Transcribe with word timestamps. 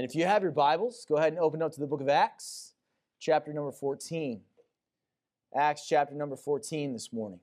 And 0.00 0.08
if 0.08 0.16
you 0.16 0.24
have 0.24 0.42
your 0.42 0.50
Bibles, 0.50 1.04
go 1.06 1.18
ahead 1.18 1.34
and 1.34 1.38
open 1.38 1.60
up 1.60 1.72
to 1.72 1.78
the 1.78 1.86
book 1.86 2.00
of 2.00 2.08
Acts, 2.08 2.72
chapter 3.18 3.52
number 3.52 3.70
14. 3.70 4.40
Acts 5.54 5.86
chapter 5.86 6.14
number 6.14 6.36
14 6.36 6.94
this 6.94 7.12
morning. 7.12 7.38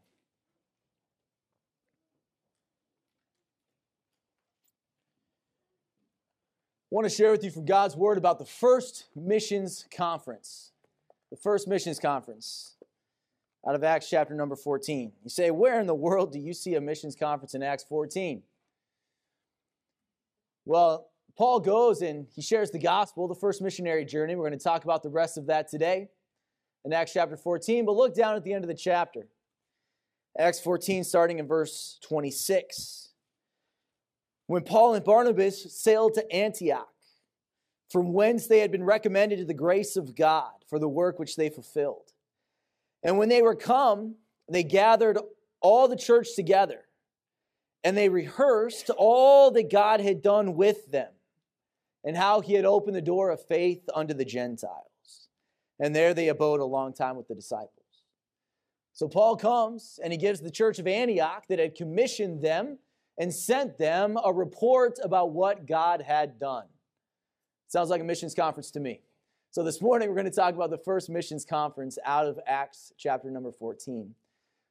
I 6.92 6.96
want 6.96 7.06
to 7.06 7.16
share 7.16 7.30
with 7.30 7.44
you 7.44 7.52
from 7.52 7.66
God's 7.66 7.96
Word 7.96 8.18
about 8.18 8.40
the 8.40 8.46
first 8.46 9.06
missions 9.16 9.86
conference. 9.96 10.72
The 11.30 11.38
first 11.38 11.68
missions 11.68 12.00
conference 12.00 12.74
out 13.70 13.76
of 13.76 13.84
Acts 13.84 14.10
chapter 14.10 14.34
number 14.34 14.56
14. 14.56 15.12
You 15.24 15.30
say, 15.30 15.52
Where 15.52 15.80
in 15.80 15.86
the 15.86 15.94
world 15.94 16.34
do 16.34 16.40
you 16.40 16.56
see 16.56 16.74
a 16.74 16.82
missions 16.82 17.16
conference 17.16 17.54
in 17.54 17.62
Acts 17.62 17.84
14? 17.84 18.42
Well, 20.66 21.12
Paul 21.38 21.60
goes 21.60 22.02
and 22.02 22.28
he 22.34 22.42
shares 22.42 22.72
the 22.72 22.80
gospel, 22.80 23.28
the 23.28 23.36
first 23.36 23.62
missionary 23.62 24.06
journey. 24.06 24.36
We're 24.36 24.48
going 24.48 24.58
to 24.58 24.64
talk 24.64 24.84
about 24.84 25.04
the 25.04 25.10
rest 25.10 25.38
of 25.38 25.46
that 25.48 25.70
today 25.70 26.10
in 26.84 26.94
Acts 26.94 27.14
chapter 27.14 27.38
14. 27.38 27.86
But 27.86 27.96
look 27.96 28.16
down 28.16 28.36
at 28.36 28.44
the 28.44 28.54
end 28.54 28.64
of 28.64 28.70
the 28.70 28.76
chapter. 28.76 29.28
Acts 30.38 30.60
14, 30.60 31.04
starting 31.04 31.40
in 31.40 31.48
verse 31.48 32.00
26 32.04 33.08
when 34.48 34.64
Paul 34.64 34.96
and 34.96 35.06
Barnabas 35.06 35.74
sailed 35.74 36.14
to 36.16 36.32
Antioch, 36.34 36.88
from 37.92 38.14
whence 38.14 38.48
they 38.48 38.60
had 38.60 38.72
been 38.72 38.84
recommended 38.84 39.40
to 39.40 39.46
the 39.46 39.54
grace 39.54 39.96
of 39.96 40.16
God 40.16 40.52
for 40.70 40.80
the 40.80 40.90
work 40.90 41.20
which 41.20 41.36
they 41.36 41.50
fulfilled. 41.50 42.14
And 43.04 43.18
when 43.18 43.30
they 43.30 43.42
were 43.42 43.56
come, 43.56 44.16
they 44.50 44.64
gathered 44.64 45.20
all 45.62 45.88
the 45.88 45.96
church 45.98 46.36
together, 46.36 46.86
and 47.84 47.96
they 47.96 48.10
rehearsed 48.10 48.90
all 48.98 49.52
that 49.52 49.70
God 49.70 50.00
had 50.00 50.22
done 50.22 50.56
with 50.56 50.90
them, 50.92 51.12
and 52.04 52.16
how 52.16 52.42
he 52.42 52.54
had 52.54 52.66
opened 52.66 52.96
the 52.96 53.02
door 53.02 53.30
of 53.30 53.46
faith 53.46 53.84
unto 53.94 54.14
the 54.14 54.26
Gentiles. 54.26 55.30
And 55.80 55.96
there 55.96 56.14
they 56.14 56.30
abode 56.30 56.60
a 56.60 56.66
long 56.66 56.94
time 56.94 57.16
with 57.16 57.28
the 57.28 57.36
disciples. 57.36 57.72
So 58.94 59.08
Paul 59.08 59.36
comes 59.36 60.00
and 60.04 60.12
he 60.12 60.18
gives 60.18 60.40
the 60.40 60.50
church 60.50 60.80
of 60.80 60.88
Antioch 60.88 61.46
that 61.50 61.60
had 61.60 61.76
commissioned 61.76 62.42
them 62.42 62.80
and 63.20 63.34
sent 63.34 63.78
them 63.78 64.18
a 64.24 64.32
report 64.32 65.00
about 65.04 65.32
what 65.32 65.68
God 65.68 66.02
had 66.02 66.40
done. 66.40 66.66
Sounds 67.68 67.90
like 67.90 68.02
a 68.02 68.04
missions 68.04 68.34
conference 68.34 68.72
to 68.72 68.80
me. 68.80 69.02
So 69.52 69.64
this 69.64 69.82
morning 69.82 70.08
we're 70.10 70.16
going 70.16 70.30
to 70.30 70.32
talk 70.32 70.54
about 70.54 70.70
the 70.70 70.78
first 70.78 71.10
missions 71.10 71.44
conference 71.44 71.98
out 72.06 72.28
of 72.28 72.40
Acts 72.46 72.94
chapter 72.98 73.32
number 73.32 73.52
14. 73.52 74.14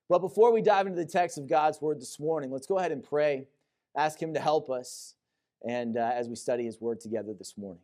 But 0.09 0.20
before 0.20 0.53
we 0.53 0.62
dive 0.62 0.87
into 0.87 0.98
the 0.98 1.11
text 1.11 1.39
of 1.39 1.48
God's 1.48 1.81
word 1.81 2.00
this 2.00 2.20
morning, 2.20 2.53
let's 2.53 2.69
go 2.69 2.78
ahead 2.78 2.93
and 2.93 3.03
pray, 3.03 3.48
ask 3.97 4.22
Him 4.22 4.34
to 4.34 4.41
help 4.41 4.70
us, 4.70 5.16
and 5.65 5.97
uh, 5.97 6.11
as 6.15 6.29
we 6.29 6.37
study 6.37 6.65
His 6.65 6.81
word 6.81 7.01
together 7.01 7.33
this 7.33 7.57
morning. 7.57 7.83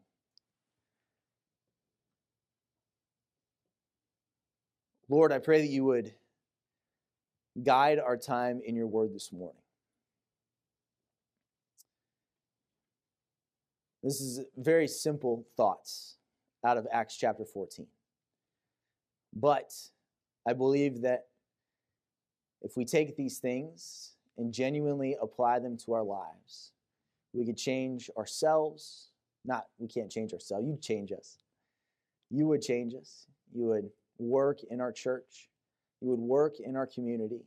Lord, 5.09 5.33
I 5.33 5.39
pray 5.39 5.61
that 5.61 5.69
you 5.69 5.85
would 5.85 6.15
guide 7.63 7.99
our 7.99 8.17
time 8.17 8.63
in 8.65 8.75
your 8.75 8.87
word 8.87 9.15
this 9.15 9.31
morning. 9.33 9.61
This 14.03 14.21
is 14.21 14.41
very 14.57 14.89
simple 14.89 15.47
thoughts 15.57 16.17
out 16.65 16.77
of 16.77 16.87
Acts 16.91 17.17
chapter 17.17 17.45
14. 17.45 17.87
But 19.35 19.73
I 20.47 20.55
believe 20.55 21.03
that 21.03 21.27
if 22.63 22.77
we 22.77 22.85
take 22.85 23.17
these 23.17 23.39
things 23.39 24.13
and 24.37 24.53
genuinely 24.53 25.17
apply 25.21 25.59
them 25.59 25.77
to 25.79 25.93
our 25.93 26.03
lives, 26.03 26.73
we 27.33 27.45
could 27.47 27.57
change 27.57 28.11
ourselves. 28.17 29.11
Not, 29.45 29.67
we 29.79 29.89
can't 29.89 30.11
change 30.11 30.33
ourselves. 30.33 30.67
You'd 30.67 30.83
change 30.83 31.13
us. 31.13 31.39
You 32.31 32.47
would 32.47 32.63
change 32.63 32.95
us. 32.95 33.27
You 33.53 33.65
would 33.67 33.91
work 34.19 34.61
in 34.71 34.81
our 34.81 34.93
church. 34.93 35.51
You 36.01 36.09
would 36.09 36.21
work 36.21 36.61
in 36.61 36.77
our 36.77 36.87
community. 36.87 37.45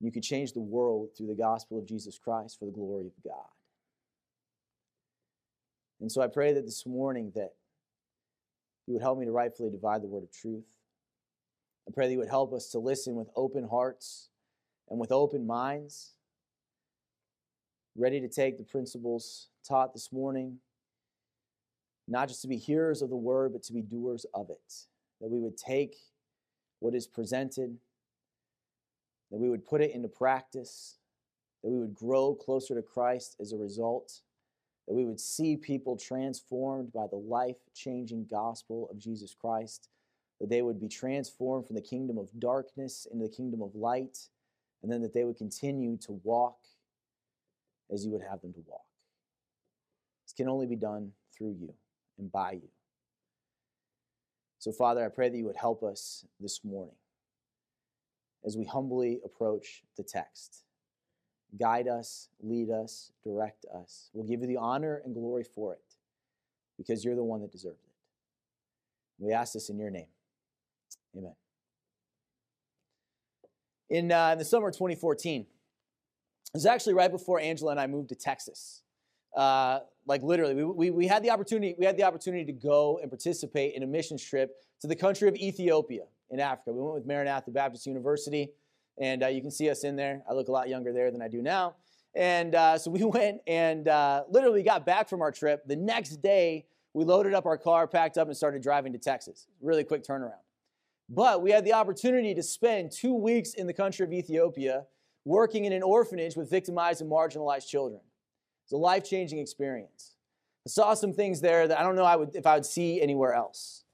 You 0.00 0.12
could 0.12 0.22
change 0.22 0.52
the 0.52 0.60
world 0.60 1.10
through 1.16 1.26
the 1.28 1.34
gospel 1.34 1.78
of 1.78 1.86
Jesus 1.86 2.18
Christ 2.18 2.58
for 2.58 2.66
the 2.66 2.72
glory 2.72 3.06
of 3.06 3.12
God. 3.24 3.48
And 6.00 6.10
so 6.10 6.22
I 6.22 6.28
pray 6.28 6.52
that 6.52 6.64
this 6.64 6.86
morning 6.86 7.32
that 7.34 7.54
you 8.86 8.94
would 8.94 9.02
help 9.02 9.18
me 9.18 9.26
to 9.26 9.32
rightfully 9.32 9.70
divide 9.70 10.02
the 10.02 10.06
word 10.06 10.22
of 10.22 10.30
truth. 10.30 10.64
I 11.88 11.90
pray 11.92 12.06
that 12.06 12.12
you 12.12 12.18
would 12.18 12.28
help 12.28 12.52
us 12.52 12.68
to 12.70 12.78
listen 12.78 13.16
with 13.16 13.28
open 13.34 13.66
hearts 13.66 14.28
and 14.88 15.00
with 15.00 15.10
open 15.10 15.46
minds, 15.46 16.14
ready 17.98 18.20
to 18.20 18.28
take 18.28 18.56
the 18.56 18.64
principles 18.64 19.48
taught 19.66 19.92
this 19.92 20.12
morning, 20.12 20.58
not 22.06 22.28
just 22.28 22.42
to 22.42 22.48
be 22.48 22.56
hearers 22.56 23.02
of 23.02 23.10
the 23.10 23.16
word, 23.16 23.52
but 23.52 23.62
to 23.64 23.72
be 23.72 23.82
doers 23.82 24.24
of 24.32 24.48
it. 24.50 24.86
That 25.20 25.28
we 25.28 25.40
would 25.40 25.56
take 25.56 25.96
what 26.78 26.94
is 26.94 27.06
presented, 27.06 27.76
that 29.30 29.38
we 29.38 29.50
would 29.50 29.66
put 29.66 29.82
it 29.82 29.90
into 29.90 30.08
practice, 30.08 30.96
that 31.62 31.70
we 31.70 31.78
would 31.78 31.94
grow 31.94 32.34
closer 32.34 32.74
to 32.74 32.82
Christ 32.82 33.36
as 33.40 33.52
a 33.52 33.56
result 33.56 34.22
that 34.88 34.94
we 34.94 35.04
would 35.04 35.20
see 35.20 35.54
people 35.54 35.96
transformed 35.96 36.90
by 36.94 37.06
the 37.06 37.16
life 37.16 37.58
changing 37.74 38.26
gospel 38.28 38.88
of 38.90 38.98
Jesus 38.98 39.34
Christ, 39.38 39.90
that 40.40 40.48
they 40.48 40.62
would 40.62 40.80
be 40.80 40.88
transformed 40.88 41.66
from 41.66 41.76
the 41.76 41.82
kingdom 41.82 42.16
of 42.16 42.30
darkness 42.38 43.06
into 43.12 43.26
the 43.26 43.36
kingdom 43.36 43.60
of 43.60 43.74
light, 43.74 44.16
and 44.82 44.90
then 44.90 45.02
that 45.02 45.12
they 45.12 45.24
would 45.24 45.36
continue 45.36 45.98
to 45.98 46.12
walk 46.24 46.57
as 47.92 48.04
you 48.04 48.10
would 48.12 48.22
have 48.22 48.40
them 48.40 48.52
to 48.52 48.60
walk. 48.66 48.84
This 50.24 50.32
can 50.32 50.48
only 50.48 50.66
be 50.66 50.76
done 50.76 51.12
through 51.36 51.56
you 51.58 51.72
and 52.18 52.30
by 52.30 52.52
you. 52.52 52.68
So, 54.58 54.72
Father, 54.72 55.04
I 55.04 55.08
pray 55.08 55.28
that 55.28 55.36
you 55.36 55.44
would 55.44 55.56
help 55.56 55.82
us 55.82 56.24
this 56.40 56.64
morning 56.64 56.96
as 58.44 58.56
we 58.56 58.64
humbly 58.64 59.20
approach 59.24 59.82
the 59.96 60.02
text 60.02 60.64
guide 61.56 61.88
us, 61.88 62.28
lead 62.42 62.70
us, 62.70 63.12
direct 63.24 63.64
us. 63.74 64.10
We'll 64.12 64.26
give 64.26 64.40
you 64.40 64.46
the 64.46 64.58
honor 64.58 65.00
and 65.04 65.14
glory 65.14 65.44
for 65.44 65.74
it 65.74 65.94
because 66.76 67.04
you're 67.04 67.16
the 67.16 67.24
one 67.24 67.40
that 67.40 67.52
deserves 67.52 67.82
it. 67.82 69.24
We 69.24 69.32
ask 69.32 69.52
this 69.54 69.70
in 69.70 69.78
your 69.78 69.90
name. 69.90 70.06
Amen. 71.16 71.34
In, 73.90 74.12
uh, 74.12 74.30
in 74.32 74.38
the 74.38 74.44
summer 74.44 74.68
of 74.68 74.74
2014, 74.74 75.46
it 76.52 76.56
was 76.56 76.66
actually 76.66 76.94
right 76.94 77.10
before 77.10 77.40
Angela 77.40 77.72
and 77.72 77.80
I 77.80 77.86
moved 77.86 78.08
to 78.10 78.14
Texas. 78.14 78.82
Uh, 79.36 79.80
like 80.06 80.22
literally, 80.22 80.54
we, 80.54 80.64
we, 80.64 80.90
we, 80.90 81.06
had 81.06 81.22
the 81.22 81.30
opportunity, 81.30 81.74
we 81.78 81.84
had 81.84 81.96
the 81.96 82.02
opportunity 82.02 82.44
to 82.44 82.52
go 82.52 82.98
and 83.02 83.10
participate 83.10 83.74
in 83.74 83.82
a 83.82 83.86
missions 83.86 84.24
trip 84.24 84.56
to 84.80 84.86
the 84.86 84.96
country 84.96 85.28
of 85.28 85.36
Ethiopia 85.36 86.04
in 86.30 86.40
Africa. 86.40 86.72
We 86.72 86.82
went 86.82 86.94
with 86.94 87.06
Maranatha 87.06 87.50
Baptist 87.50 87.86
University. 87.86 88.50
And 89.00 89.22
uh, 89.22 89.28
you 89.28 89.40
can 89.40 89.50
see 89.50 89.70
us 89.70 89.84
in 89.84 89.96
there. 89.96 90.22
I 90.28 90.34
look 90.34 90.48
a 90.48 90.52
lot 90.52 90.68
younger 90.68 90.92
there 90.92 91.10
than 91.10 91.22
I 91.22 91.28
do 91.28 91.40
now. 91.40 91.76
And 92.14 92.54
uh, 92.54 92.78
so 92.78 92.90
we 92.90 93.04
went 93.04 93.40
and 93.46 93.88
uh, 93.88 94.24
literally 94.28 94.62
got 94.62 94.84
back 94.84 95.08
from 95.08 95.22
our 95.22 95.32
trip. 95.32 95.66
The 95.66 95.76
next 95.76 96.16
day, 96.16 96.66
we 96.94 97.04
loaded 97.04 97.34
up 97.34 97.46
our 97.46 97.58
car, 97.58 97.86
packed 97.86 98.18
up, 98.18 98.28
and 98.28 98.36
started 98.36 98.62
driving 98.62 98.92
to 98.92 98.98
Texas. 98.98 99.46
Really 99.60 99.84
quick 99.84 100.02
turnaround. 100.02 100.40
But 101.08 101.42
we 101.42 101.50
had 101.50 101.64
the 101.64 101.72
opportunity 101.72 102.34
to 102.34 102.42
spend 102.42 102.90
two 102.92 103.14
weeks 103.14 103.54
in 103.54 103.66
the 103.66 103.72
country 103.72 104.04
of 104.04 104.12
Ethiopia 104.12 104.84
working 105.24 105.64
in 105.64 105.72
an 105.72 105.82
orphanage 105.82 106.36
with 106.36 106.50
victimized 106.50 107.00
and 107.00 107.10
marginalized 107.10 107.66
children. 107.68 108.00
It's 108.64 108.72
a 108.72 108.76
life 108.76 109.04
changing 109.04 109.38
experience. 109.38 110.14
I 110.66 110.70
saw 110.70 110.94
some 110.94 111.12
things 111.12 111.40
there 111.40 111.66
that 111.68 111.78
I 111.78 111.82
don't 111.82 111.96
know 111.96 112.04
I 112.04 112.16
would, 112.16 112.34
if 112.34 112.46
I 112.46 112.54
would 112.54 112.66
see 112.66 113.00
anywhere 113.00 113.34
else. 113.34 113.84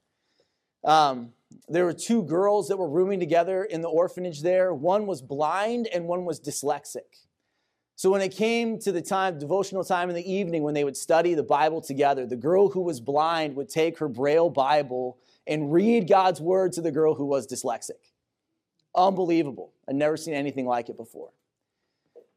Um, 0.83 1.31
there 1.67 1.85
were 1.85 1.93
two 1.93 2.23
girls 2.23 2.67
that 2.67 2.77
were 2.77 2.89
rooming 2.89 3.19
together 3.19 3.63
in 3.63 3.81
the 3.81 3.87
orphanage 3.87 4.41
there. 4.41 4.73
One 4.73 5.07
was 5.07 5.21
blind 5.21 5.87
and 5.87 6.05
one 6.05 6.25
was 6.25 6.39
dyslexic. 6.39 7.25
So 7.95 8.09
when 8.11 8.21
it 8.21 8.35
came 8.35 8.77
to 8.79 8.91
the 8.91 9.01
time, 9.01 9.39
devotional 9.39 9.83
time 9.83 10.09
in 10.09 10.15
the 10.15 10.31
evening, 10.31 10.63
when 10.63 10.73
they 10.73 10.83
would 10.83 10.97
study 10.97 11.33
the 11.33 11.43
Bible 11.43 11.79
together, 11.79 12.25
the 12.25 12.35
girl 12.35 12.69
who 12.69 12.81
was 12.81 12.99
blind 12.99 13.55
would 13.55 13.69
take 13.69 13.97
her 13.99 14.09
Braille 14.09 14.49
Bible 14.49 15.17
and 15.47 15.71
read 15.71 16.07
God's 16.07 16.41
word 16.41 16.73
to 16.73 16.81
the 16.81 16.91
girl 16.91 17.15
who 17.15 17.25
was 17.25 17.47
dyslexic. 17.47 18.11
Unbelievable. 18.93 19.71
I'd 19.89 19.95
never 19.95 20.17
seen 20.17 20.33
anything 20.33 20.65
like 20.65 20.89
it 20.89 20.97
before. 20.97 21.31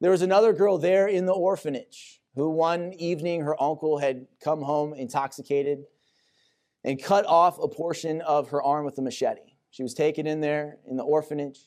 There 0.01 0.11
was 0.11 0.23
another 0.23 0.53
girl 0.53 0.79
there 0.79 1.09
in 1.09 1.27
the 1.27 1.33
orphanage 1.33 2.21
who 2.35 2.51
one 2.51 2.93
evening 2.95 3.43
her 3.43 3.61
uncle 3.61 3.99
had 3.99 4.27
come 4.43 4.63
home 4.63 4.95
intoxicated 4.95 5.85
and 6.85 7.03
cut 7.03 7.27
off 7.27 7.59
a 7.59 7.69
portion 7.69 8.21
of 8.21 8.51
her 8.51 8.63
arm 8.63 8.85
with 8.85 8.97
a 8.99 9.03
machete. 9.03 9.55
She 9.71 9.83
was 9.83 9.95
taken 9.95 10.27
in 10.27 10.41
there 10.41 10.79
in 10.87 10.97
the 10.97 11.03
orphanage. 11.03 11.59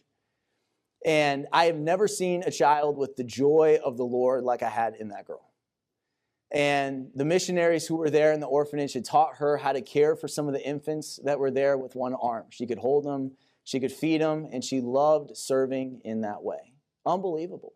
And 1.06 1.48
I 1.52 1.66
have 1.66 1.76
never 1.76 2.08
seen 2.08 2.44
a 2.44 2.52
child 2.52 2.98
with 2.98 3.16
the 3.16 3.24
joy 3.24 3.80
of 3.84 3.98
the 3.98 4.06
Lord 4.06 4.44
like 4.44 4.64
I 4.64 4.70
had 4.70 4.96
in 4.96 5.10
that 5.10 5.26
girl. 5.26 5.52
And 6.52 7.10
the 7.16 7.26
missionaries 7.26 7.88
who 7.88 7.96
were 7.96 8.10
there 8.10 8.34
in 8.34 8.40
the 8.40 8.48
orphanage 8.48 8.94
had 8.94 9.06
taught 9.06 9.36
her 9.38 9.58
how 9.58 9.72
to 9.72 9.82
care 9.82 10.16
for 10.16 10.28
some 10.28 10.48
of 10.48 10.54
the 10.54 10.66
infants 10.66 11.20
that 11.24 11.40
were 11.40 11.52
there 11.52 11.78
with 11.78 11.96
one 11.96 12.14
arm. 12.14 12.46
She 12.50 12.68
could 12.68 12.78
hold 12.78 13.06
them, 13.06 13.32
she 13.64 13.80
could 13.80 13.92
feed 13.92 14.22
them, 14.22 14.48
and 14.52 14.64
she 14.64 14.82
loved 14.82 15.36
serving 15.38 16.02
in 16.04 16.22
that 16.22 16.44
way. 16.44 16.74
Unbelievable. 17.06 17.74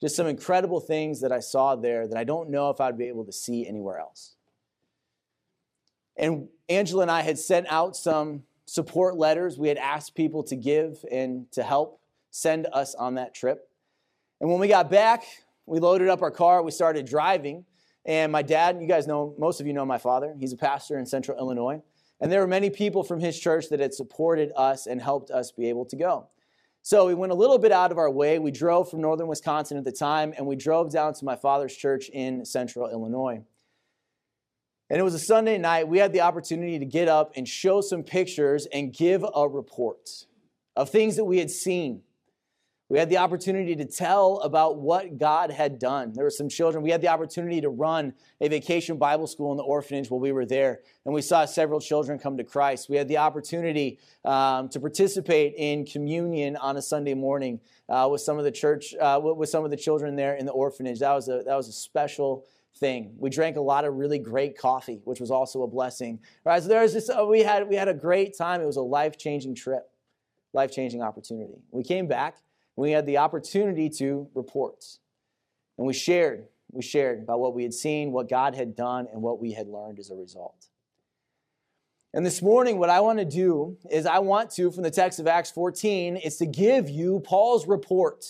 Just 0.00 0.16
some 0.16 0.26
incredible 0.26 0.80
things 0.80 1.20
that 1.20 1.32
I 1.32 1.40
saw 1.40 1.76
there 1.76 2.08
that 2.08 2.18
I 2.18 2.24
don't 2.24 2.50
know 2.50 2.70
if 2.70 2.80
I'd 2.80 2.98
be 2.98 3.06
able 3.06 3.24
to 3.24 3.32
see 3.32 3.66
anywhere 3.66 3.98
else. 3.98 4.34
And 6.16 6.48
Angela 6.68 7.02
and 7.02 7.10
I 7.10 7.22
had 7.22 7.38
sent 7.38 7.66
out 7.70 7.96
some 7.96 8.42
support 8.66 9.16
letters. 9.16 9.58
We 9.58 9.68
had 9.68 9.78
asked 9.78 10.14
people 10.14 10.42
to 10.44 10.56
give 10.56 11.04
and 11.10 11.50
to 11.52 11.62
help 11.62 12.00
send 12.30 12.66
us 12.72 12.94
on 12.94 13.14
that 13.14 13.34
trip. 13.34 13.68
And 14.40 14.50
when 14.50 14.58
we 14.58 14.68
got 14.68 14.90
back, 14.90 15.24
we 15.66 15.78
loaded 15.78 16.08
up 16.08 16.22
our 16.22 16.30
car, 16.30 16.62
we 16.62 16.70
started 16.70 17.06
driving. 17.06 17.64
And 18.04 18.32
my 18.32 18.42
dad, 18.42 18.78
you 18.80 18.88
guys 18.88 19.06
know, 19.06 19.34
most 19.38 19.60
of 19.60 19.66
you 19.66 19.72
know 19.72 19.84
my 19.84 19.98
father. 19.98 20.34
He's 20.38 20.52
a 20.52 20.56
pastor 20.56 20.98
in 20.98 21.06
central 21.06 21.38
Illinois. 21.38 21.80
And 22.22 22.30
there 22.30 22.40
were 22.40 22.46
many 22.46 22.70
people 22.70 23.02
from 23.02 23.18
his 23.18 23.38
church 23.38 23.68
that 23.70 23.80
had 23.80 23.92
supported 23.92 24.52
us 24.56 24.86
and 24.86 25.02
helped 25.02 25.32
us 25.32 25.50
be 25.50 25.68
able 25.68 25.84
to 25.86 25.96
go. 25.96 26.28
So 26.80 27.06
we 27.08 27.14
went 27.14 27.32
a 27.32 27.34
little 27.34 27.58
bit 27.58 27.72
out 27.72 27.90
of 27.90 27.98
our 27.98 28.10
way. 28.10 28.38
We 28.38 28.52
drove 28.52 28.88
from 28.88 29.00
northern 29.00 29.26
Wisconsin 29.26 29.76
at 29.76 29.82
the 29.82 29.90
time, 29.90 30.32
and 30.36 30.46
we 30.46 30.54
drove 30.54 30.92
down 30.92 31.14
to 31.14 31.24
my 31.24 31.34
father's 31.34 31.76
church 31.76 32.08
in 32.10 32.44
central 32.44 32.88
Illinois. 32.88 33.42
And 34.88 35.00
it 35.00 35.02
was 35.02 35.14
a 35.14 35.18
Sunday 35.18 35.58
night. 35.58 35.88
We 35.88 35.98
had 35.98 36.12
the 36.12 36.20
opportunity 36.20 36.78
to 36.78 36.84
get 36.84 37.08
up 37.08 37.32
and 37.34 37.46
show 37.48 37.80
some 37.80 38.04
pictures 38.04 38.66
and 38.66 38.92
give 38.92 39.24
a 39.34 39.48
report 39.48 40.08
of 40.76 40.90
things 40.90 41.16
that 41.16 41.24
we 41.24 41.38
had 41.38 41.50
seen 41.50 42.02
we 42.92 42.98
had 42.98 43.08
the 43.08 43.16
opportunity 43.16 43.74
to 43.74 43.86
tell 43.86 44.36
about 44.40 44.76
what 44.76 45.16
God 45.16 45.50
had 45.50 45.78
done. 45.78 46.12
There 46.12 46.24
were 46.24 46.30
some 46.30 46.50
children. 46.50 46.84
We 46.84 46.90
had 46.90 47.00
the 47.00 47.08
opportunity 47.08 47.58
to 47.62 47.70
run 47.70 48.12
a 48.38 48.48
vacation 48.48 48.98
Bible 48.98 49.26
school 49.26 49.50
in 49.50 49.56
the 49.56 49.62
orphanage 49.62 50.10
while 50.10 50.20
we 50.20 50.30
were 50.30 50.44
there, 50.44 50.80
and 51.06 51.14
we 51.14 51.22
saw 51.22 51.46
several 51.46 51.80
children 51.80 52.18
come 52.18 52.36
to 52.36 52.44
Christ. 52.44 52.90
We 52.90 52.98
had 52.98 53.08
the 53.08 53.16
opportunity 53.16 53.98
um, 54.26 54.68
to 54.68 54.78
participate 54.78 55.54
in 55.56 55.86
communion 55.86 56.54
on 56.56 56.76
a 56.76 56.82
Sunday 56.82 57.14
morning 57.14 57.60
uh, 57.88 58.10
with 58.12 58.20
some 58.20 58.36
of 58.36 58.44
the 58.44 58.52
church, 58.52 58.94
uh, 59.00 59.18
with 59.22 59.48
some 59.48 59.64
of 59.64 59.70
the 59.70 59.76
children 59.78 60.14
there 60.14 60.34
in 60.34 60.44
the 60.44 60.52
orphanage. 60.52 60.98
That 60.98 61.14
was 61.14 61.30
a 61.30 61.42
that 61.46 61.56
was 61.56 61.68
a 61.68 61.72
special 61.72 62.44
thing. 62.76 63.14
We 63.16 63.30
drank 63.30 63.56
a 63.56 63.62
lot 63.62 63.86
of 63.86 63.94
really 63.94 64.18
great 64.18 64.58
coffee, 64.58 65.00
which 65.04 65.18
was 65.18 65.30
also 65.30 65.62
a 65.62 65.66
blessing. 65.66 66.20
Right? 66.44 66.62
So 66.62 66.68
there 66.68 66.82
was 66.82 66.92
just 66.92 67.08
uh, 67.08 67.24
we 67.24 67.40
had 67.40 67.66
we 67.66 67.74
had 67.74 67.88
a 67.88 67.94
great 67.94 68.36
time. 68.36 68.60
It 68.60 68.66
was 68.66 68.76
a 68.76 68.82
life 68.82 69.16
changing 69.16 69.54
trip, 69.54 69.88
life 70.52 70.70
changing 70.70 71.00
opportunity. 71.00 71.54
We 71.70 71.84
came 71.84 72.06
back 72.06 72.36
we 72.76 72.90
had 72.92 73.06
the 73.06 73.18
opportunity 73.18 73.88
to 73.90 74.28
report. 74.34 74.84
And 75.78 75.86
we 75.86 75.92
shared, 75.92 76.46
we 76.70 76.82
shared 76.82 77.20
about 77.20 77.40
what 77.40 77.54
we 77.54 77.62
had 77.62 77.74
seen, 77.74 78.12
what 78.12 78.28
God 78.28 78.54
had 78.54 78.74
done, 78.74 79.06
and 79.12 79.22
what 79.22 79.40
we 79.40 79.52
had 79.52 79.68
learned 79.68 79.98
as 79.98 80.10
a 80.10 80.14
result. 80.14 80.66
And 82.14 82.26
this 82.26 82.42
morning, 82.42 82.78
what 82.78 82.90
I 82.90 83.00
want 83.00 83.18
to 83.20 83.24
do 83.24 83.78
is 83.90 84.04
I 84.04 84.18
want 84.18 84.50
to, 84.52 84.70
from 84.70 84.82
the 84.82 84.90
text 84.90 85.18
of 85.18 85.26
Acts 85.26 85.50
14, 85.50 86.16
is 86.16 86.36
to 86.38 86.46
give 86.46 86.90
you 86.90 87.20
Paul's 87.20 87.66
report. 87.66 88.24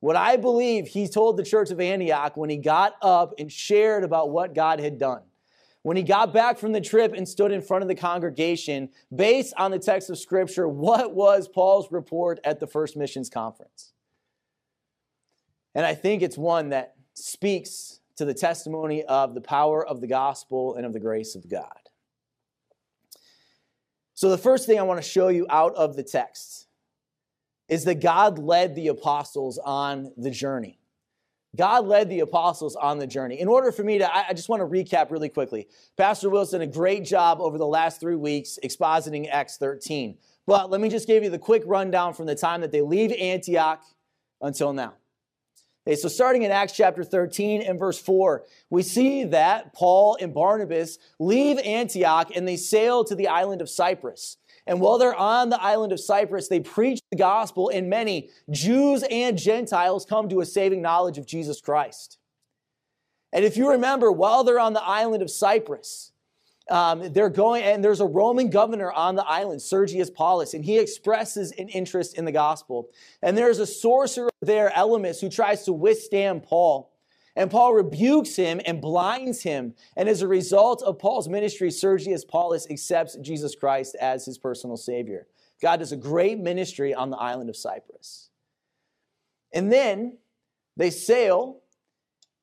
What 0.00 0.14
I 0.14 0.36
believe 0.36 0.86
he 0.86 1.08
told 1.08 1.36
the 1.36 1.42
church 1.42 1.70
of 1.70 1.80
Antioch 1.80 2.36
when 2.36 2.50
he 2.50 2.58
got 2.58 2.96
up 3.00 3.34
and 3.38 3.50
shared 3.50 4.04
about 4.04 4.30
what 4.30 4.54
God 4.54 4.78
had 4.78 4.98
done 4.98 5.22
when 5.82 5.96
he 5.96 6.02
got 6.02 6.32
back 6.32 6.58
from 6.58 6.72
the 6.72 6.80
trip 6.80 7.14
and 7.14 7.28
stood 7.28 7.52
in 7.52 7.62
front 7.62 7.82
of 7.82 7.88
the 7.88 7.94
congregation, 7.94 8.90
based 9.14 9.54
on 9.56 9.70
the 9.70 9.78
text 9.78 10.10
of 10.10 10.18
Scripture, 10.18 10.68
what 10.68 11.14
was 11.14 11.48
Paul's 11.48 11.90
report 11.92 12.40
at 12.44 12.60
the 12.60 12.66
first 12.66 12.96
missions 12.96 13.30
conference? 13.30 13.92
And 15.74 15.86
I 15.86 15.94
think 15.94 16.22
it's 16.22 16.36
one 16.36 16.70
that 16.70 16.94
speaks 17.14 18.00
to 18.16 18.24
the 18.24 18.34
testimony 18.34 19.04
of 19.04 19.34
the 19.34 19.40
power 19.40 19.86
of 19.86 20.00
the 20.00 20.08
gospel 20.08 20.74
and 20.74 20.84
of 20.84 20.92
the 20.92 21.00
grace 21.00 21.36
of 21.36 21.48
God. 21.48 21.78
So, 24.14 24.30
the 24.30 24.38
first 24.38 24.66
thing 24.66 24.80
I 24.80 24.82
want 24.82 25.00
to 25.00 25.08
show 25.08 25.28
you 25.28 25.46
out 25.48 25.76
of 25.76 25.94
the 25.94 26.02
text 26.02 26.66
is 27.68 27.84
that 27.84 28.00
God 28.00 28.38
led 28.38 28.74
the 28.74 28.88
apostles 28.88 29.58
on 29.58 30.12
the 30.16 30.30
journey. 30.30 30.80
God 31.56 31.86
led 31.86 32.08
the 32.08 32.20
apostles 32.20 32.76
on 32.76 32.98
the 32.98 33.06
journey. 33.06 33.40
In 33.40 33.48
order 33.48 33.72
for 33.72 33.82
me 33.82 33.98
to, 33.98 34.16
I 34.16 34.32
just 34.34 34.48
want 34.48 34.60
to 34.60 34.66
recap 34.66 35.10
really 35.10 35.28
quickly. 35.28 35.68
Pastor 35.96 36.28
Wilson 36.28 36.60
did 36.60 36.68
a 36.68 36.72
great 36.72 37.04
job 37.04 37.40
over 37.40 37.56
the 37.56 37.66
last 37.66 38.00
three 38.00 38.16
weeks 38.16 38.58
expositing 38.62 39.28
Acts 39.30 39.56
13. 39.56 40.18
But 40.46 40.70
let 40.70 40.80
me 40.80 40.88
just 40.88 41.06
give 41.06 41.24
you 41.24 41.30
the 41.30 41.38
quick 41.38 41.62
rundown 41.66 42.14
from 42.14 42.26
the 42.26 42.34
time 42.34 42.60
that 42.60 42.70
they 42.70 42.82
leave 42.82 43.12
Antioch 43.12 43.82
until 44.40 44.72
now. 44.72 44.94
Okay, 45.86 45.96
so 45.96 46.08
starting 46.08 46.42
in 46.42 46.50
Acts 46.50 46.74
chapter 46.74 47.02
13 47.02 47.62
and 47.62 47.78
verse 47.78 47.98
4, 47.98 48.44
we 48.68 48.82
see 48.82 49.24
that 49.24 49.72
Paul 49.72 50.18
and 50.20 50.34
Barnabas 50.34 50.98
leave 51.18 51.58
Antioch 51.60 52.30
and 52.34 52.46
they 52.46 52.56
sail 52.56 53.04
to 53.04 53.14
the 53.14 53.28
island 53.28 53.62
of 53.62 53.70
Cyprus. 53.70 54.36
And 54.68 54.80
while 54.80 54.98
they're 54.98 55.14
on 55.14 55.48
the 55.48 55.60
island 55.60 55.92
of 55.92 55.98
Cyprus, 55.98 56.46
they 56.46 56.60
preach 56.60 57.00
the 57.10 57.16
gospel, 57.16 57.70
and 57.70 57.88
many 57.88 58.28
Jews 58.50 59.02
and 59.10 59.38
Gentiles 59.38 60.04
come 60.04 60.28
to 60.28 60.42
a 60.42 60.46
saving 60.46 60.82
knowledge 60.82 61.16
of 61.16 61.26
Jesus 61.26 61.60
Christ. 61.60 62.18
And 63.32 63.46
if 63.46 63.56
you 63.56 63.70
remember, 63.70 64.12
while 64.12 64.44
they're 64.44 64.60
on 64.60 64.74
the 64.74 64.82
island 64.82 65.22
of 65.22 65.30
Cyprus, 65.30 66.12
um, 66.70 67.14
they're 67.14 67.30
going, 67.30 67.62
and 67.62 67.82
there's 67.82 68.00
a 68.00 68.06
Roman 68.06 68.50
governor 68.50 68.92
on 68.92 69.16
the 69.16 69.26
island, 69.26 69.62
Sergius 69.62 70.10
Paulus, 70.10 70.52
and 70.52 70.62
he 70.62 70.78
expresses 70.78 71.50
an 71.52 71.68
interest 71.68 72.18
in 72.18 72.26
the 72.26 72.32
gospel. 72.32 72.90
And 73.22 73.38
there's 73.38 73.58
a 73.60 73.66
sorcerer 73.66 74.30
there, 74.42 74.70
Elymas, 74.76 75.18
who 75.18 75.30
tries 75.30 75.64
to 75.64 75.72
withstand 75.72 76.42
Paul. 76.42 76.92
And 77.38 77.52
Paul 77.52 77.72
rebukes 77.72 78.34
him 78.34 78.60
and 78.66 78.80
blinds 78.80 79.42
him. 79.42 79.74
And 79.96 80.08
as 80.08 80.22
a 80.22 80.28
result 80.28 80.82
of 80.82 80.98
Paul's 80.98 81.28
ministry, 81.28 81.70
Sergius 81.70 82.24
Paulus 82.24 82.66
accepts 82.68 83.14
Jesus 83.18 83.54
Christ 83.54 83.94
as 84.00 84.26
his 84.26 84.36
personal 84.36 84.76
Savior. 84.76 85.28
God 85.62 85.76
does 85.76 85.92
a 85.92 85.96
great 85.96 86.40
ministry 86.40 86.92
on 86.92 87.10
the 87.10 87.16
island 87.16 87.48
of 87.48 87.56
Cyprus. 87.56 88.30
And 89.52 89.70
then 89.70 90.18
they 90.76 90.90
sail 90.90 91.60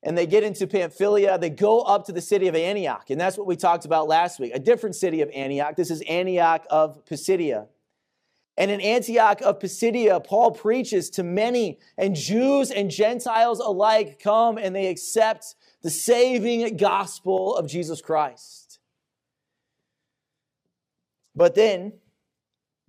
and 0.02 0.16
they 0.16 0.26
get 0.26 0.42
into 0.42 0.66
Pamphylia. 0.66 1.36
They 1.36 1.50
go 1.50 1.82
up 1.82 2.06
to 2.06 2.12
the 2.12 2.22
city 2.22 2.48
of 2.48 2.54
Antioch. 2.54 3.10
And 3.10 3.20
that's 3.20 3.36
what 3.36 3.46
we 3.46 3.54
talked 3.54 3.84
about 3.84 4.08
last 4.08 4.40
week 4.40 4.52
a 4.54 4.58
different 4.58 4.96
city 4.96 5.20
of 5.20 5.28
Antioch. 5.34 5.76
This 5.76 5.90
is 5.90 6.00
Antioch 6.08 6.64
of 6.70 7.04
Pisidia. 7.04 7.66
And 8.58 8.70
in 8.70 8.80
Antioch 8.80 9.42
of 9.42 9.60
Pisidia, 9.60 10.18
Paul 10.20 10.52
preaches 10.52 11.10
to 11.10 11.22
many, 11.22 11.78
and 11.98 12.14
Jews 12.14 12.70
and 12.70 12.90
Gentiles 12.90 13.60
alike 13.60 14.18
come 14.22 14.56
and 14.56 14.74
they 14.74 14.86
accept 14.86 15.56
the 15.82 15.90
saving 15.90 16.76
gospel 16.76 17.54
of 17.54 17.68
Jesus 17.68 18.00
Christ. 18.00 18.78
But 21.34 21.54
then, 21.54 21.92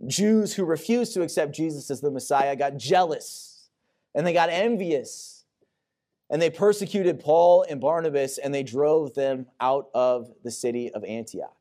Jews 0.06 0.54
who 0.54 0.64
refused 0.64 1.14
to 1.16 1.22
accept 1.22 1.54
Jesus 1.54 1.92
as 1.92 2.02
the 2.02 2.12
Messiah 2.12 2.56
got 2.56 2.78
jealous 2.78 3.70
and 4.16 4.26
they 4.26 4.34
got 4.34 4.50
envious 4.50 5.44
and 6.30 6.42
they 6.42 6.50
persecuted 6.50 7.20
Paul 7.20 7.66
and 7.68 7.82
Barnabas 7.82 8.38
and 8.38 8.54
they 8.54 8.64
drove 8.64 9.16
them 9.16 9.48
out 9.60 9.90
of 9.94 10.32
the 10.44 10.52
city 10.52 10.92
of 10.92 11.04
Antioch. 11.04 11.57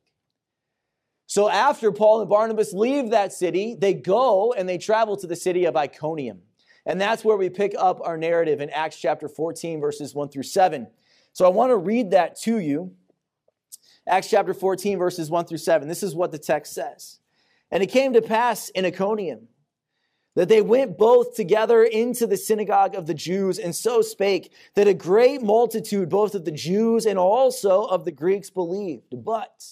So 1.27 1.49
after 1.49 1.91
Paul 1.91 2.21
and 2.21 2.31
Barnabas 2.31 2.73
leave 2.73 3.11
that 3.11 3.33
city, 3.33 3.75
they 3.75 3.95
go 3.95 4.53
and 4.53 4.69
they 4.69 4.79
travel 4.79 5.17
to 5.17 5.27
the 5.27 5.37
city 5.37 5.65
of 5.65 5.77
Iconium. 5.77 6.43
And 6.87 7.01
that's 7.01 7.25
where 7.25 7.37
we 7.37 7.51
pick 7.51 7.75
up 7.77 8.01
our 8.05 8.17
narrative 8.17 8.61
in 8.61 8.71
Acts 8.71 8.97
chapter 8.97 9.29
14, 9.29 9.81
verses 9.81 10.15
1 10.15 10.29
through 10.29 10.45
7. 10.45 10.87
So 11.33 11.45
I 11.45 11.49
want 11.49 11.71
to 11.71 11.77
read 11.77 12.13
that 12.13 12.39
to 12.43 12.61
you. 12.61 12.95
Acts 14.07 14.31
chapter 14.31 14.55
14, 14.55 14.99
verses 14.99 15.29
1 15.29 15.47
through 15.47 15.59
7. 15.59 15.89
This 15.89 16.05
is 16.05 16.15
what 16.15 16.31
the 16.31 16.39
text 16.39 16.73
says. 16.75 17.19
And 17.73 17.83
it 17.83 17.89
came 17.89 18.13
to 18.13 18.23
pass 18.23 18.69
in 18.69 18.85
Iconium 18.85 19.49
that 20.37 20.49
they 20.49 20.63
went 20.63 20.97
both 20.97 21.35
together 21.35 21.83
into 21.83 22.27
the 22.27 22.37
synagogue 22.37 22.95
of 22.95 23.07
the 23.07 23.15
Jews 23.15 23.59
and 23.59 23.75
so 23.75 24.01
spake 24.03 24.53
that 24.75 24.87
a 24.87 24.95
great 24.95 25.43
multitude, 25.43 26.09
both 26.09 26.37
of 26.37 26.45
the 26.45 26.53
Jews 26.53 27.05
and 27.07 27.19
also 27.19 27.85
of 27.85 28.05
the 28.05 28.13
Greeks, 28.13 28.51
believed. 28.51 29.25
But, 29.25 29.65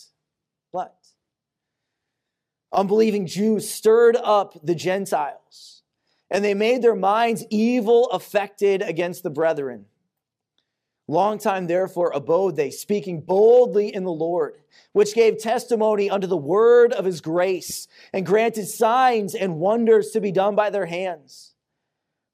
unbelieving 2.75 3.27
Jews 3.27 3.69
stirred 3.69 4.17
up 4.17 4.59
the 4.63 4.75
Gentiles, 4.75 5.83
and 6.31 6.45
they 6.45 6.55
made 6.55 6.83
their 6.83 6.97
minds 6.97 7.45
evil 7.51 8.07
affected 8.11 8.83
against 8.83 9.23
the 9.23 9.31
brethren. 9.31 9.87
Long 11.07 11.39
time 11.39 11.67
therefore 11.67 12.11
abode 12.15 12.57
they, 12.57 12.71
speaking 12.71 13.21
boldly 13.21 13.95
in 13.95 14.05
the 14.05 14.13
Lord, 14.13 14.57
which 14.93 15.15
gave 15.15 15.39
testimony 15.39 16.09
unto 16.09 16.27
the 16.27 16.37
word 16.37 16.93
of 16.93 17.05
his 17.05 17.21
grace, 17.21 17.89
and 18.13 18.25
granted 18.25 18.67
signs 18.67 19.35
and 19.35 19.61
wonders 19.61 20.11
to 20.13 20.21
be 20.21 20.33
done 20.33 20.55
by 20.55 20.71
their 20.71 20.87
hands. 20.87 21.55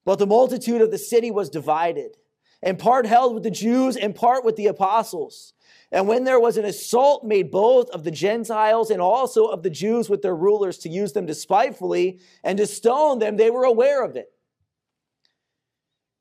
But 0.04 0.18
the 0.18 0.26
multitude 0.26 0.82
of 0.82 0.90
the 0.90 0.99
city 0.99 1.30
was 1.30 1.50
divided, 1.50 2.16
and 2.62 2.78
part 2.78 3.06
held 3.06 3.35
with 3.35 3.42
the 3.42 3.50
Jews, 3.50 3.97
and 3.97 4.14
part 4.14 4.44
with 4.44 4.56
the 4.56 4.68
apostles. 4.68 5.52
And 5.92 6.06
when 6.06 6.25
there 6.25 6.38
was 6.38 6.56
an 6.56 6.64
assault 6.64 7.25
made 7.25 7.50
both 7.50 7.90
of 7.90 8.04
the 8.04 8.12
Gentiles 8.12 8.90
and 8.90 9.00
also 9.00 9.47
of 9.47 9.62
the 9.62 9.70
Jews 9.70 10.09
with 10.09 10.23
their 10.23 10.37
rulers 10.37 10.78
to 10.78 10.88
use 10.88 11.12
them 11.12 11.26
despitefully 11.26 12.20
and 12.44 12.56
to 12.59 12.66
stone 12.66 13.18
them, 13.18 13.37
they 13.37 13.50
were 13.50 13.64
aware 13.64 14.04
of 14.04 14.14
it. 14.14 14.32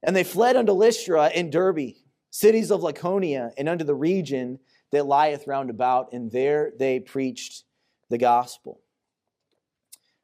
And 0.02 0.16
they 0.16 0.24
fled 0.24 0.56
unto 0.56 0.72
Lystra 0.72 1.26
and 1.26 1.52
Derbe, 1.52 1.94
cities 2.32 2.72
of 2.72 2.82
Lycaonia, 2.82 3.52
and 3.58 3.70
unto 3.70 3.86
the 3.86 3.96
region 3.96 4.60
that 4.92 5.06
lieth 5.06 5.46
round 5.46 5.70
about, 5.70 6.14
and 6.14 6.32
there 6.32 6.72
they 6.80 7.00
preached 7.00 7.64
the 8.10 8.18
gospel. 8.18 8.82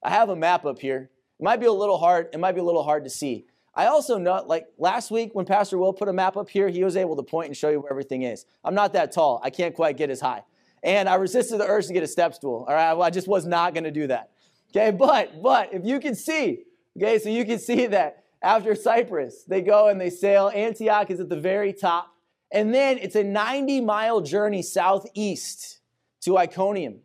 I 0.01 0.09
have 0.09 0.29
a 0.29 0.35
map 0.35 0.65
up 0.65 0.79
here. 0.79 1.09
It 1.39 1.43
might 1.43 1.59
be 1.59 1.65
a 1.65 1.71
little 1.71 1.97
hard, 1.97 2.29
it 2.33 2.39
might 2.39 2.53
be 2.53 2.61
a 2.61 2.63
little 2.63 2.83
hard 2.83 3.03
to 3.03 3.09
see. 3.09 3.45
I 3.75 3.87
also 3.87 4.17
know, 4.17 4.43
like 4.45 4.67
last 4.77 5.11
week 5.11 5.31
when 5.33 5.45
Pastor 5.45 5.77
Will 5.77 5.91
put 5.91 6.07
a 6.07 6.13
map 6.13 6.37
up 6.37 6.49
here, 6.49 6.69
he 6.69 6.83
was 6.83 6.95
able 6.95 7.15
to 7.17 7.23
point 7.23 7.47
and 7.47 7.57
show 7.57 7.69
you 7.69 7.81
where 7.81 7.91
everything 7.91 8.21
is. 8.21 8.45
I'm 8.63 8.73
not 8.73 8.93
that 8.93 9.11
tall. 9.11 9.41
I 9.43 9.49
can't 9.49 9.75
quite 9.75 9.97
get 9.97 10.09
as 10.09 10.21
high. 10.21 10.43
And 10.81 11.09
I 11.09 11.15
resisted 11.15 11.59
the 11.59 11.67
urge 11.67 11.87
to 11.87 11.93
get 11.93 12.03
a 12.03 12.07
step 12.07 12.33
stool. 12.33 12.65
All 12.67 12.73
right, 12.73 12.93
well, 12.93 13.03
I 13.03 13.09
just 13.09 13.27
was 13.27 13.45
not 13.45 13.73
going 13.73 13.83
to 13.83 13.91
do 13.91 14.07
that. 14.07 14.31
Okay, 14.69 14.91
but 14.91 15.41
but 15.41 15.73
if 15.73 15.85
you 15.85 15.99
can 15.99 16.15
see, 16.15 16.63
okay, 16.97 17.19
so 17.19 17.29
you 17.29 17.45
can 17.45 17.59
see 17.59 17.87
that 17.87 18.23
after 18.41 18.75
Cyprus, 18.75 19.43
they 19.43 19.61
go 19.61 19.87
and 19.87 19.99
they 19.99 20.09
sail. 20.09 20.51
Antioch 20.53 21.09
is 21.09 21.19
at 21.19 21.29
the 21.29 21.39
very 21.39 21.73
top. 21.73 22.13
And 22.51 22.73
then 22.73 22.99
it's 22.99 23.15
a 23.15 23.23
90 23.23 23.81
mile 23.81 24.21
journey 24.21 24.61
southeast 24.61 25.79
to 26.21 26.37
Iconium. 26.37 26.99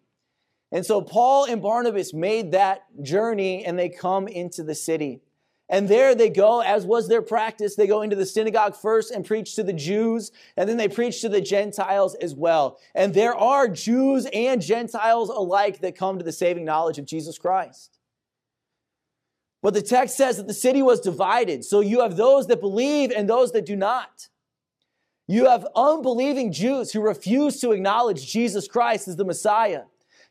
And 0.70 0.84
so 0.86 1.00
Paul 1.00 1.46
and 1.46 1.60
Barnabas 1.60 2.12
made 2.12 2.52
that 2.52 2.84
journey 3.02 3.64
and 3.64 3.78
they 3.78 3.88
come 3.88 4.28
into 4.28 4.62
the 4.62 4.74
city. 4.74 5.22
And 5.70 5.88
there 5.88 6.16
they 6.16 6.28
go, 6.28 6.60
as 6.60 6.84
was 6.84 7.06
their 7.06 7.22
practice. 7.22 7.76
They 7.76 7.86
go 7.86 8.02
into 8.02 8.16
the 8.16 8.26
synagogue 8.26 8.74
first 8.74 9.12
and 9.12 9.24
preach 9.24 9.54
to 9.54 9.62
the 9.62 9.72
Jews, 9.72 10.32
and 10.56 10.68
then 10.68 10.76
they 10.76 10.88
preach 10.88 11.20
to 11.20 11.28
the 11.28 11.40
Gentiles 11.40 12.16
as 12.16 12.34
well. 12.34 12.80
And 12.92 13.14
there 13.14 13.36
are 13.36 13.68
Jews 13.68 14.26
and 14.32 14.60
Gentiles 14.60 15.28
alike 15.28 15.78
that 15.80 15.96
come 15.96 16.18
to 16.18 16.24
the 16.24 16.32
saving 16.32 16.64
knowledge 16.64 16.98
of 16.98 17.06
Jesus 17.06 17.38
Christ. 17.38 17.98
But 19.62 19.74
the 19.74 19.82
text 19.82 20.16
says 20.16 20.38
that 20.38 20.48
the 20.48 20.54
city 20.54 20.82
was 20.82 21.00
divided. 21.00 21.64
So 21.64 21.80
you 21.80 22.00
have 22.00 22.16
those 22.16 22.48
that 22.48 22.60
believe 22.60 23.12
and 23.12 23.30
those 23.30 23.52
that 23.52 23.64
do 23.64 23.76
not. 23.76 24.28
You 25.28 25.46
have 25.46 25.64
unbelieving 25.76 26.50
Jews 26.50 26.90
who 26.90 27.00
refuse 27.00 27.60
to 27.60 27.70
acknowledge 27.70 28.26
Jesus 28.28 28.66
Christ 28.66 29.06
as 29.06 29.14
the 29.14 29.24
Messiah. 29.24 29.82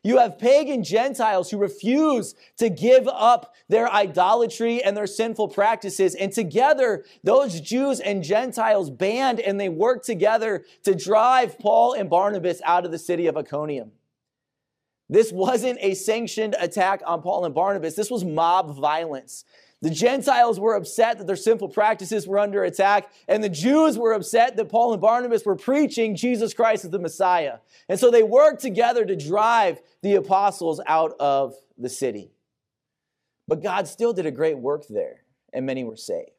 You 0.02 0.16
have 0.18 0.38
pagan 0.38 0.82
Gentiles 0.82 1.50
who 1.50 1.58
refuse 1.58 2.34
to 2.56 2.70
give 2.70 3.06
up 3.06 3.54
their 3.68 3.90
idolatry 3.92 4.82
and 4.82 4.96
their 4.96 5.06
sinful 5.06 5.48
practices. 5.48 6.14
And 6.14 6.32
together, 6.32 7.04
those 7.22 7.60
Jews 7.60 8.00
and 8.00 8.22
Gentiles 8.22 8.88
band 8.88 9.40
and 9.40 9.60
they 9.60 9.68
work 9.68 10.02
together 10.02 10.64
to 10.84 10.94
drive 10.94 11.58
Paul 11.58 11.92
and 11.92 12.08
Barnabas 12.08 12.62
out 12.64 12.86
of 12.86 12.92
the 12.92 12.98
city 12.98 13.26
of 13.26 13.36
Iconium. 13.36 13.92
This 15.10 15.32
wasn't 15.32 15.78
a 15.82 15.94
sanctioned 15.94 16.54
attack 16.58 17.02
on 17.04 17.20
Paul 17.20 17.44
and 17.44 17.54
Barnabas. 17.54 17.94
This 17.94 18.10
was 18.10 18.24
mob 18.24 18.76
violence. 18.76 19.44
The 19.82 19.90
Gentiles 19.90 20.60
were 20.60 20.74
upset 20.74 21.16
that 21.18 21.26
their 21.26 21.36
sinful 21.36 21.70
practices 21.70 22.28
were 22.28 22.38
under 22.38 22.64
attack, 22.64 23.10
and 23.28 23.42
the 23.42 23.48
Jews 23.48 23.96
were 23.96 24.12
upset 24.12 24.56
that 24.56 24.68
Paul 24.68 24.92
and 24.92 25.00
Barnabas 25.00 25.44
were 25.46 25.56
preaching 25.56 26.14
Jesus 26.14 26.52
Christ 26.52 26.84
as 26.84 26.90
the 26.90 26.98
Messiah. 26.98 27.58
And 27.88 27.98
so 27.98 28.10
they 28.10 28.22
worked 28.22 28.60
together 28.60 29.06
to 29.06 29.16
drive 29.16 29.80
the 30.02 30.16
apostles 30.16 30.80
out 30.86 31.14
of 31.18 31.54
the 31.78 31.88
city. 31.88 32.30
But 33.48 33.62
God 33.62 33.88
still 33.88 34.12
did 34.12 34.26
a 34.26 34.30
great 34.30 34.58
work 34.58 34.84
there, 34.88 35.24
and 35.52 35.64
many 35.64 35.82
were 35.82 35.96
saved. 35.96 36.30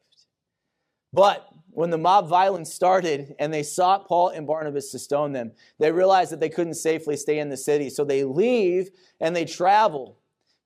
But 1.12 1.46
when 1.70 1.90
the 1.90 1.98
mob 1.98 2.28
violence 2.28 2.72
started 2.72 3.34
and 3.38 3.52
they 3.52 3.64
sought 3.64 4.06
Paul 4.06 4.28
and 4.28 4.46
Barnabas 4.46 4.92
to 4.92 4.98
stone 4.98 5.32
them, 5.32 5.52
they 5.78 5.90
realized 5.90 6.30
that 6.32 6.40
they 6.40 6.48
couldn't 6.48 6.74
safely 6.74 7.16
stay 7.16 7.38
in 7.38 7.48
the 7.48 7.56
city. 7.56 7.90
So 7.90 8.04
they 8.04 8.24
leave 8.24 8.90
and 9.20 9.34
they 9.34 9.44
travel 9.44 10.18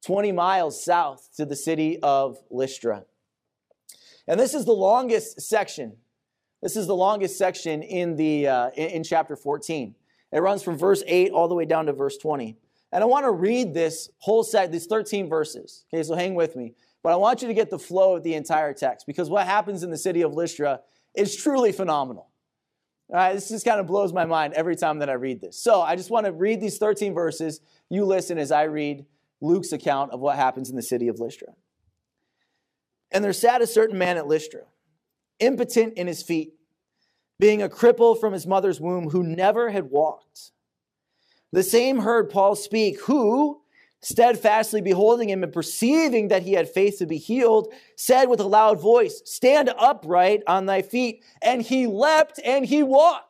20 0.04 0.32
miles 0.32 0.82
south 0.82 1.28
to 1.36 1.44
the 1.44 1.56
city 1.56 1.98
of 2.02 2.38
Lystra. 2.50 3.04
And 4.28 4.38
this 4.38 4.54
is 4.54 4.64
the 4.64 4.72
longest 4.72 5.40
section. 5.40 5.96
This 6.62 6.76
is 6.76 6.86
the 6.86 6.96
longest 6.96 7.38
section 7.38 7.82
in, 7.82 8.16
the, 8.16 8.48
uh, 8.48 8.70
in, 8.70 8.88
in 8.90 9.04
chapter 9.04 9.36
14. 9.36 9.94
It 10.32 10.40
runs 10.40 10.62
from 10.62 10.76
verse 10.76 11.02
8 11.06 11.30
all 11.30 11.48
the 11.48 11.54
way 11.54 11.64
down 11.64 11.86
to 11.86 11.92
verse 11.92 12.16
20. 12.16 12.56
And 12.92 13.02
I 13.02 13.06
want 13.06 13.24
to 13.24 13.30
read 13.30 13.74
this 13.74 14.10
whole 14.18 14.42
set, 14.42 14.72
these 14.72 14.86
13 14.86 15.28
verses. 15.28 15.84
Okay, 15.92 16.02
so 16.02 16.14
hang 16.14 16.34
with 16.34 16.56
me. 16.56 16.74
But 17.02 17.12
I 17.12 17.16
want 17.16 17.42
you 17.42 17.48
to 17.48 17.54
get 17.54 17.70
the 17.70 17.78
flow 17.78 18.16
of 18.16 18.22
the 18.22 18.34
entire 18.34 18.72
text 18.72 19.06
because 19.06 19.30
what 19.30 19.46
happens 19.46 19.82
in 19.82 19.90
the 19.90 19.98
city 19.98 20.22
of 20.22 20.34
Lystra 20.34 20.80
is 21.14 21.36
truly 21.36 21.72
phenomenal. 21.72 22.28
All 23.10 23.16
right, 23.16 23.34
this 23.34 23.48
just 23.48 23.64
kind 23.64 23.78
of 23.78 23.86
blows 23.86 24.12
my 24.12 24.24
mind 24.24 24.54
every 24.54 24.74
time 24.74 24.98
that 24.98 25.08
I 25.08 25.12
read 25.12 25.40
this. 25.40 25.56
So 25.56 25.80
I 25.80 25.94
just 25.94 26.10
want 26.10 26.26
to 26.26 26.32
read 26.32 26.60
these 26.60 26.78
13 26.78 27.14
verses. 27.14 27.60
You 27.88 28.04
listen 28.04 28.38
as 28.38 28.50
I 28.50 28.64
read 28.64 29.06
Luke's 29.46 29.72
account 29.72 30.12
of 30.12 30.20
what 30.20 30.36
happens 30.36 30.70
in 30.70 30.76
the 30.76 30.82
city 30.82 31.08
of 31.08 31.20
Lystra. 31.20 31.54
And 33.10 33.24
there 33.24 33.32
sat 33.32 33.62
a 33.62 33.66
certain 33.66 33.98
man 33.98 34.16
at 34.16 34.26
Lystra, 34.26 34.62
impotent 35.38 35.94
in 35.94 36.06
his 36.06 36.22
feet, 36.22 36.54
being 37.38 37.62
a 37.62 37.68
cripple 37.68 38.18
from 38.18 38.32
his 38.32 38.46
mother's 38.46 38.80
womb, 38.80 39.10
who 39.10 39.22
never 39.22 39.70
had 39.70 39.90
walked. 39.90 40.52
The 41.52 41.62
same 41.62 42.00
heard 42.00 42.30
Paul 42.30 42.56
speak, 42.56 43.00
who, 43.02 43.62
steadfastly 44.00 44.80
beholding 44.80 45.30
him 45.30 45.42
and 45.42 45.52
perceiving 45.52 46.28
that 46.28 46.42
he 46.42 46.52
had 46.52 46.68
faith 46.68 46.98
to 46.98 47.06
be 47.06 47.18
healed, 47.18 47.72
said 47.96 48.28
with 48.28 48.40
a 48.40 48.46
loud 48.46 48.80
voice, 48.80 49.22
Stand 49.24 49.70
upright 49.78 50.42
on 50.46 50.66
thy 50.66 50.82
feet. 50.82 51.24
And 51.42 51.62
he 51.62 51.86
leapt 51.86 52.40
and 52.44 52.64
he 52.64 52.82
walked. 52.82 53.24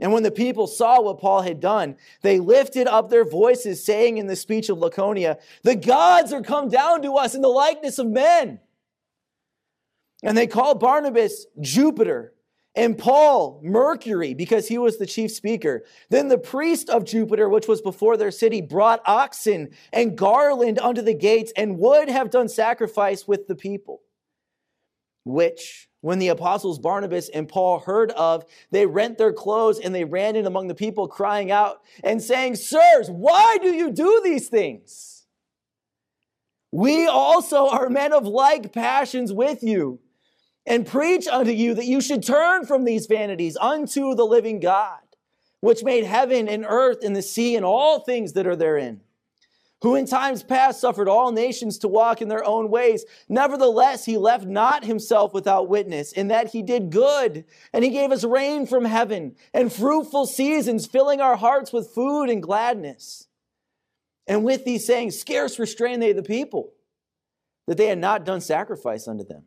And 0.00 0.12
when 0.12 0.22
the 0.22 0.30
people 0.30 0.66
saw 0.66 1.00
what 1.00 1.18
Paul 1.18 1.42
had 1.42 1.60
done, 1.60 1.96
they 2.22 2.38
lifted 2.38 2.86
up 2.86 3.10
their 3.10 3.24
voices, 3.24 3.84
saying 3.84 4.18
in 4.18 4.28
the 4.28 4.36
speech 4.36 4.68
of 4.68 4.78
Lycaonia, 4.78 5.38
The 5.64 5.74
gods 5.74 6.32
are 6.32 6.42
come 6.42 6.68
down 6.68 7.02
to 7.02 7.14
us 7.14 7.34
in 7.34 7.42
the 7.42 7.48
likeness 7.48 7.98
of 7.98 8.06
men. 8.06 8.60
And 10.22 10.36
they 10.36 10.46
called 10.46 10.80
Barnabas 10.80 11.46
Jupiter 11.60 12.32
and 12.74 12.96
Paul 12.96 13.60
Mercury 13.62 14.34
because 14.34 14.68
he 14.68 14.78
was 14.78 14.98
the 14.98 15.06
chief 15.06 15.32
speaker. 15.32 15.84
Then 16.10 16.28
the 16.28 16.38
priest 16.38 16.88
of 16.88 17.04
Jupiter, 17.04 17.48
which 17.48 17.66
was 17.66 17.80
before 17.80 18.16
their 18.16 18.30
city, 18.30 18.60
brought 18.60 19.02
oxen 19.04 19.70
and 19.92 20.16
garland 20.16 20.78
unto 20.78 21.02
the 21.02 21.14
gates 21.14 21.52
and 21.56 21.78
would 21.78 22.08
have 22.08 22.30
done 22.30 22.48
sacrifice 22.48 23.26
with 23.26 23.48
the 23.48 23.56
people, 23.56 24.02
which 25.28 25.88
when 26.00 26.18
the 26.18 26.28
apostles 26.28 26.78
Barnabas 26.78 27.28
and 27.28 27.48
Paul 27.48 27.80
heard 27.80 28.10
of, 28.12 28.44
they 28.70 28.86
rent 28.86 29.18
their 29.18 29.32
clothes 29.32 29.78
and 29.78 29.94
they 29.94 30.04
ran 30.04 30.36
in 30.36 30.46
among 30.46 30.68
the 30.68 30.74
people, 30.74 31.08
crying 31.08 31.50
out 31.50 31.80
and 32.04 32.22
saying, 32.22 32.56
Sirs, 32.56 33.10
why 33.10 33.58
do 33.60 33.74
you 33.74 33.90
do 33.90 34.20
these 34.22 34.48
things? 34.48 35.26
We 36.70 37.06
also 37.06 37.68
are 37.68 37.88
men 37.88 38.12
of 38.12 38.26
like 38.26 38.72
passions 38.72 39.32
with 39.32 39.62
you, 39.62 40.00
and 40.66 40.86
preach 40.86 41.26
unto 41.26 41.50
you 41.50 41.74
that 41.74 41.86
you 41.86 42.00
should 42.00 42.22
turn 42.22 42.66
from 42.66 42.84
these 42.84 43.06
vanities 43.06 43.56
unto 43.56 44.14
the 44.14 44.26
living 44.26 44.60
God, 44.60 45.00
which 45.60 45.82
made 45.82 46.04
heaven 46.04 46.46
and 46.46 46.66
earth 46.68 46.98
and 47.02 47.16
the 47.16 47.22
sea 47.22 47.56
and 47.56 47.64
all 47.64 48.00
things 48.00 48.34
that 48.34 48.46
are 48.46 48.56
therein 48.56 49.00
who 49.80 49.94
in 49.94 50.06
times 50.06 50.42
past 50.42 50.80
suffered 50.80 51.08
all 51.08 51.30
nations 51.30 51.78
to 51.78 51.88
walk 51.88 52.20
in 52.20 52.28
their 52.28 52.44
own 52.44 52.68
ways. 52.68 53.04
Nevertheless, 53.28 54.04
he 54.04 54.16
left 54.16 54.44
not 54.46 54.84
himself 54.84 55.32
without 55.32 55.68
witness, 55.68 56.12
in 56.12 56.28
that 56.28 56.50
he 56.50 56.62
did 56.62 56.90
good, 56.90 57.44
and 57.72 57.84
he 57.84 57.90
gave 57.90 58.10
us 58.10 58.24
rain 58.24 58.66
from 58.66 58.84
heaven 58.84 59.36
and 59.54 59.72
fruitful 59.72 60.26
seasons, 60.26 60.86
filling 60.86 61.20
our 61.20 61.36
hearts 61.36 61.72
with 61.72 61.90
food 61.90 62.28
and 62.28 62.42
gladness. 62.42 63.28
And 64.26 64.44
with 64.44 64.64
these 64.64 64.86
sayings, 64.86 65.18
scarce 65.18 65.58
restrained 65.58 66.02
they 66.02 66.12
the 66.12 66.22
people, 66.22 66.72
that 67.66 67.76
they 67.76 67.86
had 67.86 67.98
not 67.98 68.24
done 68.24 68.40
sacrifice 68.40 69.06
unto 69.06 69.24
them. 69.24 69.44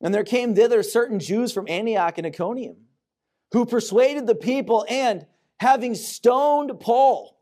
And 0.00 0.14
there 0.14 0.24
came 0.24 0.54
thither 0.54 0.82
certain 0.82 1.18
Jews 1.18 1.52
from 1.52 1.68
Antioch 1.68 2.16
and 2.16 2.26
Iconium, 2.26 2.76
who 3.52 3.66
persuaded 3.66 4.26
the 4.26 4.34
people, 4.34 4.86
and 4.88 5.26
having 5.58 5.94
stoned 5.94 6.78
Paul, 6.78 7.35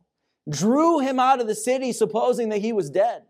drew 0.48 1.00
him 1.00 1.18
out 1.18 1.40
of 1.40 1.46
the 1.46 1.54
city, 1.54 1.92
supposing 1.92 2.50
that 2.50 2.58
he 2.60 2.72
was 2.72 2.90
dead. 2.90 3.22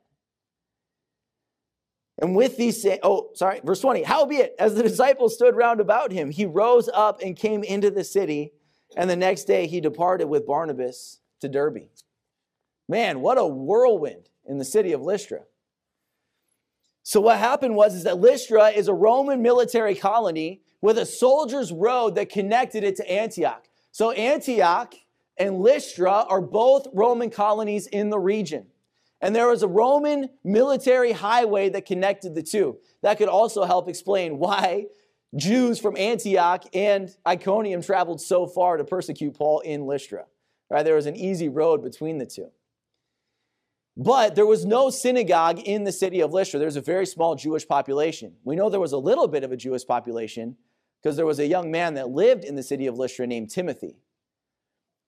And 2.21 2.37
with 2.37 2.57
these, 2.57 2.87
oh, 3.03 3.31
sorry, 3.35 3.61
verse 3.65 3.81
20, 3.81 4.05
howbeit, 4.05 4.55
as 4.59 4.75
the 4.75 4.83
disciples 4.83 5.35
stood 5.35 5.57
round 5.57 5.81
about 5.81 6.13
him, 6.13 6.31
he 6.31 6.47
rose 6.47 6.89
up 6.93 7.21
and 7.21 7.37
came 7.37 7.65
into 7.65 7.91
the 7.91 8.05
city, 8.05 8.53
and 8.97 9.11
the 9.11 9.17
next 9.17 9.45
day 9.45 9.67
he 9.67 9.81
departed 9.81 10.29
with 10.29 10.47
Barnabas 10.47 11.21
to 11.41 11.49
Derbe. 11.49 11.89
Man, 12.89 13.21
what 13.21 13.39
a 13.39 13.47
whirlwind 13.47 14.29
in 14.47 14.59
the 14.59 14.65
city 14.65 14.93
of 14.93 15.01
Lystra. 15.01 15.41
So 17.03 17.21
what 17.21 17.39
happened 17.39 17.75
was 17.75 17.95
is 17.95 18.05
that 18.05 18.19
Lystra 18.19 18.69
is 18.69 18.89
a 18.89 18.95
Roman 18.95 19.43
military 19.43 19.95
colony 19.95 20.63
with 20.81 20.99
a 20.99 21.07
soldier's 21.07 21.73
road 21.73 22.15
that 22.15 22.29
connected 22.29 22.85
it 22.85 22.97
to 22.97 23.11
Antioch. 23.11 23.65
So 23.91 24.13
Antioch 24.13 24.95
and 25.37 25.61
Lystra 25.61 26.27
are 26.29 26.41
both 26.41 26.87
Roman 26.93 27.31
colonies 27.31 27.87
in 27.87 28.11
the 28.11 28.19
region. 28.19 28.67
And 29.21 29.35
there 29.35 29.49
was 29.49 29.63
a 29.63 29.69
Roman 29.69 30.29
military 30.45 31.13
highway 31.13 31.71
that 31.71 31.87
connected 31.87 32.35
the 32.35 32.43
two. 32.43 32.79
That 33.03 33.19
could 33.19 33.29
also 33.29 33.65
help 33.65 33.89
explain 33.89 34.39
why 34.39 34.87
Jews 35.37 35.81
from 35.81 35.97
Antioch 35.97 36.65
and 36.75 37.15
Iconium 37.27 37.83
traveled 37.83 38.21
so 38.21 38.47
far 38.47 38.77
to 38.77 38.85
persecute 38.85 39.35
Paul 39.35 39.61
in 39.61 39.87
Lystra. 39.87 40.27
Right? 40.71 40.83
There 40.83 40.95
was 40.95 41.07
an 41.07 41.17
easy 41.17 41.49
road 41.49 41.83
between 41.83 42.19
the 42.19 42.27
two. 42.27 42.51
But 43.97 44.35
there 44.35 44.47
was 44.47 44.65
no 44.65 44.91
synagogue 44.91 45.61
in 45.61 45.85
the 45.85 45.93
city 45.93 46.21
of 46.21 46.33
Lystra. 46.33 46.59
There 46.59 46.67
was 46.67 46.77
a 46.77 46.81
very 46.81 47.07
small 47.07 47.37
Jewish 47.37 47.67
population. 47.67 48.35
We 48.43 48.57
know 48.57 48.69
there 48.69 48.81
was 48.81 48.93
a 48.93 48.99
little 48.99 49.29
bit 49.29 49.45
of 49.45 49.53
a 49.53 49.57
Jewish 49.57 49.87
population 49.87 50.57
because 51.01 51.17
there 51.17 51.27
was 51.27 51.39
a 51.39 51.47
young 51.47 51.71
man 51.71 51.95
that 51.95 52.09
lived 52.11 52.45
in 52.45 52.57
the 52.57 52.63
city 52.63 52.87
of 52.87 52.99
Lystra 52.99 53.27
named 53.27 53.51
Timothy 53.51 53.97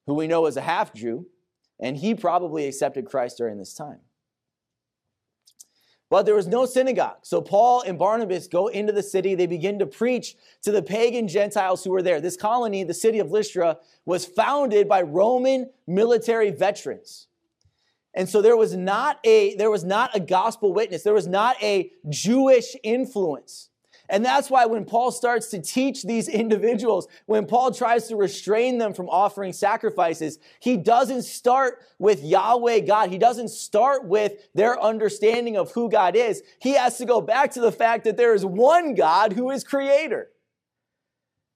who 0.06 0.14
we 0.14 0.26
know 0.26 0.46
is 0.46 0.56
a 0.56 0.60
half 0.62 0.94
Jew, 0.94 1.26
and 1.80 1.96
he 1.96 2.14
probably 2.14 2.66
accepted 2.66 3.06
Christ 3.06 3.38
during 3.38 3.58
this 3.58 3.74
time. 3.74 4.00
but 6.08 6.24
there 6.24 6.36
was 6.36 6.46
no 6.46 6.66
synagogue. 6.66 7.18
So 7.22 7.40
Paul 7.42 7.82
and 7.82 7.98
Barnabas 7.98 8.46
go 8.46 8.68
into 8.68 8.92
the 8.92 9.02
city. 9.02 9.34
They 9.34 9.46
begin 9.46 9.78
to 9.80 9.86
preach 9.86 10.36
to 10.62 10.70
the 10.70 10.82
pagan 10.82 11.26
Gentiles 11.26 11.82
who 11.82 11.90
were 11.90 12.02
there. 12.02 12.20
This 12.20 12.36
colony, 12.36 12.84
the 12.84 12.94
city 12.94 13.18
of 13.18 13.32
Lystra, 13.32 13.78
was 14.04 14.24
founded 14.24 14.88
by 14.88 15.02
Roman 15.02 15.68
military 15.86 16.50
veterans. 16.50 17.26
And 18.14 18.28
so 18.28 18.40
there 18.40 18.56
was 18.56 18.74
not 18.76 19.18
a 19.24 19.56
there 19.56 19.70
was 19.70 19.84
not 19.84 20.14
a 20.14 20.20
gospel 20.20 20.72
witness. 20.72 21.02
There 21.02 21.12
was 21.12 21.26
not 21.26 21.60
a 21.62 21.90
Jewish 22.08 22.76
influence. 22.82 23.68
And 24.08 24.24
that's 24.24 24.50
why 24.50 24.66
when 24.66 24.84
Paul 24.84 25.10
starts 25.10 25.48
to 25.48 25.60
teach 25.60 26.02
these 26.02 26.28
individuals, 26.28 27.08
when 27.26 27.46
Paul 27.46 27.72
tries 27.72 28.08
to 28.08 28.16
restrain 28.16 28.78
them 28.78 28.94
from 28.94 29.08
offering 29.08 29.52
sacrifices, 29.52 30.38
he 30.60 30.76
doesn't 30.76 31.22
start 31.22 31.82
with 31.98 32.22
Yahweh 32.22 32.80
God. 32.80 33.10
He 33.10 33.18
doesn't 33.18 33.48
start 33.48 34.06
with 34.06 34.34
their 34.54 34.80
understanding 34.80 35.56
of 35.56 35.72
who 35.72 35.88
God 35.88 36.14
is. 36.16 36.42
He 36.60 36.74
has 36.74 36.98
to 36.98 37.04
go 37.04 37.20
back 37.20 37.52
to 37.52 37.60
the 37.60 37.72
fact 37.72 38.04
that 38.04 38.16
there 38.16 38.34
is 38.34 38.44
one 38.44 38.94
God 38.94 39.32
who 39.32 39.50
is 39.50 39.64
creator. 39.64 40.30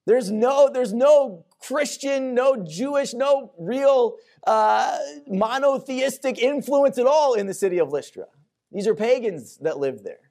There's 0.06 0.30
no, 0.30 0.70
there's 0.72 0.92
no 0.92 1.44
Christian, 1.60 2.34
no 2.34 2.56
Jewish, 2.64 3.12
no 3.14 3.52
real 3.58 4.16
uh, 4.46 4.98
monotheistic 5.28 6.38
influence 6.38 6.98
at 6.98 7.06
all 7.06 7.34
in 7.34 7.46
the 7.46 7.54
city 7.54 7.78
of 7.78 7.92
Lystra. 7.92 8.24
These 8.72 8.86
are 8.86 8.94
pagans 8.94 9.58
that 9.58 9.78
live 9.78 10.02
there. 10.02 10.29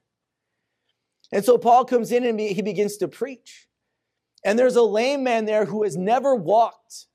And 1.31 1.45
so 1.45 1.57
Paul 1.57 1.86
comes 1.86 2.12
in 2.12 2.25
and 2.25 2.39
he 2.39 2.62
begins 2.62 2.98
to 2.98 3.07
preach. 3.07 3.67
And 4.43 4.57
there's 4.57 4.75
a 4.75 4.83
lame 4.83 5.24
man 5.24 5.45
there 5.45 5.65
who 5.65 5.83
has 5.83 5.95
never 5.98 6.33
walked. 6.36 7.07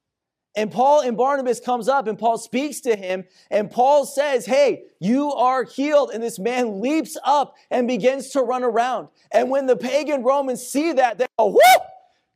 And 0.56 0.70
Paul 0.70 1.00
and 1.00 1.16
Barnabas 1.16 1.58
comes 1.58 1.88
up 1.88 2.06
and 2.06 2.16
Paul 2.18 2.38
speaks 2.38 2.80
to 2.82 2.94
him 2.94 3.24
and 3.50 3.70
Paul 3.70 4.06
says, 4.06 4.46
"Hey, 4.46 4.84
you 5.00 5.32
are 5.32 5.64
healed." 5.64 6.12
And 6.12 6.22
this 6.22 6.38
man 6.38 6.80
leaps 6.80 7.16
up 7.24 7.56
and 7.70 7.88
begins 7.88 8.30
to 8.30 8.42
run 8.42 8.62
around. 8.62 9.08
And 9.32 9.50
when 9.50 9.66
the 9.66 9.76
pagan 9.76 10.22
Romans 10.22 10.64
see 10.64 10.92
that, 10.92 11.18
they 11.18 11.26
go, 11.38 11.46
"Whoop! 11.46 11.82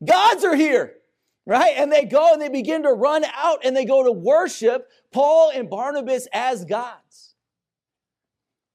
Gods 0.05 0.45
are 0.45 0.57
here." 0.57 0.97
Right? 1.47 1.75
And 1.77 1.93
they 1.93 2.05
go 2.05 2.33
and 2.33 2.43
they 2.43 2.51
begin 2.51 2.83
to 2.83 2.93
run 2.93 3.25
out 3.35 3.61
and 3.65 3.75
they 3.75 3.87
go 3.87 4.03
to 4.03 4.13
worship 4.13 4.91
Paul 5.13 5.51
and 5.51 5.71
Barnabas 5.71 6.27
as 6.33 6.65
gods. 6.65 7.08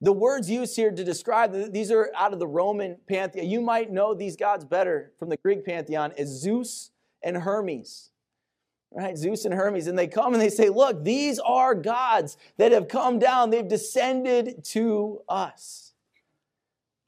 The 0.03 0.11
words 0.11 0.49
used 0.49 0.75
here 0.75 0.91
to 0.91 1.03
describe 1.05 1.53
these 1.71 1.89
are 1.89 2.11
out 2.13 2.33
of 2.33 2.39
the 2.39 2.45
Roman 2.45 2.97
pantheon. 3.07 3.49
You 3.49 3.61
might 3.61 3.89
know 3.89 4.13
these 4.13 4.35
gods 4.35 4.65
better 4.65 5.13
from 5.17 5.29
the 5.29 5.37
Greek 5.37 5.63
pantheon 5.65 6.11
as 6.17 6.27
Zeus 6.27 6.91
and 7.23 7.37
Hermes. 7.37 8.09
Right? 8.91 9.17
Zeus 9.17 9.45
and 9.45 9.53
Hermes. 9.53 9.87
And 9.87 9.97
they 9.97 10.07
come 10.07 10.33
and 10.33 10.41
they 10.41 10.49
say, 10.49 10.67
Look, 10.67 11.05
these 11.05 11.39
are 11.39 11.73
gods 11.73 12.35
that 12.57 12.73
have 12.73 12.89
come 12.89 13.17
down, 13.17 13.49
they've 13.49 13.65
descended 13.65 14.65
to 14.65 15.21
us. 15.29 15.93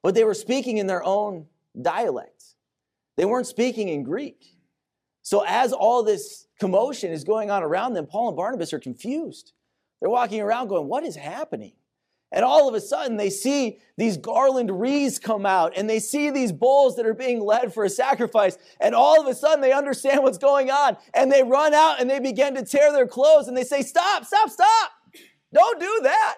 But 0.01 0.15
they 0.15 0.23
were 0.23 0.33
speaking 0.33 0.77
in 0.77 0.87
their 0.87 1.03
own 1.03 1.47
dialect, 1.79 2.55
they 3.17 3.25
weren't 3.25 3.47
speaking 3.47 3.89
in 3.89 4.03
Greek. 4.03 4.55
So, 5.21 5.43
as 5.45 5.73
all 5.73 6.01
this 6.01 6.47
commotion 6.61 7.11
is 7.11 7.25
going 7.25 7.51
on 7.51 7.61
around 7.61 7.93
them, 7.93 8.05
Paul 8.05 8.29
and 8.29 8.37
Barnabas 8.37 8.71
are 8.71 8.79
confused. 8.79 9.51
They're 9.99 10.09
walking 10.09 10.39
around 10.39 10.69
going, 10.69 10.87
What 10.87 11.03
is 11.03 11.17
happening? 11.17 11.73
And 12.35 12.43
all 12.43 12.67
of 12.67 12.75
a 12.75 12.81
sudden, 12.81 13.15
they 13.15 13.29
see 13.29 13.79
these 13.97 14.17
garland 14.17 14.69
wreaths 14.69 15.19
come 15.19 15.45
out 15.45 15.71
and 15.77 15.89
they 15.89 15.99
see 15.99 16.29
these 16.29 16.51
bulls 16.51 16.97
that 16.97 17.05
are 17.05 17.13
being 17.13 17.39
led 17.39 17.73
for 17.73 17.85
a 17.85 17.89
sacrifice. 17.89 18.57
And 18.81 18.93
all 18.93 19.21
of 19.21 19.25
a 19.25 19.33
sudden, 19.33 19.61
they 19.61 19.71
understand 19.71 20.21
what's 20.21 20.37
going 20.37 20.69
on 20.69 20.97
and 21.13 21.31
they 21.31 21.43
run 21.43 21.73
out 21.73 22.01
and 22.01 22.09
they 22.09 22.19
begin 22.19 22.53
to 22.55 22.65
tear 22.65 22.91
their 22.91 23.07
clothes 23.07 23.47
and 23.47 23.55
they 23.55 23.63
say, 23.63 23.81
Stop, 23.81 24.25
stop, 24.25 24.49
stop. 24.49 24.91
Don't 25.53 25.79
do 25.79 26.01
that. 26.03 26.35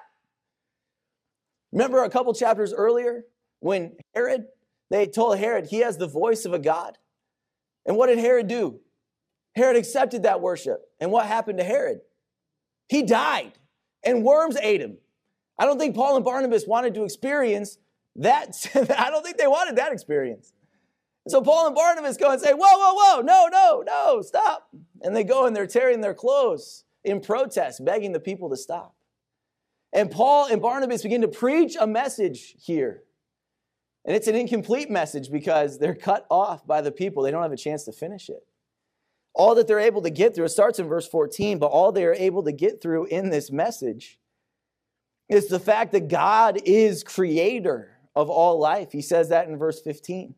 Remember 1.71 2.03
a 2.03 2.11
couple 2.11 2.31
chapters 2.35 2.75
earlier 2.75 3.23
when 3.61 3.93
Herod, 4.13 4.45
they 4.91 5.07
told 5.07 5.39
Herod 5.39 5.65
he 5.65 5.79
has 5.79 5.97
the 5.97 6.07
voice 6.07 6.45
of 6.45 6.53
a 6.53 6.59
God. 6.59 6.95
And 7.87 7.97
what 7.97 8.07
did 8.07 8.19
Herod 8.19 8.47
do? 8.47 8.81
Herod 9.55 9.75
accepted 9.75 10.23
that 10.23 10.41
worship. 10.41 10.79
And 10.99 11.11
what 11.11 11.25
happened 11.25 11.57
to 11.57 11.63
Herod? 11.63 12.01
He 12.87 13.01
died 13.01 13.53
and 14.03 14.23
worms 14.23 14.57
ate 14.61 14.79
him. 14.79 14.99
I 15.59 15.65
don't 15.65 15.79
think 15.79 15.95
Paul 15.95 16.15
and 16.15 16.25
Barnabas 16.25 16.65
wanted 16.67 16.93
to 16.95 17.03
experience 17.03 17.77
that. 18.15 18.55
I 18.97 19.09
don't 19.09 19.23
think 19.23 19.37
they 19.37 19.47
wanted 19.47 19.77
that 19.77 19.91
experience. 19.91 20.53
so 21.27 21.41
Paul 21.41 21.67
and 21.67 21.75
Barnabas 21.75 22.17
go 22.17 22.31
and 22.31 22.41
say, 22.41 22.53
Whoa, 22.53 22.59
whoa, 22.59 22.93
whoa, 22.93 23.21
no, 23.21 23.47
no, 23.51 23.83
no, 23.85 24.21
stop. 24.21 24.69
And 25.01 25.15
they 25.15 25.23
go 25.23 25.45
and 25.45 25.55
they're 25.55 25.67
tearing 25.67 26.01
their 26.01 26.13
clothes 26.13 26.83
in 27.03 27.21
protest, 27.21 27.83
begging 27.83 28.11
the 28.11 28.19
people 28.19 28.49
to 28.49 28.57
stop. 28.57 28.95
And 29.93 30.11
Paul 30.11 30.47
and 30.47 30.61
Barnabas 30.61 31.03
begin 31.03 31.21
to 31.21 31.27
preach 31.27 31.75
a 31.79 31.87
message 31.87 32.55
here. 32.59 33.03
And 34.05 34.15
it's 34.15 34.27
an 34.27 34.35
incomplete 34.35 34.89
message 34.89 35.31
because 35.31 35.79
they're 35.79 35.95
cut 35.95 36.25
off 36.29 36.65
by 36.65 36.81
the 36.81 36.91
people. 36.91 37.23
They 37.23 37.31
don't 37.31 37.43
have 37.43 37.51
a 37.51 37.57
chance 37.57 37.83
to 37.85 37.91
finish 37.91 38.29
it. 38.29 38.45
All 39.33 39.55
that 39.55 39.67
they're 39.67 39.79
able 39.79 40.01
to 40.01 40.09
get 40.09 40.33
through, 40.33 40.45
it 40.45 40.49
starts 40.49 40.79
in 40.79 40.87
verse 40.87 41.07
14, 41.07 41.59
but 41.59 41.67
all 41.67 41.91
they 41.91 42.05
are 42.05 42.13
able 42.13 42.43
to 42.43 42.51
get 42.51 42.81
through 42.81 43.05
in 43.05 43.29
this 43.29 43.51
message 43.51 44.17
is 45.29 45.47
the 45.47 45.59
fact 45.59 45.91
that 45.91 46.07
God 46.07 46.59
is 46.65 47.03
creator 47.03 47.97
of 48.15 48.29
all 48.29 48.59
life. 48.59 48.91
He 48.91 49.01
says 49.01 49.29
that 49.29 49.47
in 49.47 49.57
verse 49.57 49.81
15. 49.81 50.35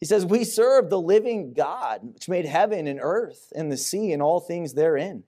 He 0.00 0.06
says, 0.06 0.26
We 0.26 0.44
serve 0.44 0.90
the 0.90 1.00
living 1.00 1.52
God, 1.52 2.00
which 2.14 2.28
made 2.28 2.46
heaven 2.46 2.86
and 2.86 3.00
earth 3.02 3.52
and 3.54 3.70
the 3.70 3.76
sea 3.76 4.12
and 4.12 4.22
all 4.22 4.40
things 4.40 4.74
therein. 4.74 5.24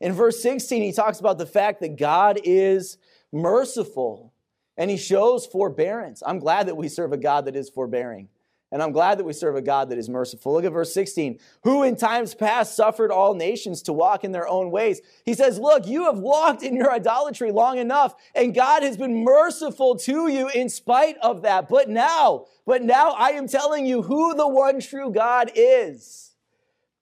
In 0.00 0.12
verse 0.12 0.42
16, 0.42 0.82
he 0.82 0.92
talks 0.92 1.20
about 1.20 1.38
the 1.38 1.46
fact 1.46 1.80
that 1.80 1.96
God 1.96 2.38
is 2.44 2.98
merciful 3.32 4.32
and 4.76 4.90
he 4.90 4.96
shows 4.96 5.46
forbearance. 5.46 6.22
I'm 6.26 6.38
glad 6.38 6.68
that 6.68 6.76
we 6.76 6.88
serve 6.88 7.12
a 7.12 7.16
God 7.16 7.46
that 7.46 7.56
is 7.56 7.70
forbearing. 7.70 8.28
And 8.72 8.82
I'm 8.82 8.90
glad 8.90 9.18
that 9.18 9.24
we 9.24 9.32
serve 9.32 9.54
a 9.54 9.62
God 9.62 9.90
that 9.90 9.98
is 9.98 10.08
merciful. 10.08 10.52
Look 10.52 10.64
at 10.64 10.72
verse 10.72 10.92
16. 10.92 11.38
Who 11.62 11.84
in 11.84 11.94
times 11.94 12.34
past 12.34 12.74
suffered 12.74 13.12
all 13.12 13.34
nations 13.34 13.80
to 13.82 13.92
walk 13.92 14.24
in 14.24 14.32
their 14.32 14.48
own 14.48 14.72
ways. 14.72 15.00
He 15.24 15.34
says, 15.34 15.58
Look, 15.58 15.86
you 15.86 16.04
have 16.04 16.18
walked 16.18 16.64
in 16.64 16.74
your 16.74 16.92
idolatry 16.92 17.52
long 17.52 17.78
enough, 17.78 18.14
and 18.34 18.54
God 18.54 18.82
has 18.82 18.96
been 18.96 19.22
merciful 19.22 19.96
to 19.98 20.28
you 20.28 20.48
in 20.48 20.68
spite 20.68 21.16
of 21.18 21.42
that. 21.42 21.68
But 21.68 21.88
now, 21.88 22.46
but 22.66 22.82
now 22.82 23.10
I 23.10 23.30
am 23.30 23.46
telling 23.46 23.86
you 23.86 24.02
who 24.02 24.34
the 24.34 24.48
one 24.48 24.80
true 24.80 25.12
God 25.12 25.52
is. 25.54 26.34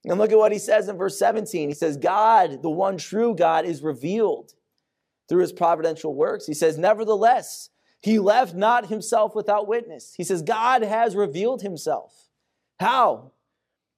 And 0.05 0.19
look 0.19 0.31
at 0.31 0.37
what 0.37 0.51
he 0.51 0.59
says 0.59 0.87
in 0.87 0.97
verse 0.97 1.17
17. 1.17 1.67
He 1.67 1.73
says, 1.73 1.97
God, 1.97 2.61
the 2.61 2.69
one 2.69 2.97
true 2.97 3.35
God, 3.35 3.65
is 3.65 3.81
revealed 3.81 4.53
through 5.27 5.41
his 5.41 5.51
providential 5.51 6.13
works. 6.13 6.45
He 6.45 6.53
says, 6.53 6.77
Nevertheless, 6.77 7.71
he 8.05 8.19
left 8.19 8.53
not 8.53 8.85
himself 8.85 9.33
without 9.33 9.67
witness. 9.67 10.13
He 10.15 10.23
says, 10.23 10.43
God 10.43 10.83
has 10.83 11.15
revealed 11.15 11.63
himself. 11.63 12.29
How? 12.79 13.31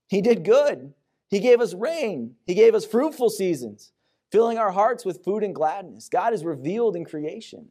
He 0.08 0.22
did 0.22 0.46
good. 0.46 0.93
He 1.30 1.41
gave 1.41 1.60
us 1.60 1.74
rain. 1.74 2.36
He 2.46 2.54
gave 2.54 2.74
us 2.74 2.86
fruitful 2.86 3.30
seasons, 3.30 3.91
filling 4.32 4.58
our 4.58 4.72
hearts 4.72 5.04
with 5.04 5.26
food 5.26 5.43
and 5.43 5.54
gladness. 5.54 6.08
God 6.08 6.34
is 6.34 6.46
revealed 6.46 6.96
in 6.96 7.04
creation. 7.04 7.67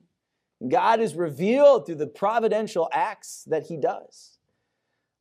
God 0.69 1.01
is 1.01 1.15
revealed 1.15 1.87
through 1.87 1.95
the 1.95 2.07
providential 2.07 2.91
acts 2.93 3.45
that 3.47 3.69
he 3.69 3.79
does. 3.79 4.37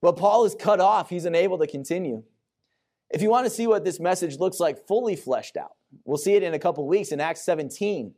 But 0.01 0.17
Paul 0.17 0.43
is 0.43 0.54
cut 0.54 0.82
off. 0.82 1.10
He's 1.10 1.23
unable 1.23 1.58
to 1.60 1.67
continue. 1.67 2.23
If 3.10 3.21
you 3.21 3.30
want 3.30 3.45
to 3.45 3.49
see 3.49 3.67
what 3.67 3.86
this 3.86 4.01
message 4.01 4.38
looks 4.38 4.60
like 4.60 4.86
fully 4.86 5.15
fleshed 5.15 5.56
out, 5.56 5.78
we'll 6.04 6.17
see 6.17 6.34
it 6.34 6.43
in 6.43 6.54
a 6.54 6.60
couple 6.60 6.86
weeks 6.86 7.13
in 7.13 7.21
Acts 7.21 7.45
17. 7.45 8.15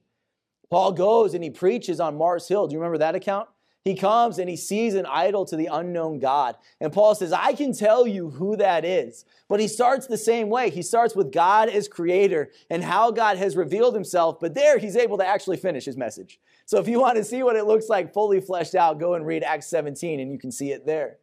Paul 0.69 0.91
goes 0.91 1.33
and 1.33 1.43
he 1.43 1.49
preaches 1.49 1.99
on 1.99 2.17
Mars 2.17 2.47
Hill. 2.47 2.67
Do 2.67 2.73
you 2.73 2.79
remember 2.79 2.97
that 2.97 3.15
account? 3.15 3.47
He 3.87 3.95
comes 3.95 4.37
and 4.37 4.49
he 4.49 4.57
sees 4.57 4.95
an 4.95 5.05
idol 5.05 5.45
to 5.45 5.55
the 5.55 5.67
unknown 5.67 6.19
God. 6.19 6.57
And 6.81 6.91
Paul 6.91 7.15
says, 7.15 7.31
I 7.31 7.53
can 7.53 7.71
tell 7.71 8.05
you 8.05 8.29
who 8.29 8.57
that 8.57 8.83
is. 8.83 9.23
But 9.47 9.61
he 9.61 9.69
starts 9.69 10.07
the 10.07 10.17
same 10.17 10.49
way. 10.49 10.69
He 10.69 10.81
starts 10.81 11.15
with 11.15 11.31
God 11.31 11.69
as 11.69 11.87
creator 11.87 12.51
and 12.69 12.83
how 12.83 13.11
God 13.11 13.37
has 13.37 13.55
revealed 13.55 13.93
himself. 13.93 14.41
But 14.41 14.55
there 14.55 14.77
he's 14.77 14.97
able 14.97 15.17
to 15.19 15.25
actually 15.25 15.55
finish 15.55 15.85
his 15.85 15.95
message. 15.95 16.41
So 16.65 16.79
if 16.79 16.89
you 16.89 16.99
want 16.99 17.15
to 17.15 17.23
see 17.23 17.43
what 17.43 17.55
it 17.55 17.65
looks 17.65 17.87
like 17.87 18.13
fully 18.13 18.41
fleshed 18.41 18.75
out, 18.75 18.99
go 18.99 19.13
and 19.13 19.25
read 19.25 19.41
Acts 19.41 19.67
17 19.67 20.19
and 20.19 20.33
you 20.33 20.37
can 20.37 20.51
see 20.51 20.73
it 20.73 20.85
there. 20.85 21.19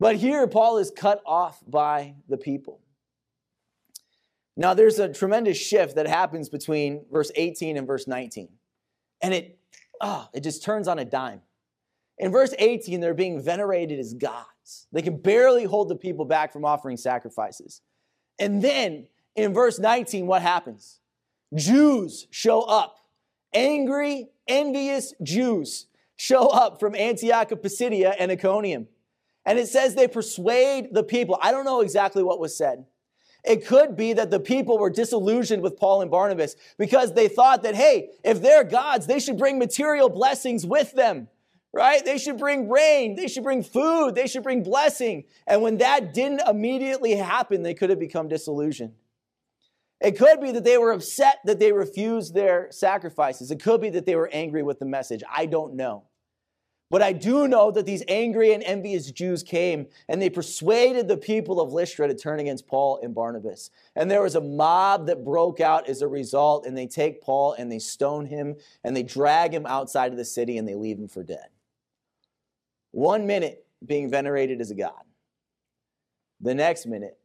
But 0.00 0.16
here 0.16 0.48
Paul 0.48 0.78
is 0.78 0.90
cut 0.90 1.22
off 1.24 1.62
by 1.68 2.16
the 2.28 2.36
people. 2.36 2.80
Now, 4.56 4.74
there's 4.74 4.98
a 4.98 5.12
tremendous 5.12 5.56
shift 5.56 5.96
that 5.96 6.06
happens 6.06 6.48
between 6.48 7.06
verse 7.10 7.30
18 7.34 7.76
and 7.76 7.86
verse 7.86 8.06
19. 8.06 8.48
And 9.22 9.32
it, 9.32 9.58
oh, 10.00 10.28
it 10.34 10.42
just 10.42 10.62
turns 10.62 10.88
on 10.88 10.98
a 10.98 11.04
dime. 11.04 11.40
In 12.18 12.30
verse 12.30 12.54
18, 12.58 13.00
they're 13.00 13.14
being 13.14 13.40
venerated 13.40 13.98
as 13.98 14.12
gods. 14.14 14.86
They 14.92 15.02
can 15.02 15.16
barely 15.16 15.64
hold 15.64 15.88
the 15.88 15.96
people 15.96 16.24
back 16.24 16.52
from 16.52 16.64
offering 16.64 16.96
sacrifices. 16.96 17.80
And 18.38 18.62
then 18.62 19.06
in 19.34 19.54
verse 19.54 19.78
19, 19.78 20.26
what 20.26 20.42
happens? 20.42 21.00
Jews 21.54 22.26
show 22.30 22.62
up. 22.62 22.98
Angry, 23.54 24.28
envious 24.48 25.14
Jews 25.22 25.86
show 26.16 26.46
up 26.48 26.80
from 26.80 26.94
Antioch 26.94 27.52
of 27.52 27.62
Pisidia 27.62 28.14
and 28.18 28.30
Iconium. 28.30 28.88
And 29.44 29.58
it 29.58 29.68
says 29.68 29.94
they 29.94 30.08
persuade 30.08 30.88
the 30.92 31.02
people. 31.02 31.38
I 31.42 31.50
don't 31.50 31.64
know 31.64 31.80
exactly 31.80 32.22
what 32.22 32.38
was 32.38 32.56
said. 32.56 32.84
It 33.44 33.66
could 33.66 33.96
be 33.96 34.12
that 34.12 34.30
the 34.30 34.38
people 34.38 34.78
were 34.78 34.90
disillusioned 34.90 35.62
with 35.62 35.76
Paul 35.76 36.02
and 36.02 36.10
Barnabas 36.10 36.54
because 36.78 37.12
they 37.12 37.26
thought 37.26 37.64
that, 37.64 37.74
hey, 37.74 38.10
if 38.24 38.40
they're 38.40 38.62
gods, 38.62 39.06
they 39.06 39.18
should 39.18 39.36
bring 39.36 39.58
material 39.58 40.08
blessings 40.08 40.64
with 40.64 40.92
them, 40.92 41.28
right? 41.72 42.04
They 42.04 42.18
should 42.18 42.38
bring 42.38 42.68
rain, 42.68 43.16
they 43.16 43.26
should 43.26 43.42
bring 43.42 43.64
food, 43.64 44.14
they 44.14 44.28
should 44.28 44.44
bring 44.44 44.62
blessing. 44.62 45.24
And 45.46 45.60
when 45.60 45.78
that 45.78 46.14
didn't 46.14 46.42
immediately 46.48 47.16
happen, 47.16 47.62
they 47.62 47.74
could 47.74 47.90
have 47.90 47.98
become 47.98 48.28
disillusioned. 48.28 48.94
It 50.00 50.18
could 50.18 50.40
be 50.40 50.52
that 50.52 50.64
they 50.64 50.78
were 50.78 50.92
upset 50.92 51.38
that 51.44 51.58
they 51.58 51.72
refused 51.72 52.34
their 52.34 52.68
sacrifices. 52.70 53.50
It 53.50 53.62
could 53.62 53.80
be 53.80 53.90
that 53.90 54.06
they 54.06 54.16
were 54.16 54.30
angry 54.32 54.62
with 54.62 54.78
the 54.78 54.84
message. 54.84 55.22
I 55.30 55.46
don't 55.46 55.74
know. 55.74 56.04
But 56.92 57.00
I 57.00 57.14
do 57.14 57.48
know 57.48 57.70
that 57.70 57.86
these 57.86 58.04
angry 58.06 58.52
and 58.52 58.62
envious 58.62 59.10
Jews 59.10 59.42
came 59.42 59.86
and 60.10 60.20
they 60.20 60.28
persuaded 60.28 61.08
the 61.08 61.16
people 61.16 61.58
of 61.58 61.72
Lystra 61.72 62.06
to 62.06 62.14
turn 62.14 62.38
against 62.38 62.66
Paul 62.66 63.00
and 63.02 63.14
Barnabas. 63.14 63.70
And 63.96 64.10
there 64.10 64.20
was 64.20 64.34
a 64.34 64.42
mob 64.42 65.06
that 65.06 65.24
broke 65.24 65.58
out 65.58 65.88
as 65.88 66.02
a 66.02 66.06
result, 66.06 66.66
and 66.66 66.76
they 66.76 66.86
take 66.86 67.22
Paul 67.22 67.54
and 67.54 67.72
they 67.72 67.78
stone 67.78 68.26
him 68.26 68.56
and 68.84 68.94
they 68.94 69.02
drag 69.02 69.54
him 69.54 69.64
outside 69.64 70.12
of 70.12 70.18
the 70.18 70.24
city 70.26 70.58
and 70.58 70.68
they 70.68 70.74
leave 70.74 70.98
him 70.98 71.08
for 71.08 71.22
dead. 71.22 71.46
One 72.90 73.26
minute 73.26 73.64
being 73.82 74.10
venerated 74.10 74.60
as 74.60 74.70
a 74.70 74.74
god, 74.74 75.02
the 76.42 76.54
next 76.54 76.84
minute 76.84 77.18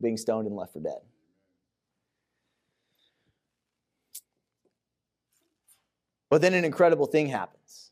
being 0.00 0.18
stoned 0.18 0.46
and 0.46 0.54
left 0.54 0.72
for 0.72 0.78
dead. 0.78 1.00
But 6.28 6.42
then 6.42 6.54
an 6.54 6.64
incredible 6.64 7.06
thing 7.06 7.26
happens 7.26 7.89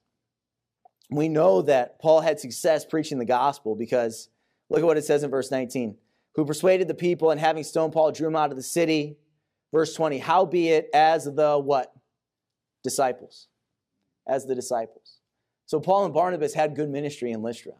we 1.10 1.28
know 1.28 1.62
that 1.62 1.98
Paul 1.98 2.20
had 2.20 2.38
success 2.38 2.84
preaching 2.84 3.18
the 3.18 3.24
gospel 3.24 3.74
because 3.74 4.28
look 4.68 4.80
at 4.80 4.86
what 4.86 4.98
it 4.98 5.04
says 5.04 5.22
in 5.22 5.30
verse 5.30 5.50
19. 5.50 5.96
Who 6.34 6.44
persuaded 6.44 6.88
the 6.88 6.94
people 6.94 7.30
and 7.30 7.40
having 7.40 7.64
stoned 7.64 7.92
Paul 7.92 8.12
drew 8.12 8.28
him 8.28 8.36
out 8.36 8.50
of 8.50 8.56
the 8.56 8.62
city. 8.62 9.16
Verse 9.72 9.94
20. 9.94 10.18
Howbeit 10.18 10.90
as 10.94 11.24
the 11.24 11.58
what? 11.58 11.92
Disciples. 12.84 13.48
As 14.26 14.46
the 14.46 14.54
disciples. 14.54 15.18
So 15.66 15.80
Paul 15.80 16.04
and 16.04 16.14
Barnabas 16.14 16.54
had 16.54 16.76
good 16.76 16.90
ministry 16.90 17.32
in 17.32 17.42
Lystra. 17.42 17.72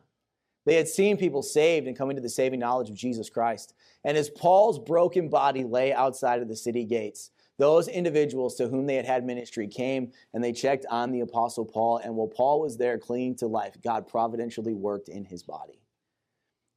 They 0.67 0.75
had 0.75 0.88
seen 0.88 1.17
people 1.17 1.43
saved 1.43 1.87
and 1.87 1.97
coming 1.97 2.17
to 2.17 2.23
the 2.23 2.29
saving 2.29 2.61
knowledge 2.61 2.91
of 2.91 2.97
Jesus 2.97 3.31
Christ. 3.31 3.75
And 4.05 4.19
as 4.19 4.29
Paul's 4.29 4.79
broken 4.79 5.31
body 5.31 5.64
lay 5.64 5.95
outside 5.95 6.43
of 6.43 6.49
the 6.49 6.57
city 6.57 6.85
gates, 6.85 7.31
those 7.59 7.88
individuals 7.88 8.55
to 8.57 8.68
whom 8.68 8.87
they 8.87 8.94
had 8.94 9.05
had 9.05 9.25
ministry 9.25 9.66
came 9.66 10.12
and 10.33 10.42
they 10.42 10.53
checked 10.53 10.87
on 10.90 11.11
the 11.11 11.21
Apostle 11.21 11.64
Paul. 11.64 11.99
And 11.99 12.14
while 12.14 12.29
Paul 12.29 12.61
was 12.61 12.77
there 12.77 12.99
clinging 12.99 13.37
to 13.37 13.47
life, 13.47 13.77
God 13.83 14.07
providentially 14.09 14.75
worked 14.75 15.09
in 15.09 15.25
his 15.25 15.42
body. 15.42 15.81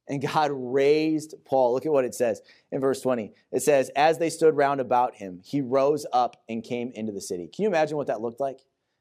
And 0.08 0.20
God 0.20 0.50
raised 0.54 1.34
Paul. 1.44 1.72
Look 1.72 1.86
at 1.86 1.92
what 1.92 2.04
it 2.04 2.14
says 2.14 2.42
in 2.72 2.80
verse 2.80 3.00
20. 3.00 3.32
It 3.52 3.62
says, 3.62 3.90
As 3.94 4.18
they 4.18 4.28
stood 4.28 4.56
round 4.56 4.80
about 4.80 5.14
him, 5.14 5.40
he 5.44 5.60
rose 5.60 6.04
up 6.12 6.42
and 6.48 6.64
came 6.64 6.90
into 6.94 7.12
the 7.12 7.20
city. 7.20 7.48
Can 7.48 7.62
you 7.62 7.68
imagine 7.68 7.96
what 7.96 8.08
that 8.08 8.20
looked 8.20 8.40
like? 8.40 8.58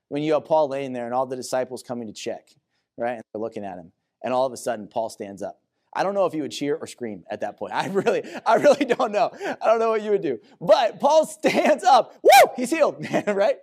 When 0.10 0.22
you 0.22 0.34
have 0.34 0.46
Paul 0.46 0.68
laying 0.68 0.94
there 0.94 1.06
and 1.06 1.14
all 1.14 1.26
the 1.26 1.36
disciples 1.36 1.82
coming 1.82 2.08
to 2.08 2.14
check, 2.14 2.50
right? 2.98 3.14
And 3.14 3.24
they're 3.34 3.42
looking 3.42 3.66
at 3.66 3.78
him. 3.78 3.92
And 4.24 4.34
all 4.34 4.46
of 4.46 4.54
a 4.54 4.58
sudden, 4.58 4.88
Paul 4.88 5.10
stands 5.10 5.42
up. 5.42 5.61
I 5.94 6.04
don't 6.04 6.14
know 6.14 6.26
if 6.26 6.34
you 6.34 6.44
would 6.44 6.52
cheer 6.52 6.76
or 6.76 6.88
scream 6.88 7.24
at 7.30 7.42
that 7.42 7.58
point. 7.58 7.74
I 7.76 7.88
really, 7.88 8.24
I 8.46 8.56
really 8.56 8.86
don't 8.86 9.12
know. 9.12 9.32
I 9.34 9.66
don't 9.66 9.80
know 9.80 9.90
what 9.90 10.02
you 10.02 10.12
would 10.12 10.22
do. 10.22 10.40
But 10.60 11.00
Paul 11.00 11.26
stands 11.26 11.84
up. 11.84 12.16
Woo! 12.24 12.52
He's 12.56 12.70
healed, 12.70 13.06
right? 13.28 13.58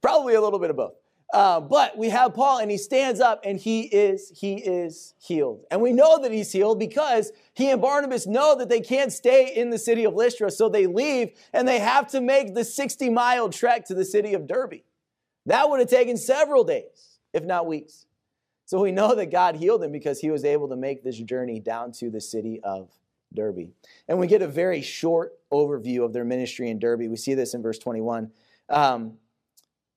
Probably 0.00 0.34
a 0.34 0.40
little 0.40 0.58
bit 0.58 0.70
of 0.70 0.76
both. 0.76 0.94
Uh, 1.32 1.60
but 1.60 1.98
we 1.98 2.08
have 2.08 2.32
Paul, 2.32 2.58
and 2.58 2.70
he 2.70 2.78
stands 2.78 3.20
up, 3.20 3.42
and 3.44 3.60
he 3.60 3.82
is 3.82 4.32
he 4.34 4.54
is 4.54 5.12
healed, 5.18 5.66
and 5.70 5.82
we 5.82 5.92
know 5.92 6.22
that 6.22 6.32
he's 6.32 6.50
healed 6.50 6.78
because 6.78 7.32
he 7.52 7.70
and 7.70 7.82
Barnabas 7.82 8.26
know 8.26 8.56
that 8.56 8.70
they 8.70 8.80
can't 8.80 9.12
stay 9.12 9.52
in 9.54 9.68
the 9.68 9.76
city 9.76 10.04
of 10.04 10.14
Lystra, 10.14 10.50
so 10.50 10.70
they 10.70 10.86
leave, 10.86 11.32
and 11.52 11.68
they 11.68 11.80
have 11.80 12.06
to 12.12 12.22
make 12.22 12.54
the 12.54 12.64
sixty 12.64 13.10
mile 13.10 13.50
trek 13.50 13.84
to 13.88 13.94
the 13.94 14.06
city 14.06 14.32
of 14.32 14.46
Derbe. 14.46 14.80
That 15.44 15.68
would 15.68 15.80
have 15.80 15.90
taken 15.90 16.16
several 16.16 16.64
days, 16.64 17.18
if 17.34 17.44
not 17.44 17.66
weeks. 17.66 18.06
So 18.68 18.82
we 18.82 18.92
know 18.92 19.14
that 19.14 19.30
God 19.30 19.56
healed 19.56 19.82
him 19.82 19.92
because 19.92 20.20
he 20.20 20.30
was 20.30 20.44
able 20.44 20.68
to 20.68 20.76
make 20.76 21.02
this 21.02 21.16
journey 21.16 21.58
down 21.58 21.90
to 21.92 22.10
the 22.10 22.20
city 22.20 22.60
of 22.62 22.90
Derbe. 23.32 23.70
And 24.06 24.18
we 24.18 24.26
get 24.26 24.42
a 24.42 24.46
very 24.46 24.82
short 24.82 25.32
overview 25.50 26.04
of 26.04 26.12
their 26.12 26.22
ministry 26.22 26.68
in 26.68 26.78
Derbe. 26.78 27.08
We 27.08 27.16
see 27.16 27.32
this 27.32 27.54
in 27.54 27.62
verse 27.62 27.78
21. 27.78 28.30
Um, 28.68 29.14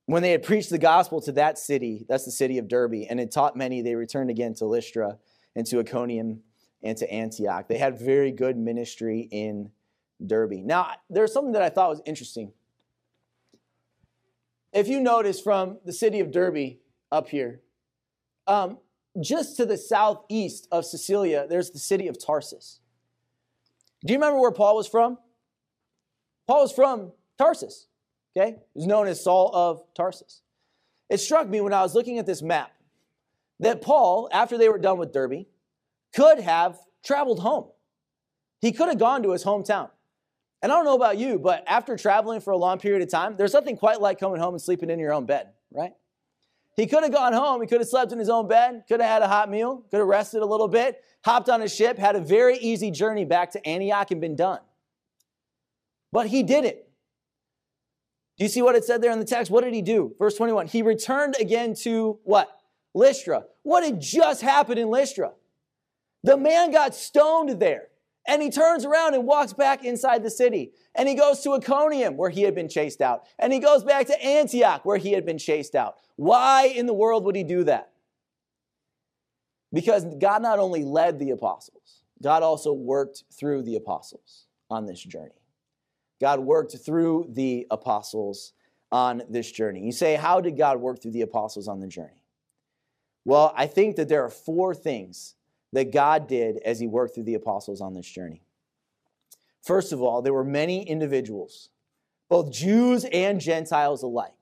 when 0.06 0.22
they 0.22 0.30
had 0.30 0.42
preached 0.42 0.70
the 0.70 0.78
gospel 0.78 1.20
to 1.20 1.32
that 1.32 1.58
city, 1.58 2.06
that's 2.08 2.24
the 2.24 2.30
city 2.30 2.56
of 2.56 2.66
Derbe, 2.66 3.04
and 3.10 3.20
had 3.20 3.30
taught 3.30 3.56
many, 3.56 3.82
they 3.82 3.94
returned 3.94 4.30
again 4.30 4.54
to 4.54 4.64
Lystra 4.64 5.18
and 5.54 5.66
to 5.66 5.78
Iconium 5.78 6.40
and 6.82 6.96
to 6.96 7.12
Antioch. 7.12 7.68
They 7.68 7.76
had 7.76 7.98
very 7.98 8.32
good 8.32 8.56
ministry 8.56 9.28
in 9.30 9.70
Derbe. 10.26 10.64
Now, 10.64 10.92
there's 11.10 11.34
something 11.34 11.52
that 11.52 11.62
I 11.62 11.68
thought 11.68 11.90
was 11.90 12.00
interesting. 12.06 12.54
If 14.72 14.88
you 14.88 14.98
notice 14.98 15.42
from 15.42 15.76
the 15.84 15.92
city 15.92 16.20
of 16.20 16.30
Derbe 16.30 16.78
up 17.10 17.28
here, 17.28 17.60
um, 18.46 18.78
just 19.20 19.56
to 19.58 19.66
the 19.66 19.76
southeast 19.76 20.68
of 20.72 20.84
Cilicia, 20.84 21.46
there's 21.48 21.70
the 21.70 21.78
city 21.78 22.08
of 22.08 22.22
Tarsus. 22.24 22.80
Do 24.04 24.12
you 24.12 24.18
remember 24.18 24.40
where 24.40 24.50
Paul 24.50 24.76
was 24.76 24.88
from? 24.88 25.18
Paul 26.46 26.62
was 26.62 26.72
from 26.72 27.12
Tarsus, 27.38 27.86
okay? 28.36 28.56
He's 28.74 28.86
known 28.86 29.06
as 29.06 29.22
Saul 29.22 29.54
of 29.54 29.82
Tarsus. 29.94 30.42
It 31.08 31.18
struck 31.18 31.48
me 31.48 31.60
when 31.60 31.72
I 31.72 31.82
was 31.82 31.94
looking 31.94 32.18
at 32.18 32.26
this 32.26 32.42
map 32.42 32.72
that 33.60 33.82
Paul, 33.82 34.28
after 34.32 34.58
they 34.58 34.68
were 34.68 34.78
done 34.78 34.98
with 34.98 35.12
Derbe, 35.12 35.46
could 36.14 36.40
have 36.40 36.78
traveled 37.04 37.40
home. 37.40 37.68
He 38.60 38.72
could 38.72 38.88
have 38.88 38.98
gone 38.98 39.22
to 39.22 39.32
his 39.32 39.44
hometown. 39.44 39.90
And 40.62 40.70
I 40.70 40.76
don't 40.76 40.84
know 40.84 40.94
about 40.94 41.18
you, 41.18 41.38
but 41.38 41.64
after 41.66 41.96
traveling 41.96 42.40
for 42.40 42.52
a 42.52 42.56
long 42.56 42.78
period 42.78 43.02
of 43.02 43.10
time, 43.10 43.36
there's 43.36 43.52
nothing 43.52 43.76
quite 43.76 44.00
like 44.00 44.20
coming 44.20 44.40
home 44.40 44.54
and 44.54 44.62
sleeping 44.62 44.90
in 44.90 44.98
your 44.98 45.12
own 45.12 45.26
bed, 45.26 45.48
right? 45.72 45.92
He 46.76 46.86
could 46.86 47.02
have 47.02 47.12
gone 47.12 47.32
home. 47.32 47.60
He 47.60 47.66
could 47.66 47.80
have 47.80 47.88
slept 47.88 48.12
in 48.12 48.18
his 48.18 48.28
own 48.28 48.48
bed, 48.48 48.84
could 48.88 49.00
have 49.00 49.10
had 49.10 49.22
a 49.22 49.28
hot 49.28 49.50
meal, 49.50 49.84
could 49.90 49.98
have 49.98 50.06
rested 50.06 50.42
a 50.42 50.46
little 50.46 50.68
bit, 50.68 51.02
hopped 51.24 51.48
on 51.48 51.60
a 51.62 51.68
ship, 51.68 51.98
had 51.98 52.16
a 52.16 52.20
very 52.20 52.56
easy 52.58 52.90
journey 52.90 53.24
back 53.24 53.50
to 53.52 53.66
Antioch 53.66 54.10
and 54.10 54.20
been 54.20 54.36
done. 54.36 54.60
But 56.12 56.28
he 56.28 56.42
didn't. 56.42 56.76
Do 58.38 58.44
you 58.44 58.48
see 58.48 58.62
what 58.62 58.74
it 58.74 58.84
said 58.84 59.02
there 59.02 59.12
in 59.12 59.18
the 59.18 59.24
text? 59.24 59.50
What 59.50 59.64
did 59.64 59.74
he 59.74 59.82
do? 59.82 60.14
Verse 60.18 60.34
21 60.36 60.66
He 60.66 60.82
returned 60.82 61.36
again 61.38 61.74
to 61.82 62.18
what? 62.24 62.48
Lystra. 62.94 63.44
What 63.62 63.84
had 63.84 64.00
just 64.00 64.42
happened 64.42 64.78
in 64.78 64.88
Lystra? 64.88 65.32
The 66.24 66.36
man 66.36 66.70
got 66.70 66.94
stoned 66.94 67.60
there. 67.60 67.88
And 68.26 68.40
he 68.40 68.50
turns 68.50 68.84
around 68.84 69.14
and 69.14 69.26
walks 69.26 69.52
back 69.52 69.84
inside 69.84 70.22
the 70.22 70.30
city. 70.30 70.72
And 70.94 71.08
he 71.08 71.14
goes 71.14 71.40
to 71.40 71.54
Iconium, 71.54 72.16
where 72.16 72.30
he 72.30 72.42
had 72.42 72.54
been 72.54 72.68
chased 72.68 73.00
out. 73.00 73.26
And 73.38 73.52
he 73.52 73.58
goes 73.58 73.82
back 73.82 74.06
to 74.06 74.24
Antioch, 74.24 74.84
where 74.84 74.96
he 74.96 75.12
had 75.12 75.26
been 75.26 75.38
chased 75.38 75.74
out. 75.74 75.96
Why 76.16 76.66
in 76.66 76.86
the 76.86 76.94
world 76.94 77.24
would 77.24 77.34
he 77.34 77.42
do 77.42 77.64
that? 77.64 77.90
Because 79.72 80.04
God 80.20 80.42
not 80.42 80.58
only 80.58 80.84
led 80.84 81.18
the 81.18 81.30
apostles, 81.30 82.02
God 82.22 82.42
also 82.42 82.72
worked 82.72 83.24
through 83.32 83.62
the 83.62 83.76
apostles 83.76 84.46
on 84.70 84.86
this 84.86 85.02
journey. 85.02 85.30
God 86.20 86.38
worked 86.38 86.76
through 86.78 87.26
the 87.30 87.66
apostles 87.70 88.52
on 88.92 89.22
this 89.28 89.50
journey. 89.50 89.80
You 89.84 89.90
say, 89.90 90.14
how 90.14 90.40
did 90.40 90.56
God 90.56 90.80
work 90.80 91.02
through 91.02 91.12
the 91.12 91.22
apostles 91.22 91.66
on 91.66 91.80
the 91.80 91.88
journey? 91.88 92.22
Well, 93.24 93.52
I 93.56 93.66
think 93.66 93.96
that 93.96 94.08
there 94.08 94.22
are 94.22 94.30
four 94.30 94.74
things 94.74 95.34
that 95.72 95.92
God 95.92 96.28
did 96.28 96.58
as 96.58 96.78
he 96.78 96.86
worked 96.86 97.14
through 97.14 97.24
the 97.24 97.34
apostles 97.34 97.80
on 97.80 97.94
this 97.94 98.06
journey. 98.06 98.42
First 99.62 99.92
of 99.92 100.02
all, 100.02 100.22
there 100.22 100.34
were 100.34 100.44
many 100.44 100.82
individuals, 100.82 101.70
both 102.28 102.50
Jews 102.50 103.04
and 103.12 103.40
Gentiles 103.40 104.02
alike, 104.02 104.32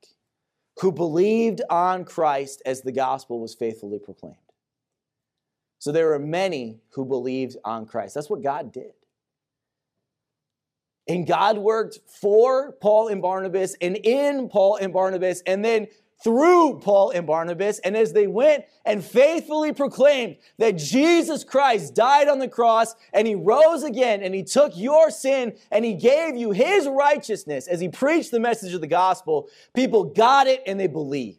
who 0.80 0.90
believed 0.90 1.60
on 1.68 2.04
Christ 2.04 2.62
as 2.64 2.82
the 2.82 2.92
gospel 2.92 3.38
was 3.38 3.54
faithfully 3.54 3.98
proclaimed. 3.98 4.36
So 5.78 5.92
there 5.92 6.08
were 6.08 6.18
many 6.18 6.80
who 6.90 7.04
believed 7.04 7.56
on 7.64 7.86
Christ. 7.86 8.14
That's 8.14 8.30
what 8.30 8.42
God 8.42 8.72
did. 8.72 8.92
And 11.08 11.26
God 11.26 11.58
worked 11.58 11.98
for 12.06 12.72
Paul 12.72 13.08
and 13.08 13.20
Barnabas 13.20 13.74
and 13.80 13.96
in 13.96 14.48
Paul 14.48 14.76
and 14.76 14.92
Barnabas 14.92 15.42
and 15.46 15.64
then 15.64 15.88
through 16.22 16.80
Paul 16.80 17.11
and 17.11 17.26
Barnabas, 17.26 17.78
and 17.80 17.96
as 17.96 18.12
they 18.12 18.26
went 18.26 18.64
and 18.85 19.02
faithfully 19.02 19.72
proclaimed 19.72 20.37
that 20.59 20.76
Jesus 20.76 21.44
Christ 21.44 21.94
died 21.94 22.28
on 22.28 22.38
the 22.38 22.48
cross 22.48 22.94
and 23.12 23.26
he 23.26 23.35
rose 23.35 23.85
again 23.85 24.22
and 24.22 24.35
he 24.35 24.42
took 24.42 24.76
your 24.76 25.11
sin 25.11 25.54
and 25.70 25.85
he 25.85 25.94
gave 25.94 26.37
you 26.37 26.50
his 26.50 26.87
righteousness 26.87 27.66
as 27.66 27.80
he 27.80 27.88
preached 27.88 28.30
the 28.30 28.40
message 28.40 28.74
of 28.74 28.80
the 28.80 28.87
gospel, 28.87 29.48
people 29.74 30.04
got 30.04 30.46
it 30.46 30.62
and 30.66 30.78
they 30.78 30.87
believed. 30.87 31.38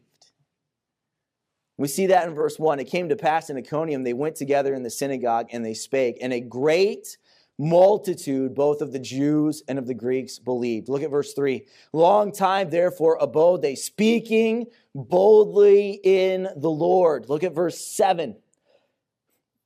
We 1.78 1.88
see 1.88 2.08
that 2.08 2.28
in 2.28 2.36
verse 2.36 2.60
1. 2.60 2.80
It 2.80 2.86
came 2.86 3.10
to 3.10 3.16
pass 3.16 3.50
in 3.50 3.58
Iconium, 3.58 4.04
they 4.04 4.14
went 4.14 4.36
together 4.36 4.74
in 4.74 4.84
the 4.84 4.90
synagogue 4.90 5.48
and 5.52 5.66
they 5.66 5.74
spake, 5.74 6.18
and 6.22 6.34
a 6.34 6.40
great 6.40 7.18
multitude, 7.62 8.56
both 8.56 8.82
of 8.82 8.92
the 8.92 9.00
Jews 9.00 9.62
and 9.68 9.78
of 9.78 9.86
the 9.86 9.94
Greeks, 9.94 10.40
believed. 10.40 10.90
Look 10.90 11.04
at 11.04 11.12
verse 11.12 11.34
3. 11.34 11.66
Long 11.94 12.32
time, 12.32 12.72
therefore, 12.72 13.18
abode 13.22 13.62
they, 13.62 13.76
speaking 13.76 14.66
boldly 14.96 16.00
in 16.04 16.50
the 16.58 16.70
Lord. 16.70 17.30
Look 17.30 17.44
at 17.44 17.54
verse 17.54 17.80
7. 17.80 18.36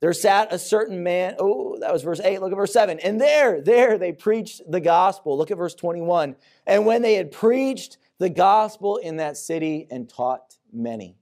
there 0.01 0.11
sat 0.11 0.51
a 0.51 0.59
certain 0.59 1.03
man. 1.03 1.35
Oh, 1.39 1.77
that 1.79 1.93
was 1.93 2.03
verse 2.03 2.19
8. 2.19 2.41
Look 2.41 2.51
at 2.51 2.57
verse 2.57 2.73
7. 2.73 2.99
And 2.99 3.19
there, 3.19 3.61
there 3.61 3.97
they 3.97 4.11
preached 4.11 4.61
the 4.69 4.81
gospel. 4.81 5.37
Look 5.37 5.49
at 5.49 5.57
verse 5.57 5.73
21. 5.73 6.35
And 6.67 6.85
when 6.85 7.01
they 7.01 7.15
had 7.15 7.31
preached 7.31 7.97
the 8.17 8.29
gospel 8.29 8.97
in 8.97 9.17
that 9.17 9.37
city 9.37 9.87
and 9.89 10.09
taught 10.09 10.55
many. 10.71 11.15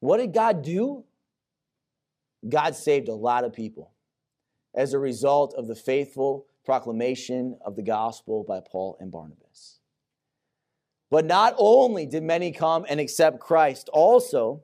What 0.00 0.16
did 0.18 0.32
God 0.32 0.62
do? 0.62 1.04
God 2.48 2.74
saved 2.74 3.08
a 3.08 3.14
lot 3.14 3.44
of 3.44 3.52
people 3.52 3.92
as 4.78 4.94
a 4.94 4.98
result 4.98 5.54
of 5.54 5.66
the 5.66 5.74
faithful 5.74 6.46
proclamation 6.64 7.58
of 7.64 7.74
the 7.74 7.82
gospel 7.82 8.44
by 8.46 8.60
Paul 8.60 8.96
and 9.00 9.10
Barnabas. 9.10 9.80
But 11.10 11.24
not 11.24 11.54
only 11.58 12.06
did 12.06 12.22
many 12.22 12.52
come 12.52 12.86
and 12.88 13.00
accept 13.00 13.40
Christ, 13.40 13.88
also, 13.92 14.62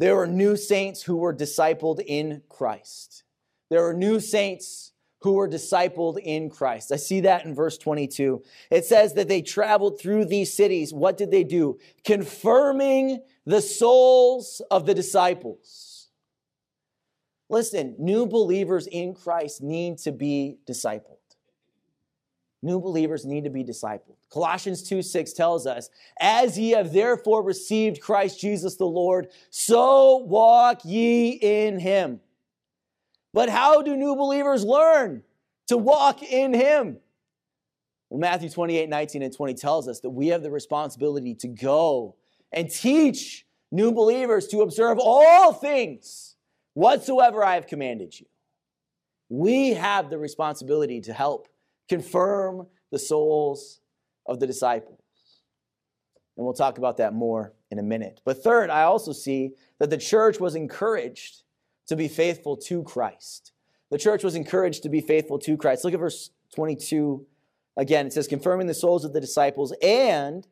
there 0.00 0.16
were 0.16 0.26
new 0.26 0.56
saints 0.56 1.02
who 1.02 1.18
were 1.18 1.32
discipled 1.32 2.02
in 2.04 2.42
Christ. 2.48 3.22
There 3.70 3.82
were 3.82 3.94
new 3.94 4.18
saints 4.18 4.92
who 5.20 5.34
were 5.34 5.48
discipled 5.48 6.18
in 6.20 6.50
Christ. 6.50 6.90
I 6.90 6.96
see 6.96 7.20
that 7.20 7.44
in 7.44 7.54
verse 7.54 7.78
22. 7.78 8.42
It 8.72 8.84
says 8.84 9.14
that 9.14 9.28
they 9.28 9.40
traveled 9.40 10.00
through 10.00 10.24
these 10.24 10.52
cities. 10.52 10.92
What 10.92 11.16
did 11.16 11.30
they 11.30 11.44
do? 11.44 11.78
Confirming 12.04 13.22
the 13.46 13.62
souls 13.62 14.60
of 14.68 14.84
the 14.84 14.94
disciples. 14.94 15.87
Listen, 17.50 17.94
new 17.98 18.26
believers 18.26 18.86
in 18.86 19.14
Christ 19.14 19.62
need 19.62 19.98
to 19.98 20.12
be 20.12 20.58
discipled. 20.66 21.16
New 22.60 22.80
believers 22.80 23.24
need 23.24 23.44
to 23.44 23.50
be 23.50 23.62
discipled. 23.62 24.16
Colossians 24.30 24.82
2 24.82 25.00
6 25.00 25.32
tells 25.32 25.66
us, 25.66 25.88
As 26.20 26.58
ye 26.58 26.70
have 26.70 26.92
therefore 26.92 27.42
received 27.42 28.00
Christ 28.00 28.40
Jesus 28.40 28.76
the 28.76 28.84
Lord, 28.84 29.28
so 29.50 30.16
walk 30.18 30.84
ye 30.84 31.30
in 31.30 31.78
him. 31.78 32.20
But 33.32 33.48
how 33.48 33.82
do 33.82 33.96
new 33.96 34.16
believers 34.16 34.64
learn 34.64 35.22
to 35.68 35.78
walk 35.78 36.22
in 36.22 36.52
him? 36.52 36.98
Well, 38.10 38.20
Matthew 38.20 38.50
28 38.50 38.88
19 38.88 39.22
and 39.22 39.34
20 39.34 39.54
tells 39.54 39.88
us 39.88 40.00
that 40.00 40.10
we 40.10 40.28
have 40.28 40.42
the 40.42 40.50
responsibility 40.50 41.34
to 41.36 41.48
go 41.48 42.16
and 42.52 42.68
teach 42.68 43.46
new 43.70 43.92
believers 43.92 44.48
to 44.48 44.62
observe 44.62 44.98
all 44.98 45.52
things 45.52 46.36
whatsoever 46.78 47.44
I 47.44 47.54
have 47.54 47.66
commanded 47.66 48.18
you. 48.18 48.26
We 49.28 49.70
have 49.70 50.10
the 50.10 50.18
responsibility 50.18 51.00
to 51.02 51.12
help 51.12 51.48
confirm 51.88 52.68
the 52.92 52.98
souls 52.98 53.80
of 54.26 54.38
the 54.38 54.46
disciples. 54.46 55.00
And 56.36 56.44
we'll 56.44 56.54
talk 56.54 56.78
about 56.78 56.98
that 56.98 57.14
more 57.14 57.52
in 57.72 57.80
a 57.80 57.82
minute. 57.82 58.20
But 58.24 58.44
third, 58.44 58.70
I 58.70 58.82
also 58.82 59.12
see 59.12 59.54
that 59.80 59.90
the 59.90 59.98
church 59.98 60.38
was 60.38 60.54
encouraged 60.54 61.42
to 61.88 61.96
be 61.96 62.06
faithful 62.06 62.56
to 62.56 62.84
Christ. 62.84 63.52
The 63.90 63.98
church 63.98 64.22
was 64.22 64.36
encouraged 64.36 64.84
to 64.84 64.88
be 64.88 65.00
faithful 65.00 65.38
to 65.40 65.56
Christ. 65.56 65.84
Look 65.84 65.94
at 65.94 66.00
verse 66.00 66.30
22 66.54 67.26
again. 67.76 68.06
It 68.06 68.12
says, 68.12 68.28
confirming 68.28 68.68
the 68.68 68.74
souls 68.74 69.04
of 69.04 69.12
the 69.12 69.20
disciples 69.20 69.74
and 69.82 70.46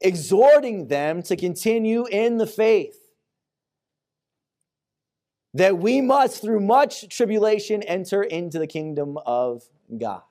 exhorting 0.00 0.88
them 0.88 1.22
to 1.24 1.36
continue 1.36 2.06
in 2.06 2.38
the 2.38 2.46
faith, 2.46 3.07
that 5.54 5.78
we 5.78 6.00
must, 6.00 6.42
through 6.42 6.60
much 6.60 7.08
tribulation, 7.08 7.82
enter 7.82 8.22
into 8.22 8.58
the 8.58 8.66
kingdom 8.66 9.18
of 9.24 9.62
God. 9.96 10.22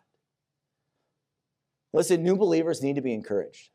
Listen, 1.93 2.23
new 2.23 2.36
believers 2.36 2.84
need 2.84 2.95
to 2.95 3.01
be 3.01 3.13
encouraged. 3.13 3.69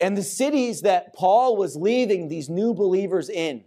And 0.00 0.16
the 0.16 0.22
cities 0.22 0.82
that 0.82 1.14
Paul 1.14 1.56
was 1.56 1.76
leaving 1.76 2.28
these 2.28 2.48
new 2.48 2.74
believers 2.74 3.28
in, 3.28 3.64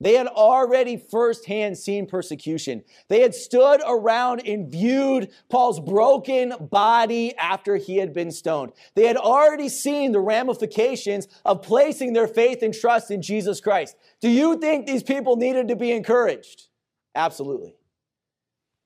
they 0.00 0.14
had 0.14 0.26
already 0.26 0.96
firsthand 0.96 1.76
seen 1.76 2.06
persecution. 2.06 2.82
They 3.08 3.20
had 3.20 3.34
stood 3.34 3.82
around 3.86 4.40
and 4.46 4.70
viewed 4.70 5.30
Paul's 5.50 5.78
broken 5.78 6.54
body 6.58 7.36
after 7.36 7.76
he 7.76 7.98
had 7.98 8.14
been 8.14 8.30
stoned. 8.30 8.72
They 8.94 9.06
had 9.06 9.18
already 9.18 9.68
seen 9.68 10.12
the 10.12 10.20
ramifications 10.20 11.28
of 11.44 11.62
placing 11.62 12.14
their 12.14 12.28
faith 12.28 12.62
and 12.62 12.72
trust 12.72 13.10
in 13.10 13.20
Jesus 13.20 13.60
Christ. 13.60 13.96
Do 14.20 14.30
you 14.30 14.58
think 14.58 14.86
these 14.86 15.02
people 15.02 15.36
needed 15.36 15.68
to 15.68 15.76
be 15.76 15.92
encouraged? 15.92 16.68
Absolutely. 17.14 17.74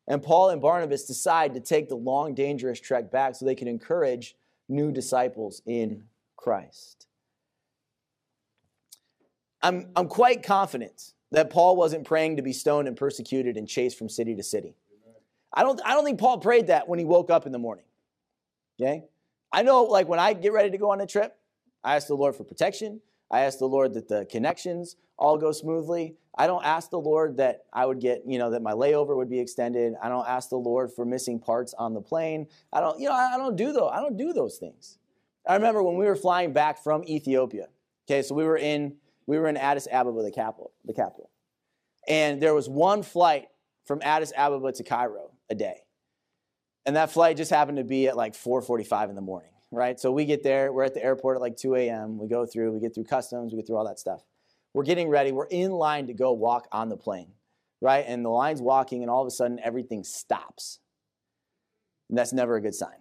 And 0.07 0.22
Paul 0.22 0.50
and 0.50 0.61
Barnabas 0.61 1.05
decide 1.05 1.55
to 1.55 1.61
take 1.61 1.88
the 1.88 1.94
long, 1.94 2.35
dangerous 2.35 2.81
trek 2.81 3.11
back 3.11 3.37
so 3.37 3.44
they 3.44 3.55
can 3.55 3.68
encourage 3.68 4.37
new 4.68 4.90
disciples 4.90 5.62
in 5.64 6.05
Christ. 6.37 7.07
I'm, 9.64 9.87
I'm 9.96 10.09
quite 10.09 10.42
confident 10.42 11.14
that 11.33 11.48
Paul 11.48 11.74
wasn't 11.74 12.05
praying 12.05 12.37
to 12.37 12.42
be 12.42 12.53
stoned 12.53 12.87
and 12.87 12.96
persecuted 12.96 13.57
and 13.57 13.66
chased 13.66 13.98
from 13.98 14.11
city 14.11 14.37
to 14.37 14.42
city. 14.42 14.77
I 15.55 15.62
don't, 15.62 15.81
I 15.85 15.94
don't 15.94 16.05
think 16.05 16.20
Paul 16.20 16.38
prayed 16.38 16.66
that 16.66 16.87
when 16.87 16.98
he 16.98 17.05
woke 17.07 17.31
up 17.31 17.46
in 17.46 17.53
the 17.53 17.59
morning. 17.59 17.87
Okay? 18.79 19.05
I 19.50 19.62
know, 19.62 19.85
like, 19.85 20.07
when 20.07 20.18
I 20.18 20.35
get 20.35 20.53
ready 20.53 20.70
to 20.70 20.77
go 20.77 20.90
on 20.90 21.00
a 21.00 21.07
trip, 21.07 21.37
I 21.83 21.96
ask 21.96 22.09
the 22.09 22.14
Lord 22.14 22.37
for 22.37 22.44
protection. 22.44 23.00
I 23.31 23.40
ask 23.40 23.59
the 23.59 23.66
Lord 23.66 23.94
that 23.94 24.07
the 24.07 24.27
connections 24.27 24.96
all 25.16 25.38
go 25.38 25.50
smoothly. 25.50 26.16
I 26.37 26.46
don't 26.46 26.64
ask 26.64 26.90
the 26.90 26.98
Lord 26.98 27.38
that 27.38 27.64
I 27.72 27.87
would 27.87 28.00
get, 28.00 28.22
you 28.27 28.38
know, 28.38 28.50
that 28.50 28.61
my 28.61 28.72
layover 28.72 29.16
would 29.16 29.31
be 29.31 29.40
extended. 29.40 29.94
I 30.03 30.09
don't 30.11 30.29
ask 30.29 30.50
the 30.50 30.57
Lord 30.57 30.92
for 30.92 31.07
missing 31.07 31.38
parts 31.38 31.72
on 31.79 31.94
the 31.94 32.03
plane. 32.03 32.48
I 32.72 32.81
don't, 32.81 33.00
you 33.00 33.09
know, 33.09 33.14
I 33.14 33.38
don't 33.38 33.57
do 33.57 33.72
those. 33.72 33.90
I 33.92 34.00
don't 34.00 34.18
do 34.18 34.35
those 34.35 34.59
things. 34.59 34.98
I 35.48 35.55
remember 35.55 35.83
when 35.83 35.96
we 35.96 36.05
were 36.05 36.16
flying 36.16 36.53
back 36.53 36.83
from 36.83 37.05
Ethiopia. 37.05 37.68
Okay, 38.07 38.20
so 38.20 38.35
we 38.35 38.44
were 38.44 38.59
in 38.59 38.96
we 39.26 39.38
were 39.38 39.48
in 39.48 39.56
Addis 39.56 39.88
Ababa, 39.90 40.22
the 40.22 40.30
capital, 40.30 40.72
the 40.84 40.94
capital, 40.94 41.30
and 42.08 42.40
there 42.40 42.54
was 42.54 42.68
one 42.68 43.02
flight 43.02 43.48
from 43.84 44.00
Addis 44.02 44.32
Ababa 44.37 44.72
to 44.72 44.82
Cairo 44.82 45.30
a 45.50 45.54
day, 45.54 45.84
and 46.87 46.96
that 46.96 47.10
flight 47.10 47.37
just 47.37 47.50
happened 47.50 47.78
to 47.78 47.84
be 47.84 48.08
at 48.08 48.16
like 48.16 48.34
4:45 48.34 49.10
in 49.10 49.14
the 49.14 49.20
morning. 49.20 49.50
Right, 49.72 49.98
so 49.98 50.12
we 50.12 50.24
get 50.24 50.44
there. 50.44 50.72
We're 50.72 50.84
at 50.84 50.94
the 50.94 51.02
airport 51.02 51.37
at 51.37 51.40
like 51.40 51.56
2 51.56 51.74
a.m. 51.74 52.16
We 52.16 52.28
go 52.28 52.46
through. 52.46 52.70
We 52.70 52.78
get 52.78 52.94
through 52.94 53.04
customs. 53.04 53.52
We 53.52 53.58
get 53.58 53.66
through 53.66 53.76
all 53.76 53.87
that 53.87 53.98
stuff. 53.98 54.22
We're 54.72 54.84
getting 54.84 55.08
ready. 55.08 55.32
We're 55.32 55.46
in 55.46 55.72
line 55.72 56.06
to 56.06 56.14
go 56.14 56.32
walk 56.32 56.68
on 56.70 56.90
the 56.90 56.96
plane, 56.96 57.32
right? 57.80 58.04
And 58.06 58.24
the 58.24 58.28
line's 58.28 58.62
walking, 58.62 59.02
and 59.02 59.10
all 59.10 59.20
of 59.20 59.26
a 59.26 59.32
sudden, 59.32 59.58
everything 59.64 60.04
stops. 60.04 60.78
And 62.08 62.16
that's 62.16 62.32
never 62.32 62.54
a 62.54 62.60
good 62.60 62.74
sign. 62.74 62.98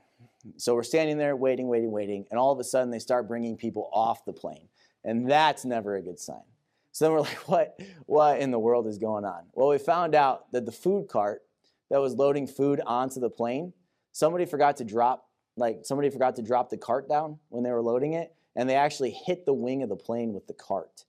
So 0.58 0.74
we're 0.74 0.82
standing 0.82 1.20
there 1.20 1.36
waiting, 1.36 1.68
waiting, 1.68 1.92
waiting, 1.92 2.26
and 2.32 2.40
all 2.40 2.52
of 2.52 2.60
a 2.60 2.64
sudden, 2.64 2.90
they 2.90 3.00
start 3.00 3.28
bringing 3.28 3.56
people 3.56 3.90
off 3.94 4.26
the 4.26 4.34
plane. 4.34 4.70
And 5.04 5.30
that's 5.30 5.66
never 5.66 5.96
a 5.96 6.02
good 6.02 6.20
sign. 6.20 6.44
So 6.92 7.06
then 7.06 7.14
we're 7.14 7.22
like, 7.22 7.38
what, 7.48 7.80
what 8.06 8.40
in 8.40 8.52
the 8.52 8.60
world 8.60 8.88
is 8.88 8.98
going 8.98 9.26
on? 9.26 9.44
Well, 9.54 9.70
we 9.70 9.78
found 9.78 10.16
out 10.16 10.52
that 10.54 10.66
the 10.66 10.72
food 10.72 11.08
cart 11.10 11.42
that 11.90 12.00
was 12.00 12.14
loading 12.14 12.48
food 12.48 12.82
onto 12.86 13.20
the 13.20 13.30
plane, 13.30 13.74
somebody 14.12 14.46
forgot 14.46 14.78
to 14.78 14.84
drop, 14.84 15.28
like 15.58 15.82
somebody 15.84 16.10
forgot 16.10 16.36
to 16.38 16.42
drop 16.42 16.70
the 16.70 16.78
cart 16.78 17.10
down 17.10 17.40
when 17.50 17.64
they 17.64 17.72
were 17.72 17.82
loading 17.82 18.14
it, 18.14 18.34
and 18.56 18.70
they 18.70 18.76
actually 18.76 19.12
hit 19.12 19.46
the 19.46 19.54
wing 19.54 19.84
of 19.84 19.90
the 19.90 19.96
plane 19.96 20.34
with 20.34 20.48
the 20.48 20.54
cart. 20.54 21.06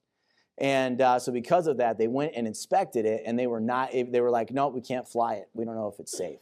And 0.59 1.01
uh, 1.01 1.19
so 1.19 1.33
because 1.33 1.67
of 1.67 1.79
that, 1.79 1.99
they 1.99 2.07
went 2.07 2.33
and 2.37 2.47
inspected 2.47 3.07
it, 3.07 3.23
and 3.27 3.39
they 3.39 3.47
were 3.47 3.61
not. 3.61 3.91
They 3.93 4.21
were 4.21 4.31
like, 4.31 4.53
"No, 4.53 4.69
we 4.69 4.81
can't 4.81 5.09
fly 5.09 5.35
it. 5.35 5.49
We 5.53 5.65
don't 5.65 5.75
know 5.75 5.89
if 5.89 5.99
it's 5.99 6.17
safe." 6.17 6.39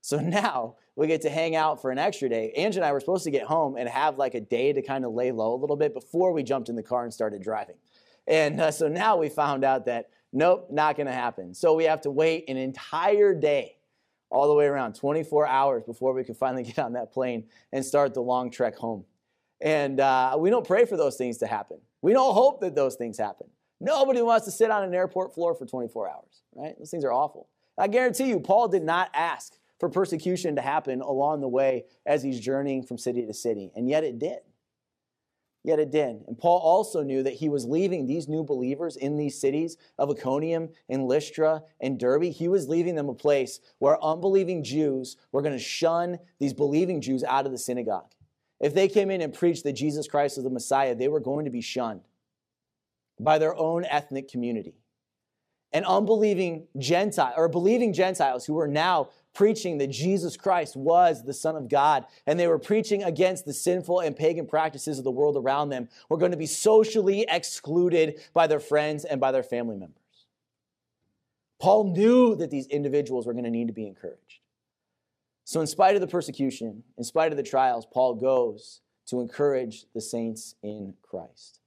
So 0.00 0.18
now 0.20 0.76
we 1.00 1.06
get 1.06 1.22
to 1.22 1.30
hang 1.30 1.56
out 1.56 1.80
for 1.80 1.90
an 1.90 1.96
extra 1.96 2.28
day. 2.28 2.52
Angie 2.58 2.76
and 2.76 2.84
I 2.84 2.92
were 2.92 3.00
supposed 3.00 3.24
to 3.24 3.30
get 3.30 3.44
home 3.44 3.78
and 3.78 3.88
have 3.88 4.18
like 4.18 4.34
a 4.34 4.40
day 4.40 4.70
to 4.74 4.82
kind 4.82 5.06
of 5.06 5.14
lay 5.14 5.32
low 5.32 5.54
a 5.54 5.56
little 5.56 5.74
bit 5.74 5.94
before 5.94 6.30
we 6.30 6.42
jumped 6.42 6.68
in 6.68 6.76
the 6.76 6.82
car 6.82 7.04
and 7.04 7.14
started 7.14 7.42
driving. 7.42 7.76
And 8.26 8.60
uh, 8.60 8.70
so 8.70 8.86
now 8.86 9.16
we 9.16 9.30
found 9.30 9.64
out 9.64 9.86
that 9.86 10.10
nope, 10.34 10.68
not 10.70 10.98
going 10.98 11.06
to 11.06 11.12
happen. 11.14 11.54
So 11.54 11.72
we 11.72 11.84
have 11.84 12.02
to 12.02 12.10
wait 12.10 12.44
an 12.50 12.58
entire 12.58 13.32
day, 13.34 13.78
all 14.28 14.46
the 14.46 14.52
way 14.52 14.66
around 14.66 14.94
24 14.94 15.46
hours 15.46 15.84
before 15.84 16.12
we 16.12 16.22
can 16.22 16.34
finally 16.34 16.62
get 16.64 16.78
on 16.78 16.92
that 16.92 17.14
plane 17.14 17.46
and 17.72 17.82
start 17.82 18.12
the 18.12 18.20
long 18.20 18.50
trek 18.50 18.76
home. 18.76 19.06
And 19.62 20.00
uh, 20.00 20.36
we 20.38 20.50
don't 20.50 20.66
pray 20.66 20.84
for 20.84 20.98
those 20.98 21.16
things 21.16 21.38
to 21.38 21.46
happen. 21.46 21.78
We 22.02 22.12
don't 22.12 22.34
hope 22.34 22.60
that 22.60 22.74
those 22.74 22.96
things 22.96 23.16
happen. 23.16 23.46
Nobody 23.80 24.20
wants 24.20 24.44
to 24.44 24.50
sit 24.50 24.70
on 24.70 24.84
an 24.84 24.92
airport 24.92 25.32
floor 25.32 25.54
for 25.54 25.64
24 25.64 26.10
hours, 26.10 26.42
right? 26.54 26.74
Those 26.78 26.90
things 26.90 27.06
are 27.06 27.12
awful. 27.12 27.48
I 27.78 27.88
guarantee 27.88 28.28
you, 28.28 28.38
Paul 28.38 28.68
did 28.68 28.82
not 28.82 29.08
ask 29.14 29.54
for 29.80 29.88
persecution 29.88 30.54
to 30.56 30.62
happen 30.62 31.00
along 31.00 31.40
the 31.40 31.48
way 31.48 31.86
as 32.06 32.22
he's 32.22 32.38
journeying 32.38 32.84
from 32.84 32.98
city 32.98 33.26
to 33.26 33.34
city, 33.34 33.72
and 33.74 33.88
yet 33.88 34.04
it 34.04 34.18
did. 34.18 34.38
Yet 35.62 35.78
it 35.78 35.90
did. 35.90 36.22
And 36.26 36.38
Paul 36.38 36.58
also 36.58 37.02
knew 37.02 37.22
that 37.22 37.34
he 37.34 37.50
was 37.50 37.66
leaving 37.66 38.06
these 38.06 38.28
new 38.28 38.42
believers 38.42 38.96
in 38.96 39.18
these 39.18 39.38
cities 39.38 39.76
of 39.98 40.10
Iconium 40.10 40.70
and 40.88 41.06
Lystra 41.06 41.62
and 41.80 41.98
Derbe. 41.98 42.32
He 42.32 42.48
was 42.48 42.66
leaving 42.66 42.94
them 42.94 43.10
a 43.10 43.14
place 43.14 43.60
where 43.78 44.02
unbelieving 44.02 44.64
Jews 44.64 45.18
were 45.32 45.42
going 45.42 45.52
to 45.52 45.58
shun 45.58 46.18
these 46.38 46.54
believing 46.54 47.02
Jews 47.02 47.24
out 47.24 47.44
of 47.44 47.52
the 47.52 47.58
synagogue. 47.58 48.10
If 48.58 48.74
they 48.74 48.88
came 48.88 49.10
in 49.10 49.20
and 49.20 49.34
preached 49.34 49.64
that 49.64 49.74
Jesus 49.74 50.08
Christ 50.08 50.38
was 50.38 50.44
the 50.44 50.50
Messiah, 50.50 50.94
they 50.94 51.08
were 51.08 51.20
going 51.20 51.44
to 51.44 51.50
be 51.50 51.60
shunned 51.60 52.08
by 53.18 53.38
their 53.38 53.54
own 53.54 53.84
ethnic 53.84 54.28
community. 54.28 54.74
And 55.72 55.84
unbelieving 55.84 56.66
Gentiles, 56.78 57.34
or 57.36 57.48
believing 57.48 57.92
Gentiles 57.92 58.44
who 58.44 58.54
were 58.54 58.66
now 58.66 59.10
preaching 59.34 59.78
that 59.78 59.88
Jesus 59.88 60.36
Christ 60.36 60.76
was 60.76 61.24
the 61.24 61.34
Son 61.34 61.56
of 61.56 61.68
God, 61.68 62.04
and 62.26 62.38
they 62.38 62.46
were 62.46 62.58
preaching 62.58 63.02
against 63.02 63.44
the 63.44 63.52
sinful 63.52 64.00
and 64.00 64.16
pagan 64.16 64.46
practices 64.46 64.98
of 64.98 65.04
the 65.04 65.10
world 65.10 65.36
around 65.36 65.68
them, 65.68 65.88
were 66.08 66.18
going 66.18 66.32
to 66.32 66.36
be 66.36 66.46
socially 66.46 67.26
excluded 67.28 68.20
by 68.34 68.46
their 68.46 68.60
friends 68.60 69.04
and 69.04 69.20
by 69.20 69.32
their 69.32 69.42
family 69.42 69.76
members. 69.76 69.96
Paul 71.60 71.92
knew 71.92 72.34
that 72.36 72.50
these 72.50 72.66
individuals 72.66 73.26
were 73.26 73.34
going 73.34 73.44
to 73.44 73.50
need 73.50 73.68
to 73.68 73.74
be 73.74 73.86
encouraged. 73.86 74.40
So, 75.44 75.60
in 75.60 75.66
spite 75.66 75.94
of 75.94 76.00
the 76.00 76.06
persecution, 76.06 76.82
in 76.96 77.04
spite 77.04 77.32
of 77.32 77.36
the 77.36 77.42
trials, 77.42 77.86
Paul 77.86 78.14
goes 78.14 78.80
to 79.06 79.20
encourage 79.20 79.84
the 79.94 80.00
saints 80.00 80.54
in 80.62 80.94
Christ. 81.02 81.60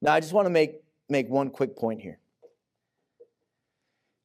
Now, 0.00 0.14
I 0.14 0.20
just 0.20 0.32
want 0.32 0.46
to 0.46 0.50
make, 0.50 0.82
make 1.08 1.28
one 1.28 1.50
quick 1.50 1.76
point 1.76 2.00
here. 2.00 2.18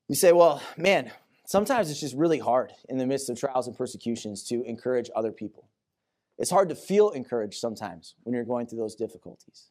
You 0.07 0.15
say, 0.15 0.31
well, 0.31 0.61
man, 0.77 1.11
sometimes 1.45 1.89
it's 1.89 1.99
just 1.99 2.15
really 2.15 2.39
hard 2.39 2.71
in 2.89 2.97
the 2.97 3.05
midst 3.05 3.29
of 3.29 3.39
trials 3.39 3.67
and 3.67 3.77
persecutions 3.77 4.43
to 4.49 4.63
encourage 4.63 5.09
other 5.15 5.31
people. 5.31 5.69
It's 6.37 6.51
hard 6.51 6.69
to 6.69 6.75
feel 6.75 7.11
encouraged 7.11 7.59
sometimes 7.59 8.15
when 8.23 8.35
you're 8.35 8.43
going 8.43 8.67
through 8.67 8.79
those 8.79 8.95
difficulties. 8.95 9.69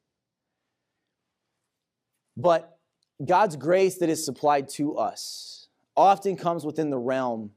But 2.36 2.78
God's 3.24 3.56
grace 3.56 3.98
that 3.98 4.08
is 4.08 4.24
supplied 4.24 4.68
to 4.70 4.96
us 4.96 5.68
often 5.96 6.36
comes 6.36 6.64
within 6.64 6.90
the 6.90 6.98
realm 6.98 7.52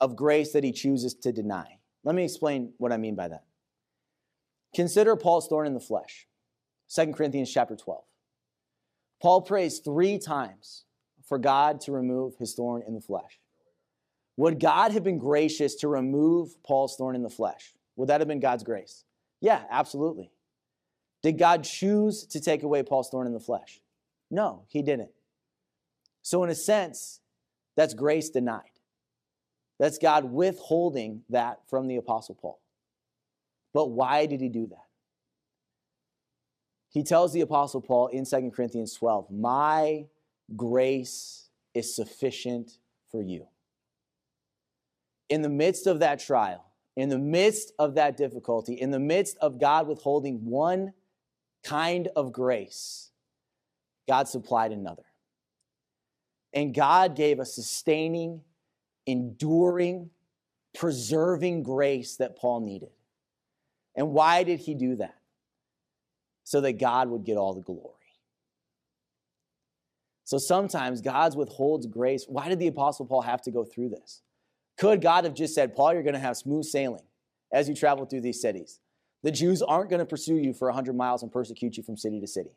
of 0.00 0.16
grace 0.16 0.52
that 0.52 0.64
he 0.64 0.72
chooses 0.72 1.14
to 1.14 1.32
deny. 1.32 1.78
Let 2.04 2.14
me 2.14 2.24
explain 2.24 2.72
what 2.78 2.92
I 2.92 2.96
mean 2.96 3.14
by 3.14 3.28
that. 3.28 3.44
Consider 4.74 5.16
Paul's 5.16 5.48
thorn 5.48 5.66
in 5.66 5.74
the 5.74 5.80
flesh. 5.80 6.26
2 6.94 7.12
Corinthians 7.12 7.52
chapter 7.52 7.76
12. 7.76 8.02
Paul 9.20 9.42
prays 9.42 9.78
three 9.80 10.18
times 10.18 10.84
for 11.28 11.38
God 11.38 11.80
to 11.82 11.92
remove 11.92 12.36
his 12.36 12.54
thorn 12.54 12.82
in 12.86 12.94
the 12.94 13.00
flesh. 13.00 13.38
Would 14.36 14.60
God 14.60 14.92
have 14.92 15.04
been 15.04 15.18
gracious 15.18 15.74
to 15.76 15.88
remove 15.88 16.62
Paul's 16.62 16.96
thorn 16.96 17.14
in 17.14 17.22
the 17.22 17.30
flesh? 17.30 17.74
Would 17.96 18.08
that 18.08 18.20
have 18.20 18.28
been 18.28 18.40
God's 18.40 18.64
grace? 18.64 19.04
Yeah, 19.40 19.62
absolutely. 19.70 20.30
Did 21.22 21.38
God 21.38 21.64
choose 21.64 22.24
to 22.26 22.40
take 22.40 22.62
away 22.62 22.82
Paul's 22.82 23.10
thorn 23.10 23.26
in 23.26 23.34
the 23.34 23.40
flesh? 23.40 23.80
No, 24.30 24.64
he 24.68 24.82
didn't. 24.82 25.10
So, 26.22 26.44
in 26.44 26.50
a 26.50 26.54
sense, 26.54 27.20
that's 27.76 27.94
grace 27.94 28.30
denied. 28.30 28.62
That's 29.78 29.98
God 29.98 30.24
withholding 30.24 31.22
that 31.30 31.60
from 31.68 31.88
the 31.88 31.96
Apostle 31.96 32.34
Paul. 32.34 32.60
But 33.72 33.90
why 33.90 34.26
did 34.26 34.40
he 34.40 34.48
do 34.48 34.66
that? 34.68 34.86
He 36.90 37.02
tells 37.02 37.32
the 37.32 37.42
Apostle 37.42 37.80
Paul 37.80 38.08
in 38.08 38.24
2 38.24 38.50
Corinthians 38.54 38.94
12, 38.94 39.30
My 39.30 40.06
grace 40.56 41.48
is 41.74 41.94
sufficient 41.94 42.78
for 43.10 43.22
you. 43.22 43.46
In 45.28 45.42
the 45.42 45.48
midst 45.48 45.86
of 45.86 46.00
that 46.00 46.20
trial, 46.20 46.64
in 46.96 47.08
the 47.08 47.18
midst 47.18 47.72
of 47.78 47.94
that 47.94 48.16
difficulty, 48.16 48.74
in 48.74 48.90
the 48.90 48.98
midst 48.98 49.36
of 49.40 49.60
God 49.60 49.86
withholding 49.86 50.44
one 50.44 50.92
kind 51.62 52.08
of 52.16 52.32
grace, 52.32 53.10
God 54.08 54.26
supplied 54.26 54.72
another. 54.72 55.04
And 56.52 56.74
God 56.74 57.14
gave 57.14 57.38
a 57.38 57.44
sustaining, 57.44 58.40
enduring, 59.06 60.10
preserving 60.74 61.62
grace 61.62 62.16
that 62.16 62.36
Paul 62.36 62.60
needed. 62.60 62.90
And 63.94 64.12
why 64.12 64.44
did 64.44 64.60
he 64.60 64.74
do 64.74 64.96
that? 64.96 65.16
So 66.44 66.62
that 66.62 66.78
God 66.78 67.10
would 67.10 67.24
get 67.24 67.36
all 67.36 67.52
the 67.52 67.60
glory. 67.60 67.97
So 70.28 70.36
sometimes 70.36 71.00
God 71.00 71.34
withholds 71.34 71.86
grace. 71.86 72.26
Why 72.28 72.50
did 72.50 72.58
the 72.58 72.66
Apostle 72.66 73.06
Paul 73.06 73.22
have 73.22 73.40
to 73.44 73.50
go 73.50 73.64
through 73.64 73.88
this? 73.88 74.20
Could 74.76 75.00
God 75.00 75.24
have 75.24 75.32
just 75.32 75.54
said, 75.54 75.74
Paul, 75.74 75.94
you're 75.94 76.02
going 76.02 76.12
to 76.12 76.20
have 76.20 76.36
smooth 76.36 76.66
sailing 76.66 77.04
as 77.50 77.66
you 77.66 77.74
travel 77.74 78.04
through 78.04 78.20
these 78.20 78.42
cities? 78.42 78.78
The 79.22 79.30
Jews 79.30 79.62
aren't 79.62 79.88
going 79.88 80.00
to 80.00 80.04
pursue 80.04 80.36
you 80.36 80.52
for 80.52 80.68
100 80.68 80.94
miles 80.94 81.22
and 81.22 81.32
persecute 81.32 81.78
you 81.78 81.82
from 81.82 81.96
city 81.96 82.20
to 82.20 82.26
city. 82.26 82.50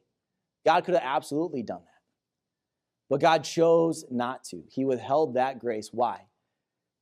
God 0.66 0.84
could 0.84 0.96
have 0.96 1.04
absolutely 1.06 1.64
done 1.64 1.80
that. 1.86 2.02
But 3.10 3.22
God 3.22 3.46
chose 3.46 4.04
not 4.12 4.44
to. 4.50 4.64
He 4.70 4.84
withheld 4.84 5.36
that 5.36 5.60
grace. 5.60 5.92
Why? 5.94 6.24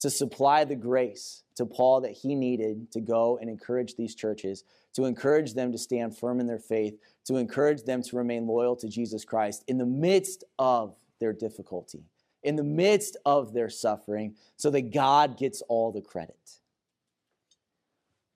To 0.01 0.11
supply 0.11 0.65
the 0.65 0.75
grace 0.75 1.45
to 1.55 1.65
Paul 1.65 2.01
that 2.01 2.11
he 2.11 2.35
needed 2.35 2.91
to 2.91 3.01
go 3.01 3.39
and 3.41 3.49
encourage 3.49 3.95
these 3.95 4.13
churches, 4.13 4.63
to 4.93 5.05
encourage 5.05 5.55
them 5.55 5.71
to 5.71 5.79
stand 5.79 6.15
firm 6.15 6.39
in 6.39 6.45
their 6.45 6.59
faith, 6.59 6.99
to 7.29 7.35
encourage 7.35 7.83
them 7.83 8.01
to 8.01 8.17
remain 8.17 8.47
loyal 8.47 8.75
to 8.75 8.89
Jesus 8.89 9.23
Christ 9.23 9.63
in 9.67 9.77
the 9.77 9.85
midst 9.85 10.43
of 10.57 10.95
their 11.19 11.31
difficulty, 11.31 12.03
in 12.41 12.55
the 12.55 12.63
midst 12.63 13.17
of 13.23 13.53
their 13.53 13.69
suffering, 13.69 14.33
so 14.55 14.71
that 14.71 14.91
God 14.91 15.37
gets 15.37 15.61
all 15.69 15.91
the 15.91 16.01
credit. 16.01 16.57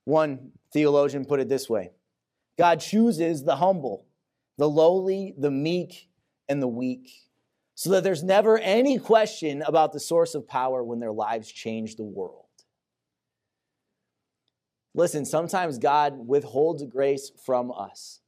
One 0.05 0.51
theologian 0.71 1.25
put 1.25 1.39
it 1.39 1.49
this 1.49 1.67
way 1.67 1.89
God 2.55 2.81
chooses 2.81 3.43
the 3.43 3.55
humble 3.55 4.05
the 4.59 4.69
lowly, 4.69 5.33
the 5.39 5.49
meek, 5.49 6.07
and 6.47 6.61
the 6.61 6.67
weak, 6.67 7.09
so 7.73 7.89
that 7.89 8.03
there's 8.03 8.21
never 8.21 8.59
any 8.59 8.99
question 8.99 9.63
about 9.63 9.91
the 9.91 9.99
source 9.99 10.35
of 10.35 10.47
power 10.47 10.83
when 10.83 10.99
their 10.99 11.11
lives 11.11 11.51
change 11.51 11.95
the 11.95 12.03
world. 12.03 12.45
Listen, 14.93 15.25
sometimes 15.25 15.79
God 15.79 16.27
withholds 16.27 16.83
grace 16.83 17.31
from 17.43 17.71
us 17.71 18.19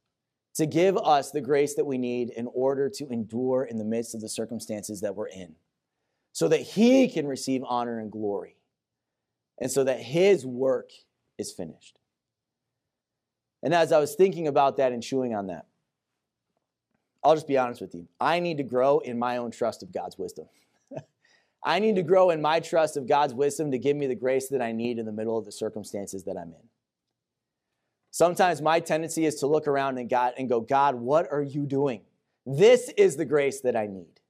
to 0.56 0.66
give 0.66 0.96
us 0.96 1.30
the 1.30 1.40
grace 1.40 1.74
that 1.74 1.84
we 1.84 1.98
need 1.98 2.30
in 2.30 2.48
order 2.52 2.88
to 2.88 3.06
endure 3.08 3.64
in 3.64 3.76
the 3.76 3.84
midst 3.84 4.14
of 4.14 4.20
the 4.20 4.28
circumstances 4.28 5.02
that 5.02 5.14
we're 5.14 5.28
in, 5.28 5.54
so 6.32 6.48
that 6.48 6.60
He 6.60 7.08
can 7.08 7.26
receive 7.26 7.62
honor 7.66 7.98
and 7.98 8.10
glory, 8.10 8.56
and 9.60 9.70
so 9.70 9.84
that 9.84 10.00
His 10.00 10.46
work 10.46 10.90
is 11.38 11.52
finished. 11.52 11.98
And 13.62 13.74
as 13.74 13.92
I 13.92 13.98
was 13.98 14.14
thinking 14.14 14.46
about 14.46 14.78
that 14.78 14.92
and 14.92 15.02
chewing 15.02 15.34
on 15.34 15.48
that, 15.48 15.66
I'll 17.22 17.34
just 17.34 17.48
be 17.48 17.58
honest 17.58 17.80
with 17.80 17.94
you. 17.94 18.06
I 18.20 18.38
need 18.40 18.58
to 18.58 18.62
grow 18.62 19.00
in 19.00 19.18
my 19.18 19.38
own 19.38 19.50
trust 19.50 19.82
of 19.82 19.92
God's 19.92 20.16
wisdom. 20.16 20.46
I 21.64 21.80
need 21.80 21.96
to 21.96 22.02
grow 22.02 22.30
in 22.30 22.40
my 22.40 22.60
trust 22.60 22.96
of 22.96 23.08
God's 23.08 23.34
wisdom 23.34 23.72
to 23.72 23.78
give 23.78 23.96
me 23.96 24.06
the 24.06 24.14
grace 24.14 24.48
that 24.48 24.62
I 24.62 24.72
need 24.72 24.98
in 24.98 25.06
the 25.06 25.12
middle 25.12 25.36
of 25.36 25.44
the 25.44 25.52
circumstances 25.52 26.24
that 26.24 26.36
I'm 26.36 26.48
in. 26.48 26.68
Sometimes 28.16 28.62
my 28.62 28.80
tendency 28.80 29.26
is 29.26 29.34
to 29.40 29.46
look 29.46 29.68
around 29.68 29.98
and 29.98 30.08
God 30.08 30.32
and 30.38 30.48
go, 30.48 30.58
God, 30.58 30.94
what 30.94 31.30
are 31.30 31.42
you 31.42 31.66
doing? 31.66 32.00
This 32.46 32.88
is 32.96 33.16
the 33.16 33.26
grace 33.26 33.60
that 33.60 33.76
I 33.76 33.88
need. 33.88 34.20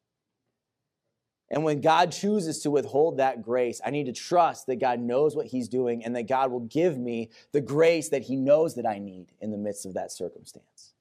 And 1.50 1.62
when 1.62 1.80
God 1.80 2.10
chooses 2.10 2.58
to 2.62 2.70
withhold 2.72 3.18
that 3.18 3.42
grace, 3.42 3.80
I 3.86 3.90
need 3.90 4.06
to 4.06 4.12
trust 4.12 4.66
that 4.66 4.80
God 4.80 4.98
knows 4.98 5.36
what 5.36 5.46
He's 5.46 5.68
doing 5.68 6.04
and 6.04 6.16
that 6.16 6.26
God 6.26 6.50
will 6.50 6.66
give 6.66 6.98
me 6.98 7.30
the 7.52 7.60
grace 7.60 8.08
that 8.08 8.22
He 8.22 8.34
knows 8.34 8.74
that 8.74 8.86
I 8.86 8.98
need 8.98 9.28
in 9.40 9.52
the 9.52 9.56
midst 9.56 9.86
of 9.86 9.94
that 9.94 10.10
circumstance. 10.10 10.94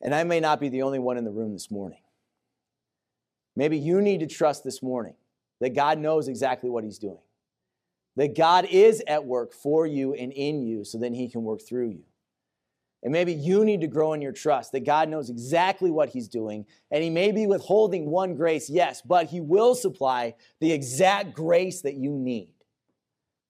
And 0.00 0.14
I 0.14 0.22
may 0.22 0.38
not 0.38 0.60
be 0.60 0.68
the 0.68 0.82
only 0.82 1.00
one 1.00 1.18
in 1.18 1.24
the 1.24 1.32
room 1.32 1.52
this 1.52 1.68
morning. 1.68 1.98
Maybe 3.56 3.76
you 3.76 4.00
need 4.00 4.20
to 4.20 4.28
trust 4.28 4.62
this 4.62 4.84
morning 4.84 5.14
that 5.58 5.74
God 5.74 5.98
knows 5.98 6.28
exactly 6.28 6.70
what 6.70 6.84
He's 6.84 7.00
doing, 7.00 7.18
that 8.18 8.34
God 8.36 8.66
is 8.68 9.00
at 9.06 9.24
work 9.24 9.52
for 9.54 9.86
you 9.86 10.12
and 10.12 10.32
in 10.32 10.66
you 10.66 10.84
so 10.84 10.98
then 10.98 11.14
He 11.14 11.28
can 11.28 11.44
work 11.44 11.60
through 11.66 11.90
you. 11.90 12.02
And 13.04 13.12
maybe 13.12 13.32
you 13.32 13.64
need 13.64 13.80
to 13.82 13.86
grow 13.86 14.12
in 14.12 14.20
your 14.20 14.32
trust 14.32 14.72
that 14.72 14.84
God 14.84 15.08
knows 15.08 15.30
exactly 15.30 15.88
what 15.88 16.08
He's 16.08 16.26
doing, 16.26 16.66
and 16.90 17.04
He 17.04 17.10
may 17.10 17.30
be 17.30 17.46
withholding 17.46 18.10
one 18.10 18.34
grace, 18.34 18.68
yes, 18.68 19.02
but 19.02 19.28
He 19.28 19.40
will 19.40 19.76
supply 19.76 20.34
the 20.58 20.72
exact 20.72 21.32
grace 21.32 21.80
that 21.82 21.94
you 21.94 22.10
need 22.10 22.50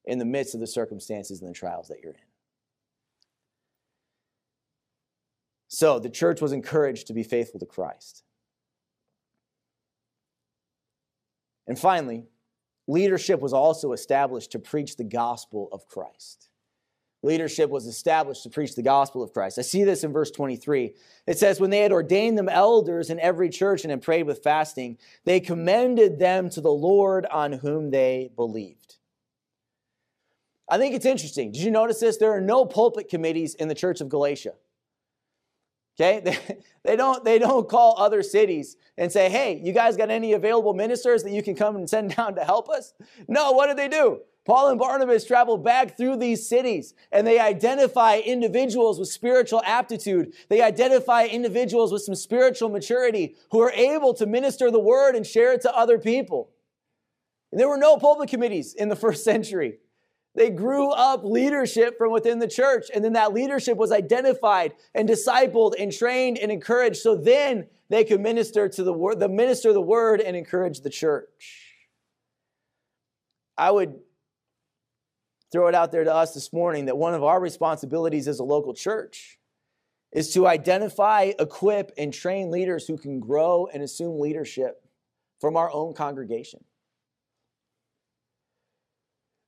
in 0.05 0.19
the 0.19 0.27
midst 0.27 0.53
of 0.53 0.61
the 0.61 0.67
circumstances 0.67 1.41
and 1.41 1.49
the 1.49 1.55
trials 1.55 1.89
that 1.89 2.01
you're 2.03 2.13
in. 2.13 2.19
So 5.69 5.99
the 5.99 6.11
church 6.11 6.43
was 6.43 6.53
encouraged 6.53 7.07
to 7.07 7.15
be 7.15 7.23
faithful 7.23 7.59
to 7.61 7.67
Christ. 7.67 8.23
And 11.67 11.79
finally, 11.79 12.27
leadership 12.89 13.41
was 13.41 13.53
also 13.53 13.93
established 13.93 14.51
to 14.53 14.59
preach 14.59 14.97
the 14.97 15.05
gospel 15.05 15.69
of 15.71 15.87
Christ. 15.87 16.49
Leadership 17.23 17.69
was 17.69 17.87
established 17.87 18.45
to 18.45 18.51
preach 18.51 18.77
the 18.77 18.83
gospel 18.83 19.23
of 19.23 19.33
Christ. 19.33 19.59
I 19.59 19.63
see 19.63 19.85
this 19.85 20.05
in 20.05 20.13
verse 20.13 20.31
23. 20.31 20.95
It 21.27 21.39
says, 21.39 21.61
When 21.61 21.71
they 21.71 21.81
had 21.81 21.93
ordained 21.93 22.39
them 22.39 22.49
elders 22.49 23.11
in 23.11 23.19
every 23.19 23.51
church 23.51 23.83
and 23.83 23.91
had 23.91 24.03
prayed 24.03 24.23
with 24.23 24.43
fasting, 24.43 24.99
they 25.25 25.41
commended 25.41 26.19
them 26.19 26.49
to 26.51 26.61
the 26.61 26.73
Lord 26.73 27.27
on 27.27 27.53
whom 27.53 27.91
they 27.91 28.31
believed. 28.37 28.97
I 30.69 30.79
think 30.79 30.95
it's 30.95 31.07
interesting. 31.07 31.51
Did 31.51 31.63
you 31.63 31.71
notice 31.71 31.99
this? 31.99 32.19
There 32.19 32.33
are 32.33 32.41
no 32.41 32.65
pulpit 32.65 33.09
committees 33.09 33.55
in 33.55 33.69
the 33.69 33.75
church 33.75 34.01
of 34.01 34.09
Galatia. 34.09 34.53
Okay? 35.99 36.21
They, 36.21 36.59
they, 36.85 36.97
don't, 36.97 37.25
they 37.25 37.39
don't 37.39 37.69
call 37.69 37.97
other 37.99 38.23
cities 38.23 38.77
and 38.97 39.11
say, 39.11 39.29
hey, 39.29 39.61
you 39.63 39.73
guys 39.73 39.97
got 39.97 40.11
any 40.11 40.33
available 40.33 40.75
ministers 40.75 41.23
that 41.25 41.33
you 41.33 41.43
can 41.43 41.55
come 41.55 41.77
and 41.77 41.89
send 41.89 42.15
down 42.17 42.35
to 42.37 42.45
help 42.45 42.69
us? 42.69 42.95
No, 43.27 43.53
what 43.53 43.67
did 43.67 43.77
they 43.77 43.89
do? 43.89 44.21
Paul 44.47 44.71
and 44.71 44.79
Barnabas 44.79 45.27
travel 45.27 45.59
back 45.59 45.99
through 45.99 46.17
these 46.17 46.49
cities 46.49 46.95
and 47.13 47.27
they 47.27 47.39
identify 47.39 48.17
individuals 48.17 48.99
with 48.99 49.09
spiritual 49.09 49.61
aptitude. 49.63 50.33
They 50.49 50.63
identify 50.63 51.27
individuals 51.27 51.93
with 51.93 52.01
some 52.01 52.15
spiritual 52.15 52.71
maturity 52.71 53.37
who 53.51 53.61
are 53.61 53.73
able 53.73 54.15
to 54.15 54.25
minister 54.25 54.71
the 54.71 54.81
word 54.81 55.17
and 55.17 55.27
share 55.27 55.53
it 55.53 55.61
to 55.63 55.77
other 55.77 55.99
people. 55.99 56.51
And 57.53 57.61
there 57.61 57.69
were 57.69 57.77
no 57.77 57.99
pulpit 57.99 58.31
committees 58.31 58.73
in 58.73 58.89
the 58.89 58.97
first 59.05 59.23
century. 59.23 59.81
They 60.39 60.51
grew 60.51 60.91
up 60.91 61.25
leadership 61.25 61.99
from 61.99 62.13
within 62.13 62.39
the 62.39 62.47
church, 62.47 62.93
and 62.95 63.05
then 63.05 63.15
that 63.15 63.33
leadership 63.33 63.77
was 63.77 63.91
identified 63.91 64.73
and 64.95 65.09
discipled 65.09 65.75
and 65.77 65.93
trained 65.93 66.39
and 66.39 66.53
encouraged. 66.53 66.99
So 66.99 67.17
then 67.17 67.67
they 67.89 68.05
could 68.05 68.21
minister 68.21 68.69
to 68.69 68.85
the 68.85 68.93
word, 68.93 69.19
the 69.19 69.29
minister 69.29 69.73
the 69.73 69.81
word 69.81 70.21
and 70.21 70.37
encourage 70.37 70.83
the 70.83 70.91
church. 70.91 71.75
I 73.59 73.73
would 73.73 73.97
throw 75.51 75.67
it 75.67 75.75
out 75.75 75.91
there 75.91 76.05
to 76.05 76.15
us 76.15 76.35
this 76.35 76.53
morning 76.53 76.85
that 76.85 76.97
one 76.97 77.15
of 77.15 77.25
our 77.25 77.41
responsibilities 77.41 78.29
as 78.29 78.39
a 78.39 78.45
local 78.45 78.75
church 78.75 79.41
is 80.13 80.33
to 80.35 80.47
identify, 80.47 81.33
equip, 81.41 81.91
and 81.99 82.15
train 82.15 82.53
leaders 82.53 82.87
who 82.87 82.97
can 82.97 83.19
grow 83.19 83.69
and 83.73 83.83
assume 83.83 84.21
leadership 84.21 84.85
from 85.41 85.57
our 85.57 85.73
own 85.73 85.95
congregation. 85.95 86.63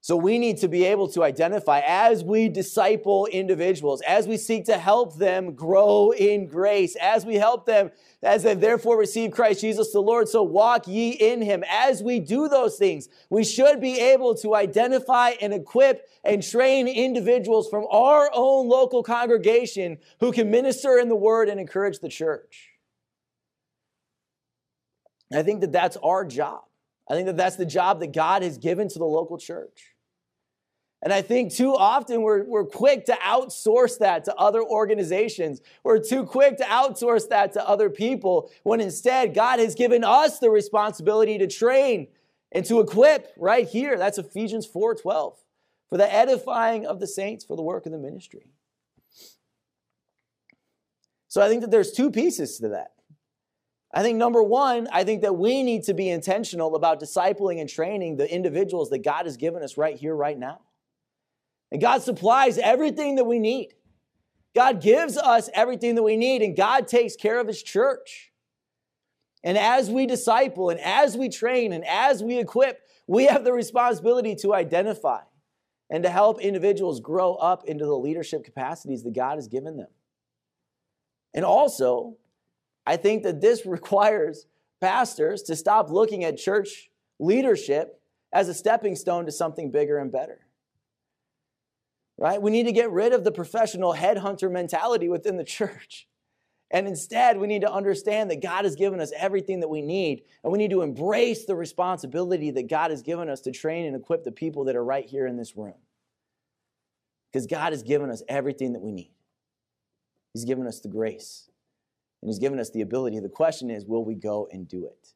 So 0.03 0.16
we 0.16 0.38
need 0.38 0.57
to 0.59 0.68
be 0.68 0.84
able 0.84 1.09
to 1.09 1.22
identify 1.22 1.80
as 1.80 2.24
we 2.24 2.48
disciple 2.48 3.26
individuals, 3.26 4.01
as 4.09 4.26
we 4.26 4.38
seek 4.38 4.64
to 4.64 4.78
help 4.78 5.18
them 5.18 5.53
grow 5.53 6.12
in 6.12 6.46
grace, 6.46 6.96
as 6.96 7.26
we 7.26 7.34
help 7.34 7.66
them, 7.66 7.90
as 8.22 8.42
they 8.42 8.55
therefore 8.55 8.98
receive 8.98 9.30
Christ 9.30 9.61
Jesus 9.61 9.92
the 9.92 10.01
Lord, 10.01 10.26
so 10.26 10.42
walk 10.42 10.88
ye 10.88 11.11
in 11.11 11.42
him. 11.42 11.62
As 11.68 12.03
we 12.03 12.18
do 12.18 12.48
those 12.48 12.78
things, 12.78 13.11
we 13.28 13.44
should 13.44 13.78
be 13.78 14.01
able 14.01 14.34
to 14.36 14.55
identify 14.55 15.32
and 15.42 15.53
equip 15.53 16.09
and 16.24 16.42
train 16.42 16.88
individuals 16.88 17.68
from 17.68 17.86
our 17.90 18.30
own 18.32 18.68
local 18.68 19.03
congregation 19.03 19.98
who 20.20 20.32
can 20.32 20.51
minister 20.51 20.98
in 20.98 21.11
the 21.11 21.16
word 21.16 21.51
and 21.51 21.61
encourage 21.61 21.98
the 21.98 22.09
church. 22.09 22.70
I 25.32 25.42
think 25.42 25.61
that 25.61 25.72
that's 25.72 25.98
our 25.98 26.24
job. 26.24 26.62
I 27.11 27.14
think 27.14 27.26
that 27.26 27.36
that's 27.36 27.56
the 27.56 27.66
job 27.66 27.98
that 28.00 28.12
God 28.12 28.42
has 28.42 28.56
given 28.56 28.88
to 28.88 28.98
the 29.00 29.04
local 29.04 29.36
church. 29.36 29.94
And 31.02 31.12
I 31.12 31.22
think 31.22 31.52
too 31.52 31.74
often 31.74 32.22
we're, 32.22 32.44
we're 32.44 32.66
quick 32.66 33.06
to 33.06 33.12
outsource 33.14 33.98
that 33.98 34.24
to 34.26 34.36
other 34.36 34.62
organizations. 34.62 35.61
We're 35.82 35.98
too 35.98 36.24
quick 36.24 36.58
to 36.58 36.64
outsource 36.64 37.28
that 37.30 37.54
to 37.54 37.68
other 37.68 37.90
people 37.90 38.52
when 38.62 38.80
instead 38.80 39.34
God 39.34 39.58
has 39.58 39.74
given 39.74 40.04
us 40.04 40.38
the 40.38 40.50
responsibility 40.50 41.38
to 41.38 41.48
train 41.48 42.06
and 42.52 42.64
to 42.66 42.78
equip 42.78 43.32
right 43.36 43.66
here. 43.66 43.98
That's 43.98 44.18
Ephesians 44.18 44.66
4:12 44.66 45.34
for 45.88 45.96
the 45.96 46.12
edifying 46.12 46.86
of 46.86 47.00
the 47.00 47.06
saints 47.08 47.44
for 47.44 47.56
the 47.56 47.62
work 47.62 47.86
of 47.86 47.92
the 47.92 47.98
ministry. 47.98 48.52
So 51.26 51.40
I 51.40 51.48
think 51.48 51.62
that 51.62 51.70
there's 51.70 51.92
two 51.92 52.11
pieces 52.11 52.58
to 52.58 52.68
that. 52.68 52.92
I 53.93 54.03
think 54.03 54.18
number 54.18 54.43
one, 54.43 54.86
I 54.93 55.03
think 55.03 55.22
that 55.22 55.36
we 55.36 55.62
need 55.62 55.84
to 55.84 55.95
be 55.95 56.09
intentional 56.09 56.76
about 56.76 57.01
discipling 57.01 57.61
and 57.61 57.68
training 57.68 58.16
the 58.16 58.32
individuals 58.32 58.91
that 58.91 58.99
God 58.99 59.26
has 59.26 59.36
given 59.36 59.62
us 59.62 59.76
right 59.76 59.97
here, 59.97 60.14
right 60.14 60.38
now. 60.38 60.61
And 61.72 61.80
God 61.80 62.03
supplies 62.03 62.59
everything 62.59 63.16
that 63.16 63.24
we 63.24 63.38
need. 63.38 63.74
God 64.55 64.80
gives 64.80 65.16
us 65.16 65.49
everything 65.55 65.95
that 65.97 66.03
we 66.03 66.16
need, 66.16 66.43
and 66.43 66.57
God 66.57 66.88
takes 66.88 67.16
care 67.16 67.41
of 67.41 67.47
His 67.47 67.62
church. 67.62 68.32
And 69.43 69.57
as 69.57 69.91
we 69.91 70.07
disciple, 70.07 70.70
and 70.70 70.80
as 70.80 71.16
we 71.16 71.28
train, 71.28 71.72
and 71.72 71.84
as 71.84 72.22
we 72.22 72.38
equip, 72.38 72.80
we 73.07 73.24
have 73.24 73.45
the 73.45 73.53
responsibility 73.53 74.34
to 74.36 74.55
identify 74.55 75.20
and 75.88 76.05
to 76.05 76.11
help 76.11 76.41
individuals 76.41 77.01
grow 77.01 77.34
up 77.34 77.64
into 77.64 77.84
the 77.84 77.97
leadership 77.97 78.45
capacities 78.45 79.03
that 79.03 79.14
God 79.14 79.36
has 79.36 79.49
given 79.49 79.76
them. 79.76 79.88
And 81.34 81.45
also, 81.45 82.16
I 82.91 82.97
think 82.97 83.22
that 83.22 83.41
this 83.41 83.64
requires 83.66 84.47
pastors 84.80 85.43
to 85.45 85.55
stop 85.55 85.91
looking 85.91 86.24
at 86.24 86.36
church 86.36 86.91
leadership 87.20 88.03
as 88.32 88.49
a 88.49 88.55
stepping 88.55 88.97
stone 88.97 89.26
to 89.26 89.32
something 89.32 89.70
bigger 89.70 89.99
and 89.99 90.11
better. 90.11 90.41
Right? 92.18 92.43
We 92.43 92.51
need 92.51 92.64
to 92.64 92.72
get 92.72 92.91
rid 92.91 93.12
of 93.12 93.22
the 93.22 93.30
professional 93.30 93.95
headhunter 93.95 94.51
mentality 94.51 95.09
within 95.09 95.36
the 95.36 95.45
church. 95.59 96.09
And 96.72 96.86
instead, 96.86 97.38
we 97.38 97.47
need 97.47 97.62
to 97.62 97.72
understand 97.72 98.30
that 98.30 98.43
God 98.43 98.64
has 98.64 98.76
given 98.76 99.01
us 99.01 99.12
everything 99.16 99.61
that 99.61 99.68
we 99.68 99.82
need. 99.82 100.22
And 100.43 100.53
we 100.53 100.59
need 100.59 100.70
to 100.70 100.82
embrace 100.82 101.45
the 101.45 101.57
responsibility 101.57 102.51
that 102.53 102.68
God 102.68 102.91
has 102.91 103.03
given 103.03 103.28
us 103.28 103.41
to 103.43 103.53
train 103.53 103.86
and 103.86 103.97
equip 103.97 104.24
the 104.24 104.32
people 104.32 104.64
that 104.64 104.76
are 104.76 104.84
right 104.84 105.05
here 105.05 105.26
in 105.26 105.36
this 105.36 105.57
room. 105.57 105.74
Because 107.32 107.47
God 107.47 107.72
has 107.72 107.82
given 107.82 108.11
us 108.11 108.22
everything 108.28 108.72
that 108.72 108.82
we 108.82 108.93
need. 108.93 109.12
He's 110.32 110.45
given 110.45 110.66
us 110.66 110.80
the 110.80 110.88
grace 110.88 111.49
and 112.22 112.28
He's 112.28 112.38
given 112.38 112.58
us 112.58 112.70
the 112.70 112.82
ability. 112.82 113.18
The 113.20 113.28
question 113.28 113.70
is, 113.70 113.84
will 113.84 114.04
we 114.04 114.14
go 114.14 114.48
and 114.52 114.68
do 114.68 114.86
it? 114.86 115.14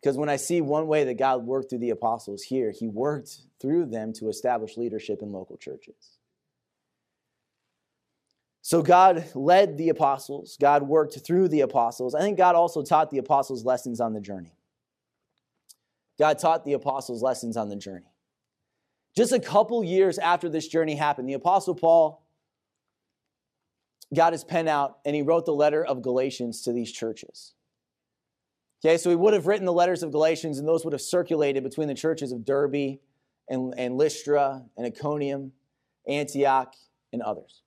Because 0.00 0.16
when 0.18 0.28
I 0.28 0.36
see 0.36 0.60
one 0.60 0.86
way 0.86 1.04
that 1.04 1.18
God 1.18 1.46
worked 1.46 1.70
through 1.70 1.78
the 1.78 1.90
apostles 1.90 2.42
here, 2.42 2.70
He 2.70 2.88
worked 2.88 3.38
through 3.60 3.86
them 3.86 4.12
to 4.14 4.28
establish 4.28 4.76
leadership 4.76 5.20
in 5.22 5.32
local 5.32 5.56
churches. 5.56 6.18
So 8.60 8.82
God 8.82 9.26
led 9.34 9.76
the 9.76 9.90
apostles, 9.90 10.56
God 10.58 10.84
worked 10.84 11.18
through 11.24 11.48
the 11.48 11.60
apostles. 11.60 12.14
I 12.14 12.20
think 12.20 12.38
God 12.38 12.54
also 12.54 12.82
taught 12.82 13.10
the 13.10 13.18
apostles 13.18 13.64
lessons 13.64 14.00
on 14.00 14.14
the 14.14 14.20
journey. 14.20 14.56
God 16.18 16.38
taught 16.38 16.64
the 16.64 16.72
apostles 16.72 17.22
lessons 17.22 17.56
on 17.56 17.68
the 17.68 17.76
journey. 17.76 18.14
Just 19.14 19.32
a 19.32 19.40
couple 19.40 19.84
years 19.84 20.18
after 20.18 20.48
this 20.48 20.66
journey 20.66 20.94
happened, 20.96 21.28
the 21.28 21.34
apostle 21.34 21.74
Paul 21.74 22.23
got 24.14 24.32
his 24.32 24.44
pen 24.44 24.68
out 24.68 24.98
and 25.04 25.14
he 25.14 25.22
wrote 25.22 25.46
the 25.46 25.54
letter 25.54 25.84
of 25.84 26.02
Galatians 26.02 26.62
to 26.62 26.72
these 26.72 26.92
churches. 26.92 27.54
Okay, 28.84 28.98
so 28.98 29.08
he 29.08 29.16
would 29.16 29.32
have 29.32 29.46
written 29.46 29.64
the 29.64 29.72
letters 29.72 30.02
of 30.02 30.12
Galatians, 30.12 30.58
and 30.58 30.68
those 30.68 30.84
would 30.84 30.92
have 30.92 31.00
circulated 31.00 31.62
between 31.62 31.88
the 31.88 31.94
churches 31.94 32.32
of 32.32 32.44
Derbe 32.44 32.98
and, 33.48 33.72
and 33.78 33.96
Lystra 33.96 34.62
and 34.76 34.86
Iconium, 34.86 35.52
Antioch, 36.06 36.74
and 37.12 37.22
others. 37.22 37.62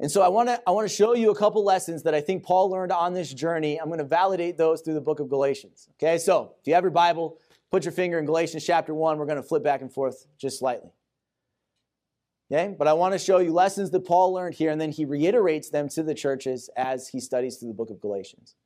And 0.00 0.10
so 0.10 0.20
I 0.20 0.28
want 0.28 0.48
to 0.48 0.60
I 0.66 0.72
want 0.72 0.88
to 0.88 0.94
show 0.94 1.14
you 1.14 1.30
a 1.30 1.34
couple 1.34 1.64
lessons 1.64 2.02
that 2.02 2.14
I 2.14 2.20
think 2.20 2.42
Paul 2.42 2.70
learned 2.70 2.90
on 2.90 3.14
this 3.14 3.32
journey. 3.32 3.80
I'm 3.80 3.86
going 3.86 3.98
to 3.98 4.04
validate 4.04 4.58
those 4.58 4.80
through 4.80 4.94
the 4.94 5.00
book 5.00 5.20
of 5.20 5.28
Galatians. 5.28 5.88
Okay, 5.92 6.18
so 6.18 6.54
if 6.60 6.66
you 6.66 6.74
have 6.74 6.82
your 6.82 6.90
Bible, 6.90 7.38
put 7.70 7.84
your 7.84 7.92
finger 7.92 8.18
in 8.18 8.24
Galatians 8.24 8.64
chapter 8.64 8.94
1. 8.94 9.16
We're 9.16 9.26
going 9.26 9.36
to 9.36 9.44
flip 9.44 9.62
back 9.62 9.80
and 9.80 9.92
forth 9.92 10.26
just 10.38 10.58
slightly. 10.58 10.90
Okay? 12.52 12.74
But 12.78 12.86
I 12.86 12.92
want 12.92 13.12
to 13.12 13.18
show 13.18 13.38
you 13.38 13.50
lessons 13.50 13.90
that 13.90 14.04
Paul 14.04 14.34
learned 14.34 14.54
here, 14.54 14.70
and 14.70 14.80
then 14.80 14.92
he 14.92 15.04
reiterates 15.04 15.70
them 15.70 15.88
to 15.90 16.02
the 16.02 16.14
churches 16.14 16.68
as 16.76 17.08
he 17.08 17.18
studies 17.18 17.56
through 17.56 17.68
the 17.68 17.74
book 17.74 17.88
of 17.88 18.00
Galatians. 18.00 18.56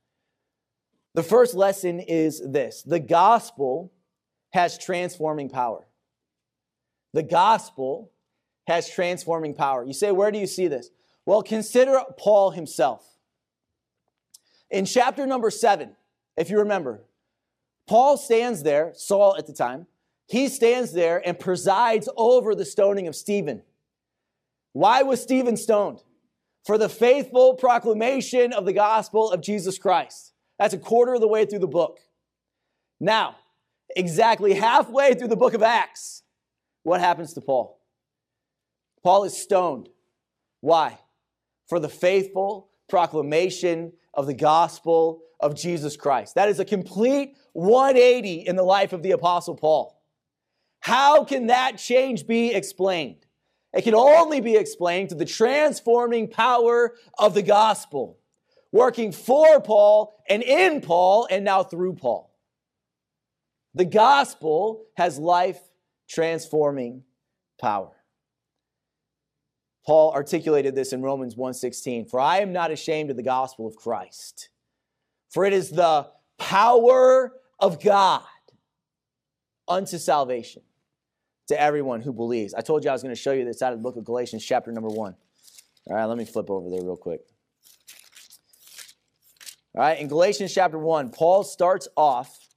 The 1.13 1.23
first 1.23 1.55
lesson 1.55 1.99
is 1.99 2.41
this 2.45 2.83
the 2.83 2.99
gospel 2.99 3.93
has 4.51 4.77
transforming 4.77 5.49
power. 5.49 5.87
The 7.13 7.23
gospel 7.23 8.11
has 8.67 8.89
transforming 8.89 9.53
power. 9.53 9.85
You 9.85 9.93
say, 9.93 10.11
where 10.11 10.31
do 10.31 10.37
you 10.37 10.47
see 10.47 10.67
this? 10.67 10.89
Well, 11.25 11.41
consider 11.41 12.01
Paul 12.17 12.51
himself. 12.51 13.17
In 14.69 14.85
chapter 14.85 15.25
number 15.25 15.49
seven, 15.49 15.95
if 16.35 16.49
you 16.49 16.59
remember, 16.59 17.01
Paul 17.87 18.17
stands 18.17 18.63
there, 18.63 18.91
Saul 18.95 19.37
at 19.37 19.47
the 19.47 19.53
time, 19.53 19.87
he 20.27 20.49
stands 20.49 20.91
there 20.91 21.25
and 21.25 21.39
presides 21.39 22.09
over 22.17 22.53
the 22.53 22.65
stoning 22.65 23.07
of 23.07 23.15
Stephen. 23.15 23.63
Why 24.77 25.01
was 25.01 25.23
Stephen 25.23 25.57
stoned? 25.57 26.03
For 26.63 26.77
the 26.77 26.87
faithful 26.87 27.55
proclamation 27.55 28.53
of 28.53 28.63
the 28.63 28.73
gospel 28.73 29.31
of 29.31 29.41
Jesus 29.41 29.79
Christ. 29.79 30.33
That's 30.59 30.75
a 30.75 30.77
quarter 30.77 31.15
of 31.15 31.19
the 31.19 31.27
way 31.27 31.47
through 31.47 31.65
the 31.65 31.67
book. 31.67 31.97
Now, 32.99 33.37
exactly 33.95 34.53
halfway 34.53 35.15
through 35.15 35.29
the 35.29 35.35
book 35.35 35.55
of 35.55 35.63
Acts, 35.63 36.21
what 36.83 36.99
happens 36.99 37.33
to 37.33 37.41
Paul? 37.41 37.81
Paul 39.03 39.23
is 39.23 39.35
stoned. 39.35 39.89
Why? 40.61 40.99
For 41.67 41.79
the 41.79 41.89
faithful 41.89 42.69
proclamation 42.87 43.93
of 44.13 44.27
the 44.27 44.35
gospel 44.35 45.23
of 45.39 45.55
Jesus 45.55 45.97
Christ. 45.97 46.35
That 46.35 46.49
is 46.49 46.59
a 46.59 46.65
complete 46.65 47.35
180 47.53 48.45
in 48.45 48.55
the 48.55 48.61
life 48.61 48.93
of 48.93 49.01
the 49.01 49.11
Apostle 49.11 49.55
Paul. 49.55 49.99
How 50.81 51.23
can 51.23 51.47
that 51.47 51.79
change 51.79 52.27
be 52.27 52.53
explained? 52.53 53.26
It 53.73 53.83
can 53.83 53.95
only 53.95 54.41
be 54.41 54.55
explained 54.55 55.09
to 55.09 55.15
the 55.15 55.25
transforming 55.25 56.27
power 56.27 56.95
of 57.17 57.33
the 57.33 57.41
gospel, 57.43 58.17
working 58.71 59.11
for 59.11 59.59
Paul 59.59 60.15
and 60.29 60.41
in 60.41 60.81
Paul 60.81 61.27
and 61.29 61.43
now 61.43 61.63
through 61.63 61.95
Paul. 61.95 62.33
The 63.73 63.85
gospel 63.85 64.85
has 64.95 65.19
life 65.19 65.59
transforming 66.07 67.03
power. 67.59 67.91
Paul 69.85 70.11
articulated 70.11 70.75
this 70.75 70.91
in 70.91 71.01
Romans 71.01 71.35
1:16, 71.35 72.05
"For 72.05 72.19
I 72.19 72.39
am 72.39 72.51
not 72.51 72.71
ashamed 72.71 73.09
of 73.09 73.15
the 73.15 73.23
gospel 73.23 73.67
of 73.67 73.75
Christ, 73.75 74.49
for 75.29 75.45
it 75.45 75.53
is 75.53 75.69
the 75.69 76.11
power 76.37 77.39
of 77.59 77.79
God 77.79 78.23
unto 79.67 79.97
salvation 79.97 80.63
to 81.47 81.59
everyone 81.59 82.01
who 82.01 82.11
believes. 82.11 82.53
I 82.53 82.61
told 82.61 82.83
you 82.83 82.89
I 82.89 82.93
was 82.93 83.03
going 83.03 83.15
to 83.15 83.21
show 83.21 83.31
you 83.31 83.45
this 83.45 83.61
out 83.61 83.73
of 83.73 83.79
the 83.79 83.83
book 83.83 83.95
of 83.95 84.03
Galatians, 84.03 84.43
chapter 84.43 84.71
number 84.71 84.89
one. 84.89 85.15
All 85.89 85.95
right, 85.95 86.05
let 86.05 86.17
me 86.17 86.25
flip 86.25 86.49
over 86.49 86.69
there 86.69 86.81
real 86.81 86.97
quick. 86.97 87.21
All 89.75 89.81
right, 89.81 89.99
in 89.99 90.07
Galatians 90.07 90.53
chapter 90.53 90.77
1, 90.77 91.11
Paul 91.11 91.43
starts 91.43 91.87
off 91.95 92.47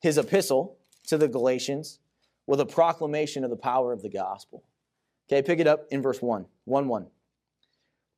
his 0.00 0.16
epistle 0.16 0.78
to 1.08 1.18
the 1.18 1.28
Galatians 1.28 1.98
with 2.46 2.60
a 2.60 2.66
proclamation 2.66 3.42
of 3.44 3.50
the 3.50 3.56
power 3.56 3.92
of 3.92 4.00
the 4.00 4.08
gospel. 4.08 4.64
Okay, 5.28 5.42
pick 5.42 5.58
it 5.58 5.66
up 5.66 5.86
in 5.90 6.02
verse 6.02 6.22
1, 6.22 6.46
1 6.64 6.88
1. 6.88 7.06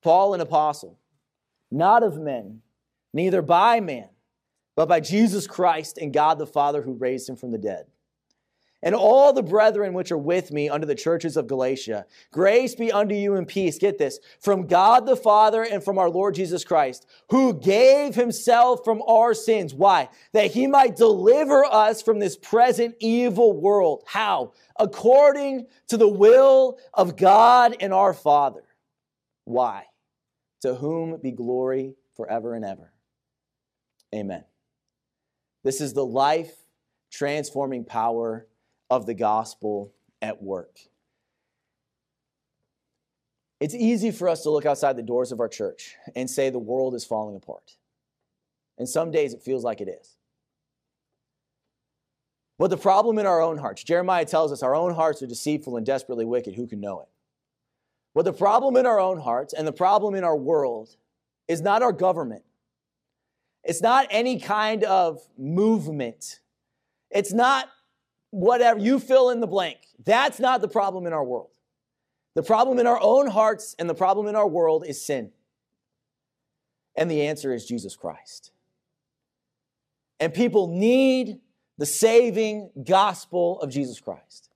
Paul, 0.02 0.34
an 0.34 0.40
apostle, 0.40 0.98
not 1.70 2.02
of 2.02 2.18
men, 2.18 2.60
neither 3.12 3.42
by 3.42 3.80
man, 3.80 4.10
but 4.76 4.88
by 4.88 5.00
Jesus 5.00 5.46
Christ 5.46 5.98
and 5.98 6.12
God 6.12 6.38
the 6.38 6.46
Father 6.46 6.82
who 6.82 6.92
raised 6.92 7.28
him 7.28 7.36
from 7.36 7.50
the 7.50 7.58
dead. 7.58 7.86
And 8.82 8.94
all 8.94 9.32
the 9.32 9.42
brethren 9.42 9.94
which 9.94 10.12
are 10.12 10.18
with 10.18 10.52
me 10.52 10.68
under 10.68 10.86
the 10.86 10.94
churches 10.94 11.36
of 11.36 11.46
Galatia, 11.46 12.06
grace 12.30 12.74
be 12.74 12.92
unto 12.92 13.14
you 13.14 13.34
and 13.34 13.48
peace. 13.48 13.78
Get 13.78 13.98
this 13.98 14.20
from 14.40 14.66
God 14.66 15.06
the 15.06 15.16
Father 15.16 15.62
and 15.62 15.82
from 15.82 15.98
our 15.98 16.10
Lord 16.10 16.34
Jesus 16.34 16.62
Christ, 16.62 17.06
who 17.30 17.58
gave 17.58 18.14
himself 18.14 18.84
from 18.84 19.02
our 19.08 19.32
sins. 19.32 19.72
Why? 19.72 20.10
That 20.34 20.52
he 20.52 20.66
might 20.66 20.94
deliver 20.94 21.64
us 21.64 22.02
from 22.02 22.18
this 22.18 22.36
present 22.36 22.94
evil 23.00 23.58
world. 23.58 24.04
How? 24.06 24.52
According 24.78 25.66
to 25.88 25.96
the 25.96 26.08
will 26.08 26.78
of 26.92 27.16
God 27.16 27.76
and 27.80 27.94
our 27.94 28.12
Father. 28.12 28.62
Why? 29.44 29.84
To 30.62 30.74
whom 30.74 31.18
be 31.22 31.32
glory 31.32 31.94
forever 32.14 32.54
and 32.54 32.64
ever. 32.64 32.92
Amen. 34.14 34.44
This 35.64 35.80
is 35.80 35.94
the 35.94 36.04
life 36.04 36.52
transforming 37.10 37.84
power 37.84 38.46
of 38.90 39.06
the 39.06 39.14
gospel 39.14 39.92
at 40.22 40.42
work. 40.42 40.78
It's 43.60 43.74
easy 43.74 44.10
for 44.10 44.28
us 44.28 44.42
to 44.42 44.50
look 44.50 44.66
outside 44.66 44.96
the 44.96 45.02
doors 45.02 45.32
of 45.32 45.40
our 45.40 45.48
church 45.48 45.96
and 46.14 46.28
say 46.28 46.50
the 46.50 46.58
world 46.58 46.94
is 46.94 47.04
falling 47.04 47.36
apart. 47.36 47.76
And 48.78 48.88
some 48.88 49.10
days 49.10 49.32
it 49.32 49.42
feels 49.42 49.64
like 49.64 49.80
it 49.80 49.88
is. 49.88 50.16
But 52.58 52.68
the 52.68 52.76
problem 52.76 53.18
in 53.18 53.26
our 53.26 53.40
own 53.40 53.58
hearts, 53.58 53.82
Jeremiah 53.82 54.24
tells 54.24 54.52
us 54.52 54.62
our 54.62 54.74
own 54.74 54.94
hearts 54.94 55.22
are 55.22 55.26
deceitful 55.26 55.76
and 55.76 55.84
desperately 55.84 56.24
wicked. 56.24 56.54
Who 56.54 56.66
can 56.66 56.80
know 56.80 57.00
it? 57.00 57.08
But 58.14 58.24
the 58.24 58.32
problem 58.32 58.76
in 58.76 58.86
our 58.86 58.98
own 58.98 59.20
hearts 59.20 59.52
and 59.52 59.66
the 59.66 59.72
problem 59.72 60.14
in 60.14 60.24
our 60.24 60.36
world 60.36 60.96
is 61.48 61.60
not 61.60 61.82
our 61.82 61.92
government. 61.92 62.44
It's 63.62 63.82
not 63.82 64.06
any 64.10 64.38
kind 64.38 64.84
of 64.84 65.20
movement. 65.36 66.40
It's 67.10 67.32
not 67.32 67.68
whatever, 68.36 68.78
you 68.78 68.98
fill 68.98 69.30
in 69.30 69.40
the 69.40 69.46
blank. 69.46 69.78
That's 70.04 70.38
not 70.38 70.60
the 70.60 70.68
problem 70.68 71.06
in 71.06 71.12
our 71.12 71.24
world. 71.24 71.50
The 72.34 72.42
problem 72.42 72.78
in 72.78 72.86
our 72.86 73.00
own 73.00 73.28
hearts 73.28 73.74
and 73.78 73.88
the 73.88 73.94
problem 73.94 74.26
in 74.26 74.36
our 74.36 74.46
world 74.46 74.84
is 74.86 75.02
sin. 75.02 75.30
And 76.94 77.10
the 77.10 77.22
answer 77.22 77.54
is 77.54 77.64
Jesus 77.64 77.96
Christ. 77.96 78.52
And 80.20 80.34
people 80.34 80.68
need 80.68 81.40
the 81.78 81.86
saving 81.86 82.70
gospel 82.84 83.60
of 83.60 83.70
Jesus 83.70 84.00
Christ. 84.00 84.50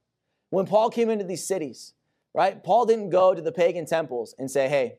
When 0.51 0.67
Paul 0.67 0.91
came 0.91 1.09
into 1.09 1.25
these 1.25 1.47
cities, 1.47 1.95
right, 2.35 2.63
Paul 2.63 2.85
didn't 2.87 3.11
go 3.11 3.35
to 3.35 3.41
the 3.41 3.53
pagan 3.53 3.87
temples 3.87 4.35
and 4.39 4.51
say, 4.51 4.69
hey, 4.69 4.99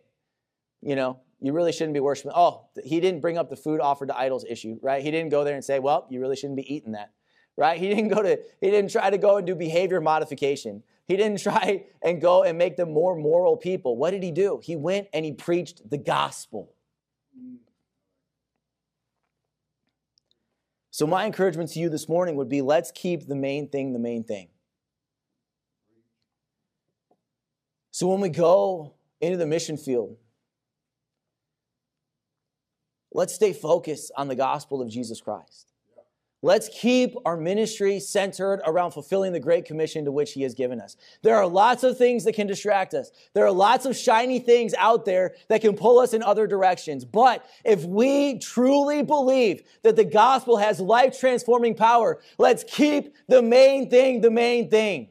you 0.81 0.95
know, 0.95 1.19
you 1.39 1.53
really 1.53 1.71
shouldn't 1.71 1.93
be 1.93 1.99
worshiping. 1.99 2.31
Oh, 2.33 2.65
he 2.83 2.99
didn't 2.99 3.21
bring 3.21 3.37
up 3.37 3.49
the 3.49 3.55
food 3.55 3.79
offered 3.79 4.07
to 4.07 4.17
idols 4.17 4.45
issue, 4.47 4.79
right? 4.81 5.03
He 5.03 5.11
didn't 5.11 5.29
go 5.29 5.43
there 5.43 5.55
and 5.55 5.63
say, 5.63 5.79
well, 5.79 6.07
you 6.09 6.19
really 6.19 6.35
shouldn't 6.35 6.57
be 6.57 6.73
eating 6.73 6.93
that 6.93 7.11
right? 7.57 7.79
He 7.79 7.89
didn't 7.89 8.09
go 8.09 8.21
to, 8.21 8.39
he 8.59 8.71
didn't 8.71 8.91
try 8.91 9.09
to 9.09 9.17
go 9.17 9.37
and 9.37 9.45
do 9.45 9.55
behavior 9.55 10.01
modification. 10.01 10.83
He 11.07 11.17
didn't 11.17 11.39
try 11.43 11.85
and 12.01 12.21
go 12.21 12.43
and 12.43 12.57
make 12.57 12.77
them 12.77 12.91
more 12.93 13.15
moral 13.15 13.57
people. 13.57 13.97
What 13.97 14.11
did 14.11 14.23
he 14.23 14.31
do? 14.31 14.59
He 14.63 14.75
went 14.75 15.07
and 15.13 15.25
he 15.25 15.31
preached 15.31 15.89
the 15.89 15.97
gospel. 15.97 16.73
So, 20.93 21.07
my 21.07 21.25
encouragement 21.25 21.71
to 21.71 21.79
you 21.79 21.89
this 21.89 22.09
morning 22.09 22.35
would 22.35 22.49
be 22.49 22.61
let's 22.61 22.91
keep 22.91 23.27
the 23.27 23.35
main 23.35 23.69
thing 23.69 23.93
the 23.93 23.99
main 23.99 24.23
thing. 24.23 24.49
So, 27.91 28.07
when 28.07 28.19
we 28.19 28.29
go 28.29 28.93
into 29.21 29.37
the 29.37 29.45
mission 29.45 29.77
field, 29.77 30.17
let's 33.13 33.33
stay 33.33 33.53
focused 33.53 34.11
on 34.17 34.27
the 34.27 34.35
gospel 34.35 34.81
of 34.81 34.89
Jesus 34.89 35.21
Christ. 35.21 35.70
Let's 36.43 36.69
keep 36.69 37.13
our 37.23 37.37
ministry 37.37 37.99
centered 37.99 38.61
around 38.65 38.91
fulfilling 38.91 39.31
the 39.31 39.39
great 39.39 39.65
commission 39.65 40.05
to 40.05 40.11
which 40.11 40.33
He 40.33 40.41
has 40.41 40.55
given 40.55 40.81
us. 40.81 40.97
There 41.21 41.35
are 41.35 41.45
lots 41.45 41.83
of 41.83 41.99
things 41.99 42.23
that 42.23 42.33
can 42.33 42.47
distract 42.47 42.95
us. 42.95 43.11
There 43.35 43.45
are 43.45 43.51
lots 43.51 43.85
of 43.85 43.95
shiny 43.95 44.39
things 44.39 44.73
out 44.79 45.05
there 45.05 45.35
that 45.49 45.61
can 45.61 45.75
pull 45.75 45.99
us 45.99 46.13
in 46.13 46.23
other 46.23 46.47
directions. 46.47 47.05
But 47.05 47.45
if 47.63 47.83
we 47.85 48.39
truly 48.39 49.03
believe 49.03 49.61
that 49.83 49.95
the 49.95 50.03
gospel 50.03 50.57
has 50.57 50.79
life 50.79 51.19
transforming 51.19 51.75
power, 51.75 52.19
let's 52.39 52.63
keep 52.63 53.15
the 53.27 53.43
main 53.43 53.89
thing 53.89 54.21
the 54.21 54.31
main 54.31 54.69
thing. 54.71 55.09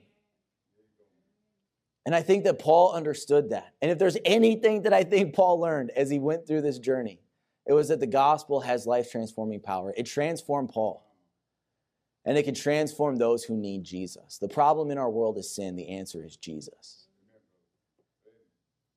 And 2.06 2.14
I 2.14 2.22
think 2.22 2.42
that 2.42 2.58
Paul 2.58 2.92
understood 2.92 3.50
that. 3.50 3.74
And 3.80 3.88
if 3.88 3.98
there's 4.00 4.16
anything 4.24 4.82
that 4.82 4.92
I 4.92 5.04
think 5.04 5.32
Paul 5.34 5.60
learned 5.60 5.90
as 5.90 6.10
he 6.10 6.18
went 6.18 6.44
through 6.44 6.62
this 6.62 6.80
journey, 6.80 7.20
it 7.66 7.72
was 7.72 7.86
that 7.88 8.00
the 8.00 8.06
gospel 8.08 8.60
has 8.62 8.84
life 8.84 9.12
transforming 9.12 9.60
power. 9.60 9.94
It 9.96 10.06
transformed 10.06 10.70
Paul 10.70 11.06
and 12.24 12.36
it 12.36 12.44
can 12.44 12.54
transform 12.54 13.16
those 13.16 13.44
who 13.44 13.56
need 13.56 13.84
Jesus. 13.84 14.38
The 14.38 14.48
problem 14.48 14.90
in 14.90 14.98
our 14.98 15.10
world 15.10 15.38
is 15.38 15.54
sin. 15.54 15.76
The 15.76 15.88
answer 15.88 16.24
is 16.24 16.36
Jesus. 16.36 17.06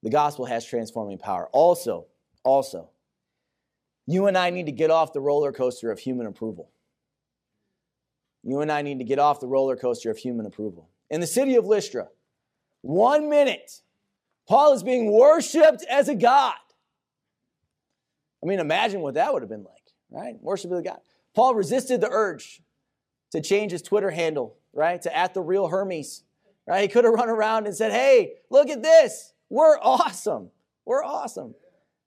The 0.01 0.09
gospel 0.09 0.45
has 0.45 0.65
transforming 0.65 1.17
power. 1.17 1.47
Also, 1.53 2.07
also, 2.43 2.89
you 4.05 4.28
and 4.28 4.38
I 4.38 4.49
need 4.49 4.65
to 4.65 4.71
get 4.74 4.91
off 4.91 5.13
the 5.13 5.21
roller 5.21 5.53
coaster 5.53 5.91
of 5.91 5.99
human 5.99 6.28
approval. 6.28 6.69
You 8.43 8.59
and 8.59 8.69
I 8.69 8.82
need 8.82 8.99
to 8.99 9.05
get 9.05 9.19
off 9.19 9.39
the 9.39 9.47
roller 9.47 9.78
coaster 9.78 10.11
of 10.11 10.17
human 10.17 10.45
approval. 10.45 10.89
In 11.09 11.21
the 11.21 11.28
city 11.28 11.55
of 11.55 11.65
Lystra, 11.65 12.09
one 12.82 13.30
minute, 13.30 13.82
Paul 14.49 14.74
is 14.74 14.84
being 14.84 15.09
worshiped 15.09 15.86
as 15.89 16.09
a 16.09 16.15
god. 16.15 16.55
I 18.43 18.45
mean, 18.45 18.59
imagine 18.59 18.99
what 18.99 19.13
that 19.13 19.32
would 19.32 19.41
have 19.41 19.49
been 19.49 19.63
like, 19.63 19.93
right? 20.11 20.36
Worship 20.41 20.71
of 20.71 20.78
the 20.78 20.84
God. 20.84 20.99
Paul 21.34 21.55
resisted 21.55 22.01
the 22.01 22.09
urge 22.11 22.61
to 23.34 23.42
change 23.42 23.72
his 23.72 23.82
Twitter 23.82 24.12
handle, 24.12 24.56
right? 24.74 25.02
To 25.02 25.16
at 25.16 25.34
the 25.34 25.42
real 25.42 25.68
Hermes, 25.68 26.24
right? 26.68 26.84
He 26.84 26.88
could 26.88 27.04
have 27.04 27.14
run 27.14 27.30
around 27.30 27.66
and 27.66 27.76
said, 27.76 27.92
hey, 27.92 28.36
look 28.50 28.70
at 28.70 28.82
this. 28.82 29.34
We're 29.50 29.78
awesome. 29.82 30.52
We're 30.86 31.04
awesome. 31.04 31.56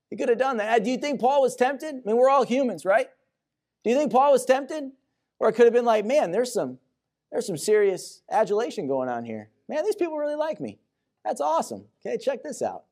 He 0.09 0.17
could 0.17 0.29
have 0.29 0.39
done 0.39 0.59
that. 0.59 0.81
Uh, 0.81 0.85
do 0.85 0.91
you 0.91 0.99
think 0.99 1.21
Paul 1.21 1.43
was 1.43 1.57
tempted? 1.57 1.97
I 1.97 2.01
mean, 2.05 2.17
we're 2.17 2.31
all 2.31 2.45
humans, 2.45 2.85
right? 2.85 3.09
Do 3.83 3.91
you 3.91 3.97
think 3.97 4.13
Paul 4.13 4.33
was 4.33 4.45
tempted? 4.45 4.93
Or 5.41 5.49
it 5.49 5.55
could 5.55 5.65
have 5.65 5.75
been 5.75 5.85
like, 5.85 6.07
man, 6.07 6.31
there's 6.31 6.53
some, 6.53 6.79
there's 7.31 7.47
some 7.47 7.57
serious 7.57 8.23
adulation 8.31 8.87
going 8.87 9.09
on 9.09 9.25
here. 9.25 9.51
Man, 9.69 9.85
these 9.85 9.97
people 9.97 10.17
really 10.17 10.37
like 10.37 10.61
me. 10.61 10.79
That's 11.25 11.41
awesome. 11.41 11.87
Okay, 12.07 12.19
check 12.19 12.43
this 12.45 12.63
out. 12.63 12.85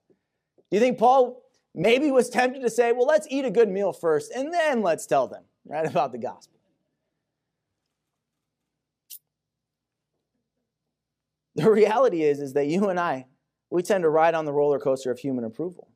Do 0.70 0.76
you 0.76 0.80
think 0.80 0.98
Paul 0.98 1.44
maybe 1.72 2.10
was 2.10 2.28
tempted 2.28 2.62
to 2.62 2.70
say, 2.70 2.90
well, 2.90 3.06
let's 3.06 3.28
eat 3.30 3.44
a 3.44 3.50
good 3.50 3.68
meal 3.68 3.92
first 3.92 4.32
and 4.32 4.52
then 4.52 4.82
let's 4.82 5.06
tell 5.06 5.28
them, 5.28 5.44
right, 5.66 5.86
about 5.90 6.10
the 6.10 6.18
gospel? 6.18 6.53
The 11.56 11.70
reality 11.70 12.22
is, 12.22 12.40
is 12.40 12.54
that 12.54 12.66
you 12.66 12.88
and 12.88 12.98
I, 12.98 13.26
we 13.70 13.82
tend 13.82 14.02
to 14.02 14.08
ride 14.08 14.34
on 14.34 14.44
the 14.44 14.52
roller 14.52 14.80
coaster 14.80 15.12
of 15.12 15.20
human 15.20 15.44
approval. 15.44 15.88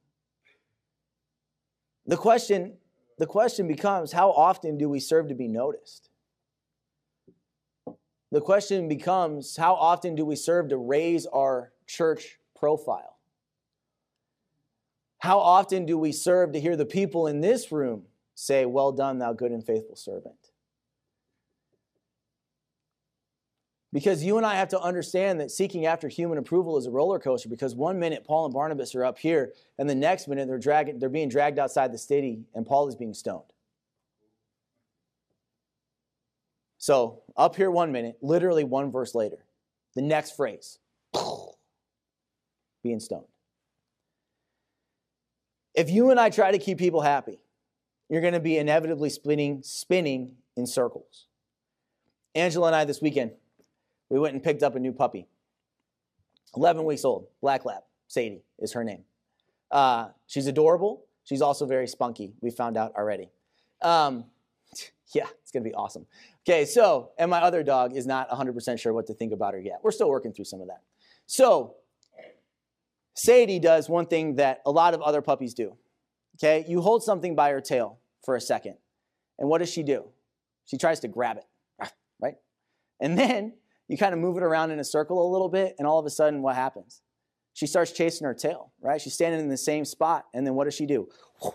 The 2.07 2.17
question, 2.17 2.77
the 3.19 3.27
question 3.27 3.67
becomes 3.67 4.13
how 4.13 4.31
often 4.31 4.79
do 4.79 4.89
we 4.89 5.01
serve 5.01 5.29
to 5.29 5.35
be 5.35 5.49
noticed? 5.49 6.11
The 8.31 8.41
question 8.41 8.89
becomes 8.89 9.57
how 9.57 9.75
often 9.75 10.15
do 10.15 10.25
we 10.25 10.37
serve 10.37 10.69
to 10.69 10.77
raise 10.77 11.27
our 11.27 11.73
church 11.87 12.39
profile? 12.55 13.19
How 15.19 15.39
often 15.39 15.87
do 15.87 15.99
we 15.99 16.13
serve 16.13 16.53
to 16.53 16.61
hear 16.61 16.77
the 16.77 16.87
people 16.87 17.27
in 17.27 17.41
this 17.41 17.73
room 17.73 18.05
say, 18.35 18.65
Well 18.67 18.93
done, 18.93 19.19
thou 19.19 19.33
good 19.33 19.51
and 19.51 19.65
faithful 19.65 19.97
servant? 19.97 20.48
Because 23.99 24.23
you 24.23 24.37
and 24.37 24.47
I 24.47 24.55
have 24.55 24.69
to 24.69 24.81
understand 24.81 25.41
that 25.41 25.51
seeking 25.51 25.85
after 25.87 26.07
human 26.07 26.39
approval 26.39 26.79
is 26.79 26.87
a 26.87 26.91
roller 26.93 27.19
coaster 27.19 27.49
because 27.49 27.75
one 27.75 27.99
minute 27.99 28.23
Paul 28.25 28.45
and 28.45 28.55
Barnabas 28.55 28.95
are 28.95 29.05
up 29.05 29.19
here, 29.19 29.55
and 29.77 29.91
the 29.91 29.95
next 29.97 30.29
minute 30.29 30.47
they're, 30.47 30.57
dragging, 30.57 31.01
they're 31.01 31.09
being 31.09 31.29
dragged 31.29 31.59
outside 31.59 31.93
the 31.93 31.99
city, 31.99 32.45
and 32.55 32.65
Paul 32.65 32.87
is 32.87 32.95
being 32.95 33.13
stoned. 33.13 33.53
So, 36.79 37.23
up 37.37 37.57
here 37.57 37.73
one 37.73 37.91
minute, 37.91 38.19
literally 38.23 38.63
one 38.63 38.93
verse 38.93 39.17
later, 39.17 39.45
the 39.97 40.03
next 40.03 40.37
phrase 40.37 40.79
being 42.85 43.01
stoned. 43.01 43.27
If 45.75 45.91
you 45.91 46.13
and 46.13 46.21
I 46.21 46.31
try 46.31 46.53
to 46.53 46.59
keep 46.59 46.79
people 46.79 47.01
happy, 47.01 47.41
you're 48.09 48.23
going 48.23 48.35
to 48.35 48.39
be 48.39 48.59
inevitably 48.59 49.11
spinning, 49.11 49.63
spinning 49.65 50.37
in 50.57 50.69
circles. 50.69 51.27
Angela 52.37 52.69
and 52.69 52.77
I 52.77 52.85
this 52.85 53.03
weekend, 53.03 53.33
we 54.11 54.19
went 54.19 54.35
and 54.35 54.43
picked 54.43 54.63
up 54.63 54.75
a 54.75 54.79
new 54.79 54.93
puppy. 54.93 55.29
11 56.57 56.85
weeks 56.85 57.05
old, 57.05 57.27
black 57.41 57.65
lab. 57.65 57.83
Sadie 58.07 58.43
is 58.59 58.73
her 58.73 58.85
name. 58.85 59.05
Uh, 59.71 60.09
she's 60.27 60.47
adorable. 60.47 61.05
She's 61.25 61.43
also 61.43 61.67
very 61.67 61.87
spunky. 61.87 62.33
We 62.41 62.51
found 62.51 62.77
out 62.77 62.95
already. 62.97 63.31
Um, 63.83 64.25
yeah, 65.15 65.27
it's 65.43 65.53
going 65.53 65.63
to 65.63 65.69
be 65.69 65.75
awesome. 65.75 66.07
Okay, 66.49 66.65
so, 66.65 67.11
and 67.19 67.31
my 67.31 67.41
other 67.41 67.63
dog 67.63 67.95
is 67.95 68.07
not 68.07 68.31
100% 68.31 68.81
sure 68.81 68.93
what 68.95 69.07
to 69.09 69.15
think 69.15 69.33
about 69.33 69.53
her 69.53 69.61
yet. 69.61 69.81
We're 69.83 69.91
still 69.91 70.09
working 70.09 70.33
through 70.33 70.47
some 70.47 70.63
of 70.63 70.69
that. 70.69 70.83
So, 71.27 71.77
Sadie 73.15 73.59
does 73.59 73.89
one 73.89 74.07
thing 74.07 74.37
that 74.37 74.63
a 74.65 74.71
lot 74.71 74.95
of 74.95 75.03
other 75.03 75.21
puppies 75.21 75.53
do 75.53 75.77
Okay, 76.39 76.65
you 76.69 76.81
hold 76.81 77.03
something 77.03 77.35
by 77.35 77.51
her 77.51 77.61
tail 77.61 77.99
for 78.25 78.37
a 78.37 78.41
second. 78.41 78.77
And 79.39 79.49
what 79.49 79.59
does 79.59 79.71
she 79.71 79.83
do? 79.83 80.05
She 80.67 80.77
tries 80.77 81.01
to 81.01 81.09
grab 81.09 81.37
it, 81.37 81.45
right? 82.21 82.37
And 83.01 83.19
then 83.19 83.55
you 83.89 83.97
kind 83.97 84.13
of 84.13 84.21
move 84.21 84.37
it 84.37 84.43
around 84.43 84.71
in 84.71 84.79
a 84.79 84.85
circle 84.85 85.27
a 85.27 85.29
little 85.31 85.49
bit, 85.49 85.75
and 85.79 85.87
all 85.87 85.99
of 85.99 86.07
a 86.07 86.11
sudden, 86.11 86.43
what 86.43 86.55
happens? 86.55 87.03
She 87.55 87.67
starts 87.67 87.91
chasing 87.91 88.27
her 88.27 88.35
tail, 88.35 88.73
right? 88.81 89.01
She's 89.01 89.15
standing 89.15 89.41
in 89.41 89.49
the 89.49 89.57
same 89.57 89.85
spot, 89.85 90.27
and 90.33 90.47
then 90.47 90.55
what 90.55 90.65
does 90.65 90.75
she 90.75 90.87
do? 90.87 91.09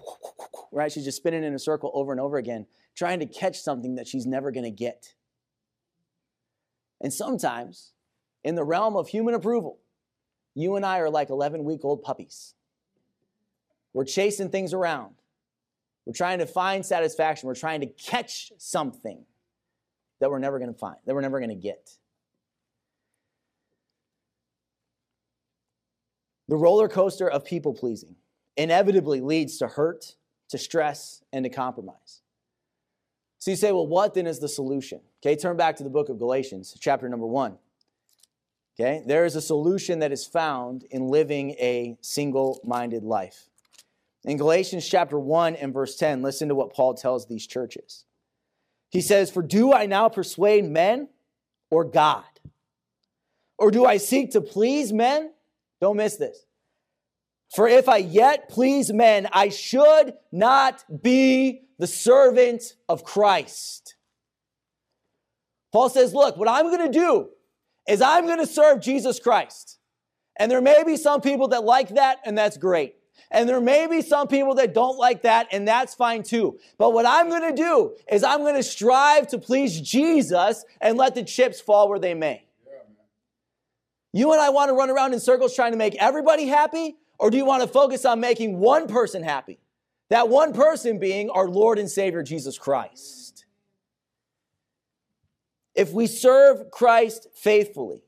Right? 0.75 0.91
She's 0.91 1.03
just 1.03 1.17
spinning 1.17 1.43
in 1.43 1.53
a 1.53 1.59
circle 1.59 1.91
over 1.93 2.11
and 2.11 2.19
over 2.19 2.37
again, 2.37 2.65
trying 2.95 3.19
to 3.19 3.27
catch 3.27 3.61
something 3.61 3.93
that 3.93 4.07
she's 4.07 4.25
never 4.25 4.49
going 4.49 4.63
to 4.63 4.71
get. 4.71 5.13
And 6.99 7.13
sometimes, 7.13 7.91
in 8.43 8.55
the 8.55 8.63
realm 8.63 8.95
of 8.95 9.07
human 9.07 9.35
approval, 9.35 9.77
you 10.55 10.75
and 10.75 10.83
I 10.83 10.97
are 10.97 11.11
like 11.11 11.29
11 11.29 11.63
week 11.63 11.81
old 11.83 12.01
puppies. 12.01 12.55
We're 13.93 14.05
chasing 14.05 14.49
things 14.49 14.73
around. 14.73 15.13
We're 16.07 16.13
trying 16.13 16.39
to 16.39 16.47
find 16.47 16.83
satisfaction. 16.83 17.45
We're 17.45 17.53
trying 17.53 17.81
to 17.81 17.87
catch 17.87 18.51
something 18.57 19.25
that 20.19 20.31
we're 20.31 20.39
never 20.39 20.57
going 20.57 20.73
to 20.73 20.79
find, 20.79 20.97
that 21.05 21.13
we're 21.13 21.21
never 21.21 21.39
going 21.39 21.49
to 21.49 21.55
get. 21.55 21.97
The 26.53 26.59
roller 26.59 26.87
coaster 26.87 27.27
of 27.27 27.43
people 27.43 27.73
pleasing 27.73 28.15
inevitably 28.57 29.21
leads 29.21 29.57
to 29.57 29.67
hurt, 29.67 30.17
to 30.49 30.59
stress, 30.59 31.23
and 31.33 31.43
to 31.45 31.49
compromise. 31.49 32.21
So 33.39 33.49
you 33.49 33.57
say, 33.57 33.71
well, 33.71 33.87
what 33.87 34.13
then 34.13 34.27
is 34.27 34.37
the 34.37 34.47
solution? 34.47 35.01
Okay, 35.19 35.35
turn 35.35 35.57
back 35.57 35.77
to 35.77 35.83
the 35.83 35.89
book 35.89 36.09
of 36.09 36.19
Galatians, 36.19 36.77
chapter 36.79 37.09
number 37.09 37.25
one. 37.25 37.57
Okay, 38.79 39.01
there 39.07 39.25
is 39.25 39.35
a 39.35 39.41
solution 39.41 39.97
that 39.97 40.11
is 40.11 40.27
found 40.27 40.85
in 40.91 41.07
living 41.07 41.55
a 41.59 41.97
single 42.01 42.61
minded 42.63 43.03
life. 43.03 43.49
In 44.23 44.37
Galatians 44.37 44.87
chapter 44.87 45.17
1 45.17 45.55
and 45.55 45.73
verse 45.73 45.95
10, 45.95 46.21
listen 46.21 46.49
to 46.49 46.53
what 46.53 46.71
Paul 46.71 46.93
tells 46.93 47.25
these 47.25 47.47
churches. 47.47 48.05
He 48.91 49.01
says, 49.01 49.31
For 49.31 49.41
do 49.41 49.73
I 49.73 49.87
now 49.87 50.07
persuade 50.07 50.65
men 50.65 51.09
or 51.71 51.83
God? 51.83 52.25
Or 53.57 53.71
do 53.71 53.85
I 53.85 53.97
seek 53.97 54.33
to 54.33 54.41
please 54.41 54.93
men? 54.93 55.31
Don't 55.83 55.97
miss 55.97 56.15
this. 56.15 56.45
For 57.53 57.67
if 57.67 57.89
I 57.89 57.97
yet 57.97 58.47
please 58.47 58.93
men, 58.93 59.27
I 59.33 59.49
should 59.49 60.13
not 60.31 60.81
be 61.03 61.63
the 61.77 61.87
servant 61.87 62.63
of 62.87 63.03
Christ. 63.03 63.97
Paul 65.73 65.89
says, 65.89 66.13
Look, 66.13 66.37
what 66.37 66.47
I'm 66.47 66.67
going 66.67 66.89
to 66.89 66.99
do 66.99 67.31
is 67.85 68.01
I'm 68.01 68.27
going 68.27 68.39
to 68.39 68.47
serve 68.47 68.79
Jesus 68.79 69.19
Christ. 69.19 69.77
And 70.37 70.49
there 70.49 70.61
may 70.61 70.85
be 70.85 70.95
some 70.95 71.19
people 71.19 71.49
that 71.49 71.65
like 71.65 71.89
that, 71.95 72.19
and 72.23 72.37
that's 72.37 72.55
great. 72.55 72.95
And 73.29 73.49
there 73.49 73.59
may 73.59 73.85
be 73.85 74.01
some 74.01 74.29
people 74.29 74.55
that 74.55 74.73
don't 74.73 74.97
like 74.97 75.23
that, 75.23 75.49
and 75.51 75.67
that's 75.67 75.93
fine 75.93 76.23
too. 76.23 76.59
But 76.77 76.93
what 76.93 77.05
I'm 77.05 77.27
going 77.27 77.53
to 77.53 77.61
do 77.61 77.97
is 78.09 78.23
I'm 78.23 78.39
going 78.39 78.55
to 78.55 78.63
strive 78.63 79.27
to 79.27 79.37
please 79.37 79.81
Jesus 79.81 80.63
and 80.79 80.97
let 80.97 81.13
the 81.13 81.25
chips 81.25 81.59
fall 81.59 81.89
where 81.89 81.99
they 81.99 82.13
may. 82.13 82.45
You 84.13 84.31
and 84.31 84.39
I 84.39 84.49
want 84.49 84.69
to 84.69 84.73
run 84.73 84.91
around 84.91 85.13
in 85.13 85.19
circles 85.19 85.55
trying 85.55 85.71
to 85.71 85.77
make 85.77 85.95
everybody 85.95 86.45
happy, 86.45 86.95
or 87.17 87.31
do 87.31 87.37
you 87.37 87.45
want 87.45 87.63
to 87.63 87.67
focus 87.67 88.05
on 88.05 88.19
making 88.19 88.59
one 88.59 88.87
person 88.87 89.23
happy? 89.23 89.59
That 90.09 90.29
one 90.29 90.53
person 90.53 90.99
being 90.99 91.31
our 91.31 91.47
Lord 91.47 91.79
and 91.79 91.89
Savior 91.89 92.21
Jesus 92.21 92.57
Christ. 92.57 93.45
If 95.73 95.91
we 95.91 96.05
serve 96.05 96.69
Christ 96.69 97.27
faithfully, 97.33 98.03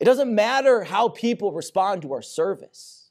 it 0.00 0.04
doesn't 0.04 0.34
matter 0.34 0.82
how 0.82 1.08
people 1.08 1.52
respond 1.52 2.02
to 2.02 2.12
our 2.12 2.22
service. 2.22 3.10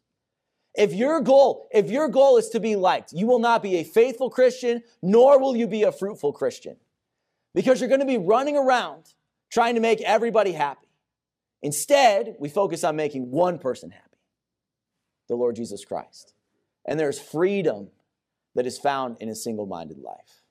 If 0.73 0.93
your 0.93 1.21
goal, 1.21 1.69
if 1.71 1.89
your 1.89 2.09
goal 2.09 2.35
is 2.37 2.49
to 2.49 2.59
be 2.59 2.75
liked, 2.75 3.13
you 3.13 3.27
will 3.27 3.39
not 3.39 3.63
be 3.63 3.77
a 3.77 3.83
faithful 3.83 4.29
Christian, 4.29 4.83
nor 5.01 5.39
will 5.39 5.55
you 5.55 5.67
be 5.67 5.83
a 5.83 5.91
fruitful 5.93 6.33
Christian. 6.33 6.75
Because 7.53 7.79
you're 7.79 7.89
going 7.89 8.01
to 8.01 8.05
be 8.05 8.17
running 8.17 8.57
around 8.57 9.13
trying 9.49 9.75
to 9.75 9.81
make 9.81 10.01
everybody 10.01 10.51
happy. 10.51 10.90
Instead, 11.61 12.35
we 12.39 12.49
focus 12.49 12.83
on 12.83 12.95
making 12.95 13.29
one 13.31 13.59
person 13.59 13.91
happy 13.91 14.05
the 15.27 15.35
Lord 15.35 15.55
Jesus 15.55 15.85
Christ. 15.85 16.33
And 16.85 16.99
there's 16.99 17.19
freedom 17.19 17.89
that 18.55 18.65
is 18.65 18.77
found 18.77 19.17
in 19.21 19.29
a 19.29 19.35
single 19.35 19.65
minded 19.65 19.99
life. 19.99 20.41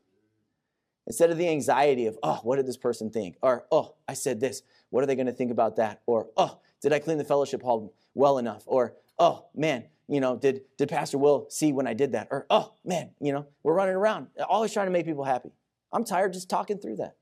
Instead 1.07 1.31
of 1.31 1.37
the 1.37 1.49
anxiety 1.49 2.07
of, 2.07 2.17
oh, 2.23 2.41
what 2.45 2.57
did 2.57 2.67
this 2.67 2.77
person 2.77 3.11
think? 3.11 3.37
Or, 3.43 3.67
oh, 3.71 3.95
I 4.09 4.15
said 4.15 4.41
this. 4.41 4.63
What 4.91 5.03
are 5.03 5.07
they 5.07 5.17
going 5.17 5.27
to 5.27 5.33
think 5.33 5.51
about 5.51 5.77
that? 5.77 6.01
Or, 6.07 6.29
oh, 6.37 6.61
did 6.81 6.93
I 6.93 6.99
clean 6.99 7.19
the 7.19 7.25
fellowship 7.25 7.63
hall 7.63 7.93
well 8.15 8.39
enough? 8.39 8.63
Or, 8.67 8.95
oh, 9.19 9.47
man, 9.55 9.85
you 10.11 10.21
know, 10.21 10.37
did, 10.37 10.63
did 10.77 10.89
Pastor 10.89 11.19
Will 11.19 11.47
see 11.51 11.73
when 11.73 11.87
I 11.87 11.95
did 11.95 12.13
that? 12.13 12.29
Or, 12.33 12.45
oh 12.51 12.73
man, 12.85 13.11
you 13.21 13.33
know, 13.33 13.47
we're 13.63 13.75
running 13.75 13.95
around, 13.95 14.27
always 14.49 14.73
trying 14.73 14.89
to 14.89 14.91
make 14.91 15.07
people 15.07 15.23
happy. 15.23 15.53
I'm 15.93 16.05
tired 16.05 16.33
just 16.33 16.51
talking 16.51 16.79
through 16.79 16.97
that. 16.97 17.15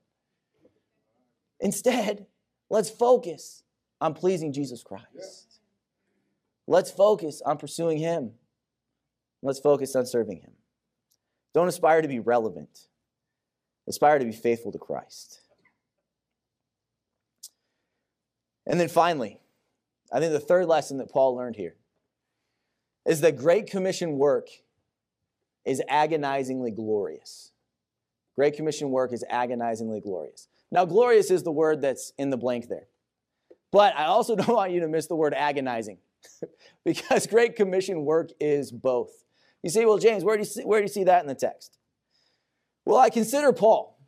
Instead, 1.60 2.26
let's 2.70 2.88
focus 2.88 3.62
on 4.00 4.14
pleasing 4.14 4.52
Jesus 4.52 4.82
Christ. 4.82 5.60
Let's 6.66 6.90
focus 6.90 7.42
on 7.44 7.58
pursuing 7.58 7.98
Him. 7.98 8.32
Let's 9.42 9.58
focus 9.58 9.96
on 9.96 10.06
serving 10.06 10.40
Him. 10.40 10.52
Don't 11.54 11.68
aspire 11.68 12.02
to 12.02 12.08
be 12.08 12.20
relevant, 12.20 12.88
aspire 13.88 14.18
to 14.18 14.24
be 14.24 14.32
faithful 14.32 14.72
to 14.72 14.78
Christ. 14.78 15.40
And 18.66 18.78
then 18.78 18.88
finally, 18.88 19.40
I 20.12 20.20
think 20.20 20.32
the 20.32 20.40
third 20.40 20.66
lesson 20.66 20.98
that 20.98 21.10
Paul 21.10 21.34
learned 21.34 21.56
here 21.56 21.74
is 23.06 23.22
that 23.22 23.36
Great 23.36 23.66
Commission 23.66 24.18
work 24.18 24.48
is 25.64 25.82
agonizingly 25.88 26.70
glorious. 26.70 27.52
Great 28.36 28.54
Commission 28.54 28.90
work 28.90 29.12
is 29.12 29.24
agonizingly 29.28 30.00
glorious. 30.00 30.48
Now, 30.70 30.84
glorious 30.84 31.30
is 31.30 31.42
the 31.42 31.50
word 31.50 31.80
that's 31.80 32.12
in 32.18 32.30
the 32.30 32.36
blank 32.36 32.68
there. 32.68 32.86
But 33.70 33.96
I 33.96 34.04
also 34.04 34.36
don't 34.36 34.48
want 34.48 34.72
you 34.72 34.80
to 34.80 34.88
miss 34.88 35.06
the 35.06 35.16
word 35.16 35.34
agonizing 35.34 35.98
because 36.84 37.26
Great 37.26 37.56
Commission 37.56 38.04
work 38.04 38.30
is 38.40 38.70
both. 38.70 39.10
You 39.62 39.70
say, 39.70 39.84
well, 39.84 39.98
James, 39.98 40.24
where 40.24 40.36
do 40.36 40.42
you 40.42 40.46
see, 40.46 40.62
where 40.62 40.80
do 40.80 40.84
you 40.84 40.88
see 40.88 41.04
that 41.04 41.22
in 41.22 41.28
the 41.28 41.34
text? 41.34 41.78
Well, 42.84 42.98
I 42.98 43.10
consider 43.10 43.52
Paul. 43.52 43.98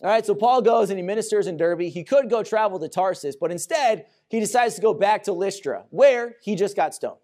All 0.00 0.08
right, 0.08 0.24
so 0.24 0.34
Paul 0.34 0.62
goes 0.62 0.90
and 0.90 0.98
he 0.98 1.02
ministers 1.04 1.48
in 1.48 1.56
Derbe. 1.56 1.80
He 1.80 2.04
could 2.04 2.30
go 2.30 2.44
travel 2.44 2.78
to 2.78 2.88
Tarsus, 2.88 3.34
but 3.34 3.50
instead, 3.50 4.06
he 4.28 4.38
decides 4.38 4.76
to 4.76 4.80
go 4.80 4.94
back 4.94 5.24
to 5.24 5.32
Lystra, 5.32 5.86
where 5.90 6.36
he 6.40 6.54
just 6.54 6.76
got 6.76 6.94
stoned. 6.94 7.18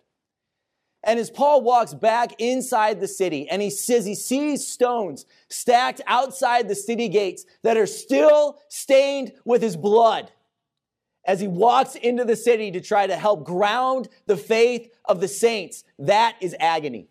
And 1.05 1.21
as 1.21 1.31
Paul 1.31 1.61
walks 1.63 1.95
back 1.95 2.33
inside 2.41 3.01
the 3.01 3.07
city 3.07 3.49
and 3.49 3.61
he 3.61 3.71
says 3.71 4.07
he 4.07 4.15
sees 4.15 4.67
stones 4.67 5.27
stacked 5.49 6.01
outside 6.07 6.67
the 6.67 6.75
city 6.75 7.09
gates 7.09 7.45
that 7.63 7.77
are 7.77 7.87
still 7.87 8.59
stained 8.71 9.33
with 9.45 9.61
his 9.61 9.77
blood 9.77 10.33
as 11.27 11.41
he 11.41 11.49
walks 11.49 11.95
into 11.95 12.25
the 12.25 12.37
city 12.37 12.71
to 12.73 12.81
try 12.81 13.07
to 13.07 13.17
help 13.17 13.45
ground 13.45 14.09
the 14.27 14.37
faith 14.37 14.91
of 15.05 15.21
the 15.21 15.29
saints, 15.29 15.85
that 15.99 16.37
is 16.41 16.55
agony. 16.61 17.09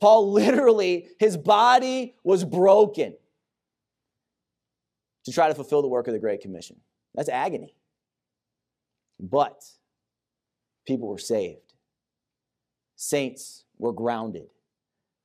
Paul 0.00 0.32
literally, 0.32 1.08
his 1.18 1.36
body 1.36 2.14
was 2.24 2.44
broken 2.44 3.14
to 5.24 5.32
try 5.32 5.48
to 5.48 5.54
fulfill 5.54 5.82
the 5.82 5.88
work 5.88 6.08
of 6.08 6.12
the 6.12 6.18
Great 6.18 6.40
Commission. 6.40 6.80
That's 7.14 7.28
agony. 7.28 7.74
But 9.20 9.62
people 10.86 11.08
were 11.08 11.18
saved 11.18 11.60
saints 12.96 13.64
were 13.78 13.92
grounded, 13.92 14.48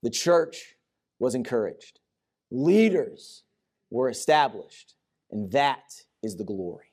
the 0.01 0.09
church 0.09 0.75
was 1.19 1.35
encouraged, 1.35 1.99
leaders 2.49 3.43
were 3.91 4.09
established, 4.09 4.95
and 5.29 5.51
that 5.51 5.93
is 6.23 6.35
the 6.37 6.43
glory. 6.43 6.86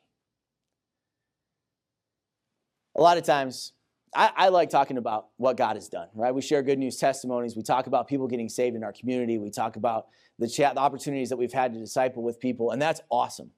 A 2.96 3.00
lot 3.02 3.18
of 3.18 3.24
times, 3.24 3.72
I, 4.14 4.30
I, 4.36 4.48
like 4.50 4.70
talking 4.70 4.96
about 4.96 5.28
what 5.36 5.56
God 5.56 5.74
has 5.74 5.88
done, 5.88 6.08
right? 6.14 6.32
We 6.32 6.40
share 6.40 6.62
good 6.62 6.78
news 6.78 6.96
testimonies. 6.96 7.56
We 7.56 7.62
talk 7.62 7.88
about 7.88 8.06
people 8.06 8.28
getting 8.28 8.48
saved 8.48 8.76
in 8.76 8.84
our 8.84 8.92
community. 8.92 9.38
We 9.38 9.50
talk 9.50 9.76
about 9.76 10.06
the, 10.38 10.48
chat, 10.48 10.74
the 10.74 10.80
opportunities 10.80 11.30
that 11.30 11.36
we've 11.36 11.52
had 11.52 11.72
to 11.74 11.80
disciple 11.80 12.22
with 12.22 12.38
people, 12.38 12.70
and 12.70 12.80
that's 12.80 13.00
awesome. 13.10 13.50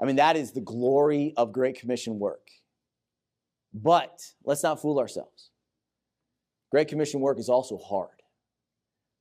I 0.00 0.06
mean, 0.06 0.16
that 0.16 0.36
is 0.36 0.52
the 0.52 0.60
glory 0.60 1.34
of 1.36 1.52
Great 1.52 1.78
Commission 1.78 2.18
work. 2.18 2.48
But 3.74 4.22
let's 4.44 4.62
not 4.62 4.80
fool 4.80 4.98
ourselves. 4.98 5.50
Great 6.70 6.88
Commission 6.88 7.20
work 7.20 7.38
is 7.38 7.48
also 7.48 7.78
hard. 7.78 8.08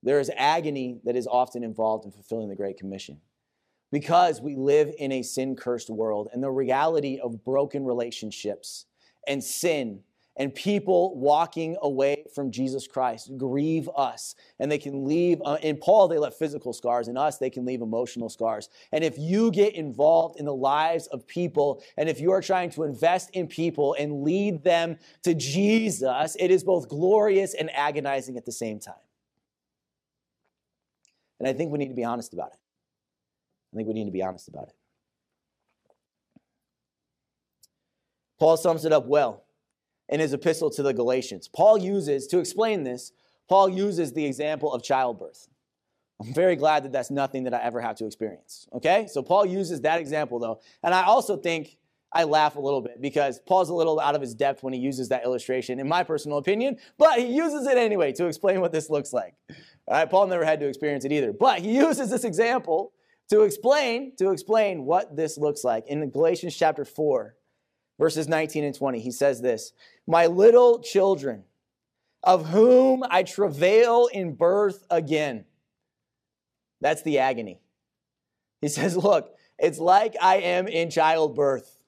There 0.04 0.20
is 0.20 0.32
agony 0.38 1.00
that 1.04 1.16
is 1.16 1.28
often 1.28 1.64
involved 1.64 2.06
in 2.06 2.12
fulfilling 2.12 2.48
the 2.48 2.56
Great 2.56 2.78
Commission 2.78 3.20
because 3.96 4.42
we 4.42 4.58
live 4.58 4.94
in 4.98 5.14
a 5.14 5.24
sin 5.24 5.56
cursed 5.56 5.90
world 5.90 6.28
and 6.34 6.44
the 6.44 6.52
reality 6.52 7.18
of 7.18 7.46
broken 7.46 7.86
relationships 7.86 8.88
and 9.26 9.42
sin 9.42 10.02
and 10.36 10.54
people 10.54 11.18
walking 11.18 11.78
away 11.82 12.26
from 12.36 12.52
Jesus 12.52 12.88
Christ 12.88 13.32
grieve 13.38 13.90
us. 13.96 14.36
And 14.60 14.70
they 14.70 14.80
can 14.80 15.06
leave, 15.06 15.42
uh, 15.46 15.60
in 15.62 15.78
Paul, 15.78 16.10
they 16.10 16.18
left 16.18 16.38
physical 16.38 16.74
scars. 16.74 17.08
In 17.08 17.16
us, 17.16 17.38
they 17.38 17.50
can 17.50 17.64
leave 17.64 17.80
emotional 17.80 18.28
scars. 18.28 18.68
And 18.92 19.02
if 19.02 19.18
you 19.18 19.50
get 19.50 19.76
involved 19.76 20.42
in 20.42 20.46
the 20.46 20.54
lives 20.54 21.08
of 21.08 21.26
people, 21.26 21.82
and 21.96 22.10
if 22.10 22.20
you 22.20 22.32
are 22.32 22.42
trying 22.42 22.72
to 22.72 22.84
invest 22.84 23.30
in 23.30 23.48
people 23.48 23.96
and 23.98 24.24
lead 24.24 24.62
them 24.62 24.98
to 25.24 25.34
Jesus, 25.34 26.36
it 26.38 26.52
is 26.52 26.66
both 26.66 26.90
glorious 26.90 27.54
and 27.54 27.74
agonizing 27.74 28.36
at 28.36 28.44
the 28.44 28.52
same 28.52 28.78
time. 28.78 28.96
And 31.40 31.48
I 31.48 31.54
think 31.54 31.72
we 31.72 31.78
need 31.78 31.88
to 31.88 31.96
be 31.96 32.04
honest 32.04 32.34
about 32.34 32.52
it. 32.52 32.60
I 33.76 33.78
think 33.78 33.90
we 33.90 33.94
need 33.94 34.06
to 34.06 34.12
be 34.12 34.24
honest 34.24 34.48
about 34.48 34.70
it. 34.70 34.76
Paul 38.40 38.56
sums 38.56 38.86
it 38.86 38.94
up 38.94 39.06
well 39.06 39.44
in 40.08 40.22
his 40.22 40.32
epistle 40.32 40.70
to 40.72 40.84
the 40.84 40.94
Galatians. 40.94 41.50
Paul 41.50 41.78
uses, 41.78 42.28
to 42.28 42.40
explain 42.40 42.84
this, 42.84 43.12
Paul 43.50 43.68
uses 43.68 44.14
the 44.14 44.26
example 44.26 44.74
of 44.74 44.82
childbirth. 44.82 45.50
I'm 46.22 46.34
very 46.34 46.56
glad 46.56 46.84
that 46.84 46.94
that's 46.94 47.12
nothing 47.12 47.44
that 47.44 47.54
I 47.54 47.62
ever 47.62 47.82
have 47.82 47.98
to 47.98 48.06
experience. 48.06 48.68
Okay? 48.72 49.08
So 49.08 49.22
Paul 49.22 49.46
uses 49.46 49.82
that 49.82 50.00
example 50.00 50.40
though. 50.40 50.62
And 50.82 50.94
I 50.94 51.04
also 51.04 51.36
think 51.36 51.78
I 52.14 52.24
laugh 52.24 52.56
a 52.56 52.62
little 52.62 52.80
bit 52.80 53.02
because 53.02 53.40
Paul's 53.40 53.70
a 53.70 53.74
little 53.74 54.00
out 54.00 54.16
of 54.16 54.22
his 54.22 54.34
depth 54.34 54.64
when 54.64 54.72
he 54.72 54.80
uses 54.80 55.10
that 55.10 55.26
illustration, 55.26 55.82
in 55.82 55.90
my 55.90 56.04
personal 56.04 56.38
opinion, 56.38 56.78
but 56.98 57.20
he 57.20 57.26
uses 57.26 57.68
it 57.68 57.78
anyway 57.78 58.14
to 58.14 58.28
explain 58.28 58.62
what 58.62 58.72
this 58.72 58.90
looks 58.90 59.12
like. 59.12 59.34
All 59.50 59.98
right, 59.98 60.10
Paul 60.10 60.28
never 60.28 60.46
had 60.46 60.62
to 60.62 60.68
experience 60.68 61.04
it 61.04 61.12
either, 61.12 61.34
but 61.34 61.60
he 61.60 61.76
uses 61.76 62.10
this 62.10 62.24
example 62.24 62.94
to 63.30 63.42
explain 63.42 64.16
to 64.18 64.32
explain 64.32 64.86
what 64.86 65.16
this 65.16 65.38
looks 65.38 65.64
like. 65.64 65.88
In 65.88 66.10
Galatians 66.10 66.56
chapter 66.56 66.86
4, 66.86 67.36
verses 68.00 68.28
19 68.28 68.64
and 68.64 68.76
20, 68.76 69.00
he 69.00 69.12
says 69.12 69.42
this, 69.42 69.74
"My 70.06 70.28
little 70.28 70.80
children, 70.80 71.46
of 72.24 72.48
whom 72.48 73.04
I 73.10 73.24
travail 73.24 74.08
in 74.08 74.36
birth 74.36 74.86
again." 74.90 75.46
That's 76.82 77.02
the 77.02 77.20
agony. 77.20 77.62
He 78.62 78.68
says, 78.68 78.96
"Look, 78.98 79.36
it's 79.58 79.80
like 79.80 80.16
I 80.22 80.38
am 80.38 80.68
in 80.68 80.90
childbirth." 80.90 81.80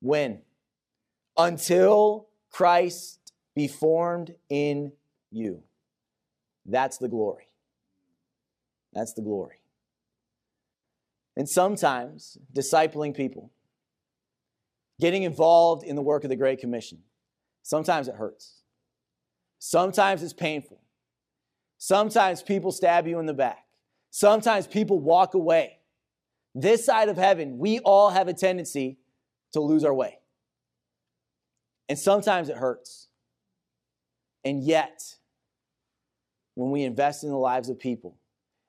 When? 0.00 0.42
Until 1.36 2.28
Christ 2.50 3.32
be 3.54 3.68
formed 3.68 4.34
in 4.48 4.92
you. 5.30 5.62
That's 6.66 6.98
the 6.98 7.08
glory. 7.08 7.48
That's 8.92 9.14
the 9.14 9.22
glory. 9.22 9.56
And 11.36 11.48
sometimes 11.48 12.36
discipling 12.54 13.16
people, 13.16 13.50
getting 15.00 15.22
involved 15.22 15.82
in 15.82 15.96
the 15.96 16.02
work 16.02 16.24
of 16.24 16.30
the 16.30 16.36
Great 16.36 16.58
Commission, 16.58 16.98
sometimes 17.62 18.08
it 18.08 18.16
hurts. 18.16 18.60
Sometimes 19.58 20.22
it's 20.22 20.34
painful. 20.34 20.80
Sometimes 21.78 22.42
people 22.42 22.70
stab 22.70 23.06
you 23.06 23.18
in 23.18 23.26
the 23.26 23.34
back. 23.34 23.64
Sometimes 24.10 24.66
people 24.66 24.98
walk 24.98 25.34
away. 25.34 25.78
This 26.54 26.84
side 26.84 27.08
of 27.08 27.16
heaven, 27.16 27.58
we 27.58 27.78
all 27.78 28.10
have 28.10 28.28
a 28.28 28.34
tendency 28.34 28.98
to 29.52 29.60
lose 29.60 29.84
our 29.84 29.94
way. 29.94 30.18
And 31.88 31.98
sometimes 31.98 32.48
it 32.50 32.56
hurts. 32.56 33.08
And 34.44 34.62
yet, 34.62 35.16
when 36.54 36.70
we 36.70 36.82
invest 36.82 37.24
in 37.24 37.30
the 37.30 37.36
lives 37.36 37.68
of 37.68 37.78
people 37.78 38.18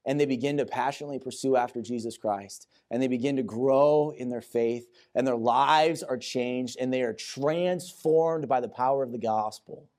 and 0.05 0.19
they 0.19 0.25
begin 0.25 0.57
to 0.57 0.65
passionately 0.65 1.19
pursue 1.19 1.55
after 1.55 1.81
Jesus 1.81 2.17
Christ 2.17 2.67
and 2.91 3.01
they 3.01 3.07
begin 3.07 3.35
to 3.37 3.43
grow 3.43 4.13
in 4.15 4.29
their 4.29 4.41
faith 4.41 4.87
and 5.15 5.25
their 5.25 5.35
lives 5.35 6.03
are 6.03 6.17
changed 6.17 6.77
and 6.79 6.93
they 6.93 7.01
are 7.01 7.13
transformed 7.13 8.47
by 8.47 8.59
the 8.59 8.69
power 8.69 9.03
of 9.03 9.11
the 9.11 9.17
gospel, 9.17 9.89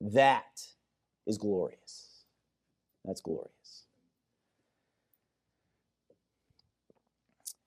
that 0.00 0.62
is 1.26 1.38
glorious. 1.38 2.24
That's 3.04 3.20
glorious. 3.20 3.50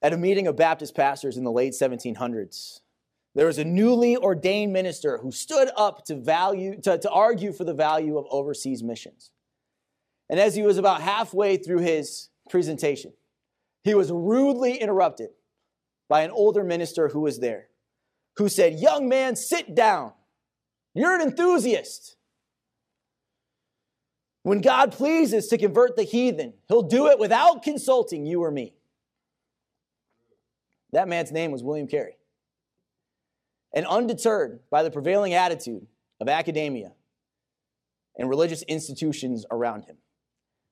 At 0.01 0.13
a 0.13 0.17
meeting 0.17 0.47
of 0.47 0.55
Baptist 0.55 0.95
pastors 0.95 1.37
in 1.37 1.43
the 1.43 1.51
late 1.51 1.73
1700s, 1.73 2.81
there 3.33 3.47
was 3.47 3.57
a 3.57 3.63
newly 3.63 4.15
ordained 4.17 4.73
minister 4.73 5.17
who 5.17 5.31
stood 5.31 5.69
up 5.75 6.05
to, 6.05 6.15
value, 6.15 6.79
to, 6.81 6.97
to 6.97 7.09
argue 7.09 7.51
for 7.51 7.63
the 7.63 7.73
value 7.73 8.17
of 8.17 8.25
overseas 8.29 8.83
missions. 8.83 9.31
And 10.29 10.39
as 10.39 10.55
he 10.55 10.61
was 10.61 10.77
about 10.77 11.01
halfway 11.01 11.57
through 11.57 11.79
his 11.79 12.29
presentation, 12.49 13.13
he 13.83 13.93
was 13.93 14.11
rudely 14.11 14.75
interrupted 14.75 15.29
by 16.09 16.21
an 16.21 16.31
older 16.31 16.63
minister 16.63 17.09
who 17.09 17.21
was 17.21 17.39
there, 17.39 17.67
who 18.35 18.49
said, 18.49 18.79
Young 18.79 19.07
man, 19.07 19.35
sit 19.35 19.75
down. 19.75 20.13
You're 20.93 21.15
an 21.15 21.21
enthusiast. 21.21 22.15
When 24.43 24.61
God 24.61 24.93
pleases 24.93 25.47
to 25.47 25.57
convert 25.57 25.95
the 25.95 26.03
heathen, 26.03 26.53
he'll 26.67 26.81
do 26.81 27.07
it 27.07 27.19
without 27.19 27.63
consulting 27.63 28.25
you 28.25 28.43
or 28.43 28.51
me. 28.51 28.73
That 30.93 31.07
man's 31.07 31.31
name 31.31 31.51
was 31.51 31.63
William 31.63 31.87
Carey. 31.87 32.17
And 33.73 33.85
undeterred 33.85 34.61
by 34.69 34.83
the 34.83 34.91
prevailing 34.91 35.33
attitude 35.33 35.85
of 36.21 36.29
academia 36.29 36.93
and 38.17 38.29
religious 38.29 38.63
institutions 38.63 39.45
around 39.51 39.83
him, 39.83 39.97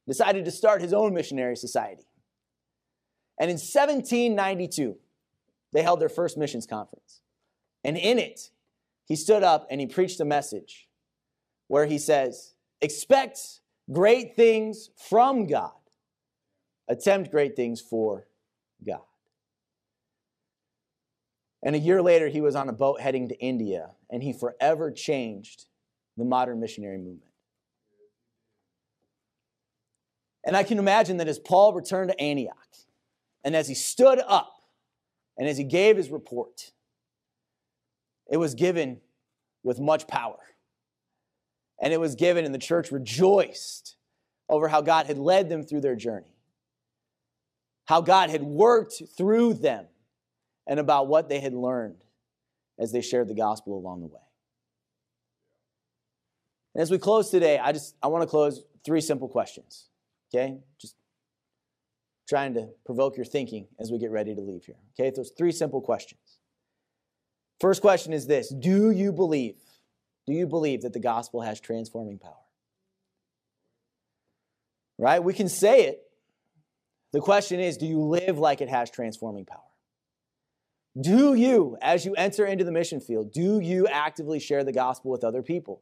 decided 0.07 0.45
to 0.45 0.51
start 0.51 0.81
his 0.81 0.93
own 0.93 1.13
missionary 1.13 1.55
society. 1.55 2.05
And 3.39 3.49
in 3.49 3.55
1792, 3.55 4.97
they 5.73 5.81
held 5.81 5.99
their 5.99 6.09
first 6.09 6.37
missions 6.37 6.65
conference. 6.65 7.21
And 7.83 7.97
in 7.97 8.17
it, 8.17 8.49
he 9.05 9.15
stood 9.15 9.43
up 9.43 9.67
and 9.69 9.79
he 9.81 9.87
preached 9.87 10.19
a 10.19 10.25
message 10.25 10.87
where 11.67 11.85
he 11.85 11.97
says, 11.97 12.55
Expect 12.81 13.39
great 13.91 14.35
things 14.35 14.89
from 14.95 15.47
God, 15.47 15.71
attempt 16.87 17.31
great 17.31 17.55
things 17.55 17.81
for 17.81 18.27
God. 18.85 19.01
And 21.63 21.75
a 21.75 21.79
year 21.79 22.01
later, 22.01 22.27
he 22.27 22.41
was 22.41 22.55
on 22.55 22.69
a 22.69 22.73
boat 22.73 23.01
heading 23.01 23.27
to 23.29 23.39
India, 23.39 23.91
and 24.11 24.21
he 24.21 24.33
forever 24.33 24.91
changed 24.91 25.65
the 26.15 26.23
modern 26.23 26.59
missionary 26.59 26.97
movement. 26.97 27.31
And 30.45 30.55
I 30.55 30.63
can 30.63 30.77
imagine 30.77 31.17
that 31.17 31.27
as 31.27 31.39
Paul 31.39 31.73
returned 31.73 32.11
to 32.11 32.21
Antioch, 32.21 32.55
and 33.43 33.55
as 33.55 33.67
he 33.67 33.73
stood 33.73 34.19
up, 34.27 34.53
and 35.37 35.47
as 35.47 35.57
he 35.57 35.63
gave 35.63 35.97
his 35.97 36.09
report, 36.09 36.71
it 38.31 38.37
was 38.37 38.55
given 38.55 39.01
with 39.63 39.79
much 39.79 40.07
power. 40.07 40.37
And 41.81 41.91
it 41.91 41.99
was 41.99 42.15
given, 42.15 42.45
and 42.45 42.53
the 42.53 42.59
church 42.59 42.91
rejoiced 42.91 43.97
over 44.47 44.67
how 44.67 44.81
God 44.81 45.07
had 45.07 45.17
led 45.17 45.49
them 45.49 45.63
through 45.63 45.81
their 45.81 45.95
journey, 45.95 46.37
how 47.85 48.01
God 48.01 48.29
had 48.29 48.43
worked 48.43 49.01
through 49.17 49.55
them 49.55 49.87
and 50.67 50.79
about 50.79 51.07
what 51.07 51.27
they 51.27 51.39
had 51.39 51.53
learned 51.53 52.03
as 52.79 52.91
they 52.91 53.01
shared 53.01 53.27
the 53.27 53.35
gospel 53.35 53.77
along 53.77 54.01
the 54.01 54.07
way. 54.07 54.21
And 56.73 56.81
as 56.81 56.91
we 56.91 56.97
close 56.97 57.29
today, 57.29 57.57
I 57.57 57.71
just 57.71 57.95
I 58.01 58.07
want 58.07 58.21
to 58.23 58.27
close 58.27 58.63
three 58.83 59.01
simple 59.01 59.27
questions. 59.27 59.89
Okay? 60.33 60.59
Just 60.79 60.95
trying 62.27 62.53
to 62.55 62.69
provoke 62.85 63.15
your 63.17 63.25
thinking 63.25 63.67
as 63.79 63.91
we 63.91 63.99
get 63.99 64.11
ready 64.11 64.33
to 64.33 64.41
leave 64.41 64.65
here. 64.65 64.75
Okay? 64.99 65.11
Those 65.15 65.31
three 65.37 65.51
simple 65.51 65.81
questions. 65.81 66.39
First 67.59 67.81
question 67.81 68.13
is 68.13 68.27
this 68.27 68.49
Do 68.49 68.91
you 68.91 69.11
believe? 69.11 69.55
Do 70.27 70.33
you 70.33 70.47
believe 70.47 70.81
that 70.81 70.93
the 70.93 70.99
gospel 70.99 71.41
has 71.41 71.59
transforming 71.59 72.17
power? 72.17 72.33
Right? 74.97 75.23
We 75.23 75.33
can 75.33 75.49
say 75.49 75.85
it. 75.85 76.01
The 77.13 77.21
question 77.21 77.59
is 77.59 77.77
do 77.77 77.85
you 77.85 78.01
live 78.01 78.39
like 78.39 78.61
it 78.61 78.69
has 78.69 78.89
transforming 78.89 79.45
power? 79.45 79.59
Do 80.99 81.33
you, 81.33 81.77
as 81.81 82.05
you 82.05 82.13
enter 82.15 82.45
into 82.45 82.63
the 82.63 82.71
mission 82.71 83.01
field, 83.01 83.33
do 83.33 83.59
you 83.59 83.87
actively 83.87 84.39
share 84.39 84.63
the 84.63 84.71
gospel 84.71 85.11
with 85.11 85.23
other 85.23 85.41
people? 85.41 85.81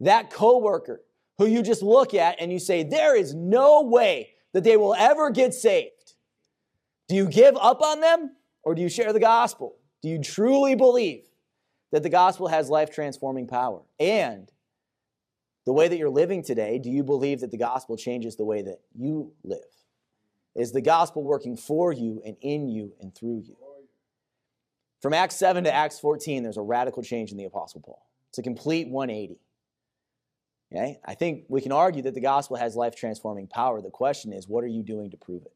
That 0.00 0.30
coworker 0.30 1.02
who 1.38 1.46
you 1.46 1.62
just 1.62 1.82
look 1.82 2.14
at 2.14 2.40
and 2.40 2.52
you 2.52 2.58
say, 2.58 2.82
there 2.82 3.16
is 3.16 3.34
no 3.34 3.82
way 3.82 4.30
that 4.52 4.64
they 4.64 4.76
will 4.76 4.94
ever 4.94 5.30
get 5.30 5.54
saved. 5.54 6.14
Do 7.08 7.14
you 7.14 7.28
give 7.28 7.56
up 7.56 7.82
on 7.82 8.00
them 8.00 8.36
or 8.62 8.74
do 8.74 8.82
you 8.82 8.88
share 8.88 9.12
the 9.12 9.20
gospel? 9.20 9.76
Do 10.02 10.08
you 10.08 10.20
truly 10.20 10.74
believe 10.74 11.24
that 11.92 12.02
the 12.02 12.08
gospel 12.08 12.48
has 12.48 12.68
life 12.68 12.90
transforming 12.90 13.46
power? 13.46 13.82
And 14.00 14.50
the 15.66 15.72
way 15.72 15.88
that 15.88 15.98
you're 15.98 16.08
living 16.08 16.42
today, 16.42 16.78
do 16.78 16.90
you 16.90 17.02
believe 17.02 17.40
that 17.40 17.50
the 17.50 17.58
gospel 17.58 17.96
changes 17.96 18.36
the 18.36 18.44
way 18.44 18.62
that 18.62 18.80
you 18.94 19.32
live? 19.44 19.58
Is 20.54 20.72
the 20.72 20.80
gospel 20.80 21.22
working 21.22 21.56
for 21.56 21.92
you 21.92 22.22
and 22.24 22.36
in 22.40 22.68
you 22.68 22.92
and 23.00 23.14
through 23.14 23.42
you? 23.44 23.56
From 25.02 25.12
Acts 25.12 25.36
7 25.36 25.64
to 25.64 25.72
Acts 25.72 26.00
14, 26.00 26.42
there's 26.42 26.56
a 26.56 26.62
radical 26.62 27.02
change 27.02 27.30
in 27.30 27.36
the 27.36 27.44
Apostle 27.44 27.82
Paul. 27.82 28.02
It's 28.30 28.38
a 28.38 28.42
complete 28.42 28.88
180. 28.88 29.38
Okay? 30.72 30.98
I 31.04 31.14
think 31.14 31.44
we 31.48 31.60
can 31.60 31.72
argue 31.72 32.02
that 32.02 32.14
the 32.14 32.20
gospel 32.20 32.56
has 32.56 32.76
life 32.76 32.96
transforming 32.96 33.46
power. 33.46 33.80
The 33.80 33.90
question 33.90 34.32
is, 34.32 34.48
what 34.48 34.64
are 34.64 34.68
you 34.68 34.82
doing 34.82 35.10
to 35.10 35.16
prove 35.16 35.42
it? 35.42 35.52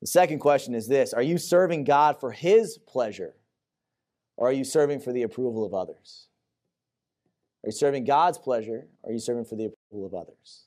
The 0.00 0.06
second 0.06 0.38
question 0.38 0.74
is 0.74 0.88
this 0.88 1.12
Are 1.12 1.22
you 1.22 1.38
serving 1.38 1.84
God 1.84 2.18
for 2.18 2.32
His 2.32 2.78
pleasure? 2.78 3.34
Or 4.36 4.48
are 4.48 4.52
you 4.52 4.64
serving 4.64 5.00
for 5.00 5.12
the 5.12 5.22
approval 5.22 5.66
of 5.66 5.74
others? 5.74 6.28
Are 7.62 7.68
you 7.68 7.72
serving 7.72 8.04
God's 8.04 8.38
pleasure? 8.38 8.86
Or 9.02 9.10
are 9.10 9.12
you 9.12 9.18
serving 9.18 9.44
for 9.44 9.56
the 9.56 9.66
approval 9.66 10.06
of 10.06 10.14
others? 10.14 10.64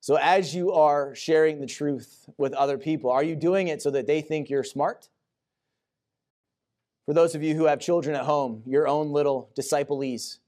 So, 0.00 0.18
as 0.20 0.52
you 0.52 0.72
are 0.72 1.14
sharing 1.14 1.60
the 1.60 1.66
truth 1.66 2.28
with 2.36 2.52
other 2.54 2.76
people, 2.76 3.12
are 3.12 3.22
you 3.22 3.36
doing 3.36 3.68
it 3.68 3.80
so 3.80 3.92
that 3.92 4.08
they 4.08 4.20
think 4.20 4.50
you're 4.50 4.64
smart? 4.64 5.08
For 7.06 7.14
those 7.14 7.36
of 7.36 7.42
you 7.44 7.54
who 7.54 7.66
have 7.66 7.78
children 7.78 8.16
at 8.16 8.24
home, 8.24 8.64
your 8.66 8.88
own 8.88 9.12
little 9.12 9.50
disciplees, 9.56 10.38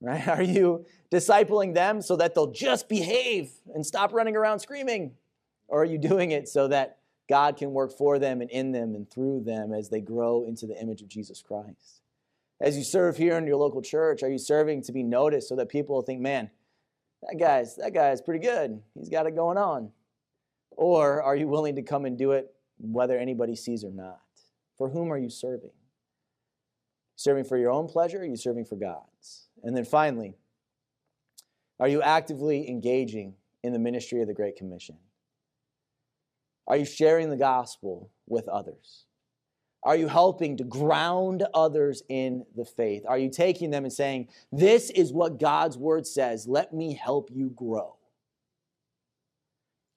right? 0.00 0.26
Are 0.28 0.42
you 0.42 0.86
discipling 1.10 1.74
them 1.74 2.02
so 2.02 2.16
that 2.16 2.34
they'll 2.34 2.52
just 2.52 2.88
behave 2.88 3.50
and 3.74 3.84
stop 3.84 4.12
running 4.12 4.36
around 4.36 4.60
screaming? 4.60 5.12
Or 5.68 5.82
are 5.82 5.86
you 5.86 5.98
doing 5.98 6.30
it 6.30 6.48
so 6.48 6.68
that 6.68 6.96
God 7.28 7.58
can 7.58 7.72
work 7.72 7.92
for 7.92 8.18
them 8.18 8.40
and 8.40 8.50
in 8.50 8.72
them 8.72 8.94
and 8.94 9.10
through 9.10 9.42
them 9.44 9.74
as 9.74 9.90
they 9.90 10.00
grow 10.00 10.44
into 10.44 10.66
the 10.66 10.80
image 10.80 11.02
of 11.02 11.08
Jesus 11.08 11.42
Christ? 11.42 12.00
As 12.58 12.76
you 12.76 12.82
serve 12.82 13.18
here 13.18 13.36
in 13.36 13.46
your 13.46 13.58
local 13.58 13.82
church, 13.82 14.22
are 14.22 14.30
you 14.30 14.38
serving 14.38 14.82
to 14.84 14.92
be 14.92 15.02
noticed 15.02 15.48
so 15.48 15.56
that 15.56 15.68
people 15.68 15.94
will 15.94 16.02
think, 16.02 16.20
man, 16.20 16.50
that 17.22 17.38
guy's 17.38 17.76
that 17.76 17.92
guy's 17.92 18.22
pretty 18.22 18.44
good. 18.44 18.80
He's 18.94 19.08
got 19.08 19.26
it 19.26 19.36
going 19.36 19.58
on. 19.58 19.90
Or 20.70 21.22
are 21.22 21.36
you 21.36 21.48
willing 21.48 21.76
to 21.76 21.82
come 21.82 22.04
and 22.04 22.16
do 22.16 22.32
it 22.32 22.54
whether 22.78 23.18
anybody 23.18 23.56
sees 23.56 23.84
or 23.84 23.90
not? 23.90 24.20
For 24.76 24.88
whom 24.88 25.12
are 25.12 25.18
you 25.18 25.28
serving? 25.28 25.72
Serving 27.16 27.44
for 27.44 27.58
your 27.58 27.72
own 27.72 27.88
pleasure 27.88 28.18
or 28.18 28.22
are 28.22 28.24
you 28.24 28.36
serving 28.36 28.64
for 28.64 28.76
God's? 28.76 29.47
And 29.62 29.76
then 29.76 29.84
finally, 29.84 30.34
are 31.80 31.88
you 31.88 32.02
actively 32.02 32.68
engaging 32.68 33.34
in 33.62 33.72
the 33.72 33.78
ministry 33.78 34.20
of 34.20 34.28
the 34.28 34.34
Great 34.34 34.56
Commission? 34.56 34.96
Are 36.66 36.76
you 36.76 36.84
sharing 36.84 37.30
the 37.30 37.36
gospel 37.36 38.10
with 38.26 38.46
others? 38.48 39.06
Are 39.82 39.96
you 39.96 40.08
helping 40.08 40.56
to 40.56 40.64
ground 40.64 41.44
others 41.54 42.02
in 42.08 42.44
the 42.56 42.64
faith? 42.64 43.04
Are 43.08 43.18
you 43.18 43.30
taking 43.30 43.70
them 43.70 43.84
and 43.84 43.92
saying, 43.92 44.28
This 44.52 44.90
is 44.90 45.12
what 45.12 45.38
God's 45.38 45.78
word 45.78 46.06
says, 46.06 46.46
let 46.48 46.74
me 46.74 46.94
help 46.94 47.30
you 47.32 47.50
grow? 47.50 47.96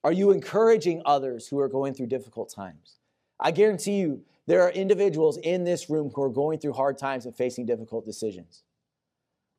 Are 0.04 0.12
you 0.12 0.30
encouraging 0.30 1.02
others 1.04 1.46
who 1.48 1.58
are 1.60 1.68
going 1.68 1.94
through 1.94 2.06
difficult 2.06 2.52
times? 2.52 2.98
I 3.38 3.50
guarantee 3.50 3.98
you, 3.98 4.22
there 4.46 4.62
are 4.62 4.70
individuals 4.70 5.36
in 5.36 5.64
this 5.64 5.88
room 5.90 6.10
who 6.14 6.22
are 6.22 6.28
going 6.28 6.58
through 6.58 6.72
hard 6.72 6.98
times 6.98 7.26
and 7.26 7.36
facing 7.36 7.66
difficult 7.66 8.04
decisions. 8.04 8.64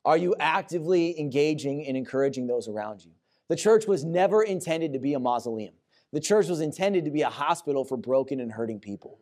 Are 0.04 0.16
you 0.16 0.34
actively 0.38 1.18
engaging 1.18 1.86
and 1.86 1.96
encouraging 1.96 2.46
those 2.46 2.68
around 2.68 3.04
you? 3.04 3.12
The 3.48 3.56
church 3.56 3.86
was 3.86 4.04
never 4.04 4.42
intended 4.42 4.92
to 4.92 4.98
be 4.98 5.14
a 5.14 5.18
mausoleum. 5.18 5.74
The 6.12 6.20
church 6.20 6.48
was 6.48 6.60
intended 6.60 7.04
to 7.06 7.10
be 7.10 7.22
a 7.22 7.30
hospital 7.30 7.84
for 7.84 7.96
broken 7.96 8.40
and 8.40 8.52
hurting 8.52 8.80
people. 8.80 9.18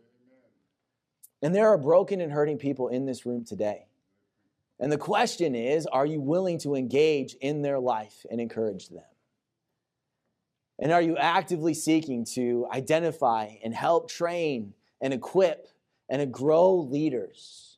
And 1.41 1.55
there 1.55 1.68
are 1.68 1.78
broken 1.78 2.20
and 2.20 2.30
hurting 2.30 2.59
people 2.59 2.89
in 2.89 3.07
this 3.07 3.26
room 3.26 3.45
today. 3.45 3.87
And 4.78 4.91
the 4.91 4.99
question 4.99 5.55
is 5.55 5.87
are 5.87 6.07
you 6.07 6.20
willing 6.20 6.59
to 6.61 6.74
engage 6.74 7.35
in 7.35 7.62
their 7.62 7.78
life 7.78 8.26
and 8.30 8.41
encourage 8.41 8.89
them? 8.89 9.05
And 10.78 10.91
are 10.91 11.03
you 11.03 11.16
actively 11.16 11.74
seeking 11.74 12.24
to 12.35 12.66
identify 12.72 13.55
and 13.62 13.72
help 13.72 14.11
train 14.11 14.74
and 15.01 15.14
equip 15.14 15.68
and 16.09 16.33
grow 16.33 16.74
leaders 16.74 17.71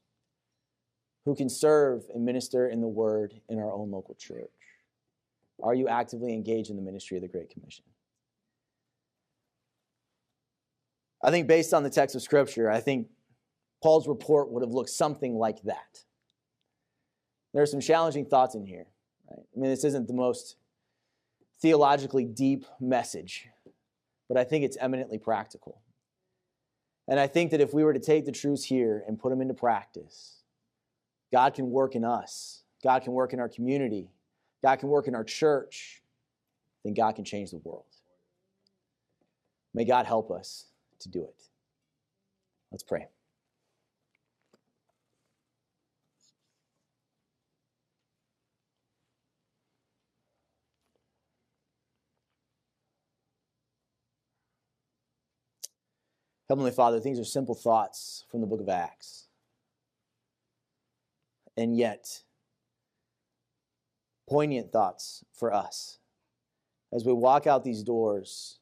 who 1.24 1.34
can 1.34 1.48
serve 1.48 2.04
and 2.12 2.24
minister 2.24 2.68
in 2.68 2.80
the 2.80 2.88
word 2.88 3.40
in 3.48 3.58
our 3.58 3.72
own 3.72 3.90
local 3.90 4.14
church? 4.14 4.50
Are 5.62 5.74
you 5.74 5.88
actively 5.88 6.34
engaged 6.34 6.70
in 6.70 6.76
the 6.76 6.82
ministry 6.82 7.16
of 7.16 7.22
the 7.22 7.28
Great 7.28 7.50
Commission? 7.50 7.84
I 11.22 11.30
think 11.30 11.46
based 11.46 11.72
on 11.72 11.82
the 11.82 11.90
text 11.90 12.14
of 12.14 12.22
Scripture, 12.22 12.70
I 12.70 12.80
think 12.80 13.08
Paul's 13.82 14.06
report 14.06 14.50
would 14.50 14.62
have 14.62 14.72
looked 14.72 14.90
something 14.90 15.34
like 15.36 15.62
that. 15.62 16.00
There 17.54 17.62
are 17.62 17.66
some 17.66 17.80
challenging 17.80 18.26
thoughts 18.26 18.54
in 18.54 18.66
here. 18.66 18.86
Right? 19.30 19.40
I 19.56 19.58
mean, 19.58 19.70
this 19.70 19.84
isn't 19.84 20.06
the 20.06 20.14
most 20.14 20.56
theologically 21.62 22.26
deep 22.26 22.66
message, 22.78 23.48
but 24.28 24.36
I 24.36 24.44
think 24.44 24.64
it's 24.64 24.76
eminently 24.78 25.18
practical. 25.18 25.80
And 27.08 27.18
I 27.20 27.26
think 27.26 27.52
that 27.52 27.60
if 27.60 27.72
we 27.72 27.84
were 27.84 27.94
to 27.94 28.00
take 28.00 28.26
the 28.26 28.32
truths 28.32 28.64
here 28.64 29.04
and 29.06 29.18
put 29.18 29.30
them 29.30 29.40
into 29.40 29.54
practice, 29.54 30.43
God 31.34 31.54
can 31.54 31.68
work 31.68 31.96
in 31.96 32.04
us, 32.04 32.62
God 32.80 33.02
can 33.02 33.12
work 33.12 33.32
in 33.32 33.40
our 33.40 33.48
community, 33.48 34.08
God 34.62 34.76
can 34.76 34.88
work 34.88 35.08
in 35.08 35.16
our 35.16 35.24
church, 35.24 36.00
then 36.84 36.94
God 36.94 37.16
can 37.16 37.24
change 37.24 37.50
the 37.50 37.56
world. 37.56 37.82
May 39.74 39.84
God 39.84 40.06
help 40.06 40.30
us 40.30 40.66
to 41.00 41.08
do 41.08 41.24
it. 41.24 41.42
Let's 42.70 42.84
pray. 42.84 43.08
Heavenly 56.48 56.70
Father, 56.70 57.00
these 57.00 57.18
are 57.18 57.24
simple 57.24 57.56
thoughts 57.56 58.24
from 58.30 58.40
the 58.40 58.46
book 58.46 58.60
of 58.60 58.68
Acts. 58.68 59.23
And 61.56 61.76
yet, 61.76 62.22
poignant 64.28 64.72
thoughts 64.72 65.24
for 65.32 65.52
us 65.52 65.98
as 66.92 67.04
we 67.04 67.12
walk 67.12 67.46
out 67.46 67.64
these 67.64 67.82
doors 67.82 68.58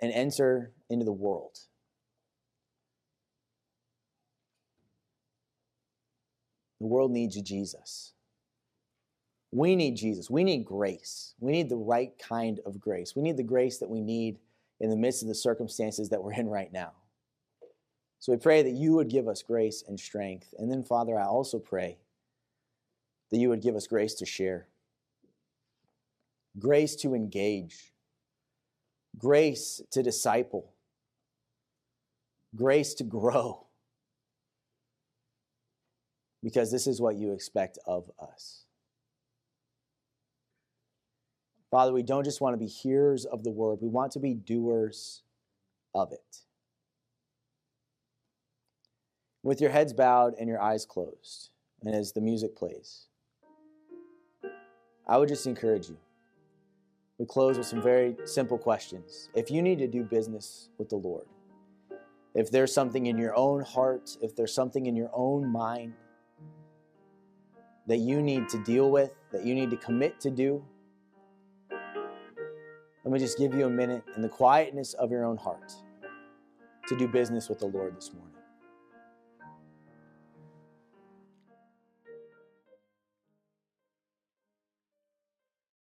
and 0.00 0.12
enter 0.12 0.72
into 0.90 1.04
the 1.04 1.12
world. 1.12 1.58
The 6.80 6.88
world 6.88 7.12
needs 7.12 7.40
Jesus. 7.40 8.12
We 9.52 9.76
need 9.76 9.96
Jesus. 9.96 10.28
We 10.28 10.42
need 10.42 10.64
grace. 10.64 11.34
We 11.38 11.52
need 11.52 11.68
the 11.68 11.76
right 11.76 12.12
kind 12.18 12.58
of 12.66 12.80
grace. 12.80 13.14
We 13.14 13.22
need 13.22 13.36
the 13.36 13.44
grace 13.44 13.78
that 13.78 13.88
we 13.88 14.00
need 14.00 14.38
in 14.80 14.90
the 14.90 14.96
midst 14.96 15.22
of 15.22 15.28
the 15.28 15.34
circumstances 15.34 16.08
that 16.08 16.22
we're 16.22 16.32
in 16.32 16.48
right 16.48 16.72
now. 16.72 16.92
So 18.22 18.30
we 18.30 18.38
pray 18.38 18.62
that 18.62 18.70
you 18.70 18.92
would 18.92 19.08
give 19.08 19.26
us 19.26 19.42
grace 19.42 19.82
and 19.84 19.98
strength. 19.98 20.54
And 20.56 20.70
then, 20.70 20.84
Father, 20.84 21.18
I 21.18 21.24
also 21.24 21.58
pray 21.58 21.98
that 23.32 23.38
you 23.38 23.48
would 23.48 23.60
give 23.60 23.74
us 23.74 23.88
grace 23.88 24.14
to 24.14 24.24
share, 24.24 24.68
grace 26.56 26.94
to 26.94 27.16
engage, 27.16 27.92
grace 29.18 29.82
to 29.90 30.04
disciple, 30.04 30.72
grace 32.54 32.94
to 32.94 33.02
grow. 33.02 33.66
Because 36.44 36.70
this 36.70 36.86
is 36.86 37.00
what 37.00 37.16
you 37.16 37.32
expect 37.32 37.76
of 37.88 38.08
us. 38.20 38.66
Father, 41.72 41.92
we 41.92 42.04
don't 42.04 42.22
just 42.22 42.40
want 42.40 42.54
to 42.54 42.58
be 42.58 42.68
hearers 42.68 43.24
of 43.24 43.42
the 43.42 43.50
word, 43.50 43.80
we 43.82 43.88
want 43.88 44.12
to 44.12 44.20
be 44.20 44.32
doers 44.32 45.22
of 45.92 46.12
it. 46.12 46.42
With 49.44 49.60
your 49.60 49.70
heads 49.70 49.92
bowed 49.92 50.34
and 50.38 50.48
your 50.48 50.62
eyes 50.62 50.86
closed, 50.86 51.50
and 51.82 51.94
as 51.94 52.12
the 52.12 52.20
music 52.20 52.54
plays, 52.54 53.08
I 55.06 55.18
would 55.18 55.28
just 55.28 55.46
encourage 55.46 55.88
you. 55.88 55.96
We 57.18 57.26
close 57.26 57.58
with 57.58 57.66
some 57.66 57.82
very 57.82 58.16
simple 58.24 58.56
questions. 58.56 59.30
If 59.34 59.50
you 59.50 59.60
need 59.60 59.78
to 59.80 59.88
do 59.88 60.04
business 60.04 60.68
with 60.78 60.88
the 60.88 60.96
Lord, 60.96 61.26
if 62.34 62.52
there's 62.52 62.72
something 62.72 63.06
in 63.06 63.18
your 63.18 63.36
own 63.36 63.62
heart, 63.62 64.16
if 64.22 64.36
there's 64.36 64.54
something 64.54 64.86
in 64.86 64.94
your 64.94 65.10
own 65.12 65.50
mind 65.50 65.94
that 67.88 67.98
you 67.98 68.22
need 68.22 68.48
to 68.50 68.62
deal 68.62 68.92
with, 68.92 69.10
that 69.32 69.44
you 69.44 69.56
need 69.56 69.70
to 69.70 69.76
commit 69.76 70.20
to 70.20 70.30
do, 70.30 70.64
let 73.04 73.12
me 73.12 73.18
just 73.18 73.36
give 73.38 73.54
you 73.54 73.66
a 73.66 73.70
minute 73.70 74.04
in 74.14 74.22
the 74.22 74.28
quietness 74.28 74.94
of 74.94 75.10
your 75.10 75.24
own 75.24 75.36
heart 75.36 75.72
to 76.86 76.96
do 76.96 77.08
business 77.08 77.48
with 77.48 77.58
the 77.58 77.66
Lord 77.66 77.96
this 77.96 78.12
morning. 78.12 78.31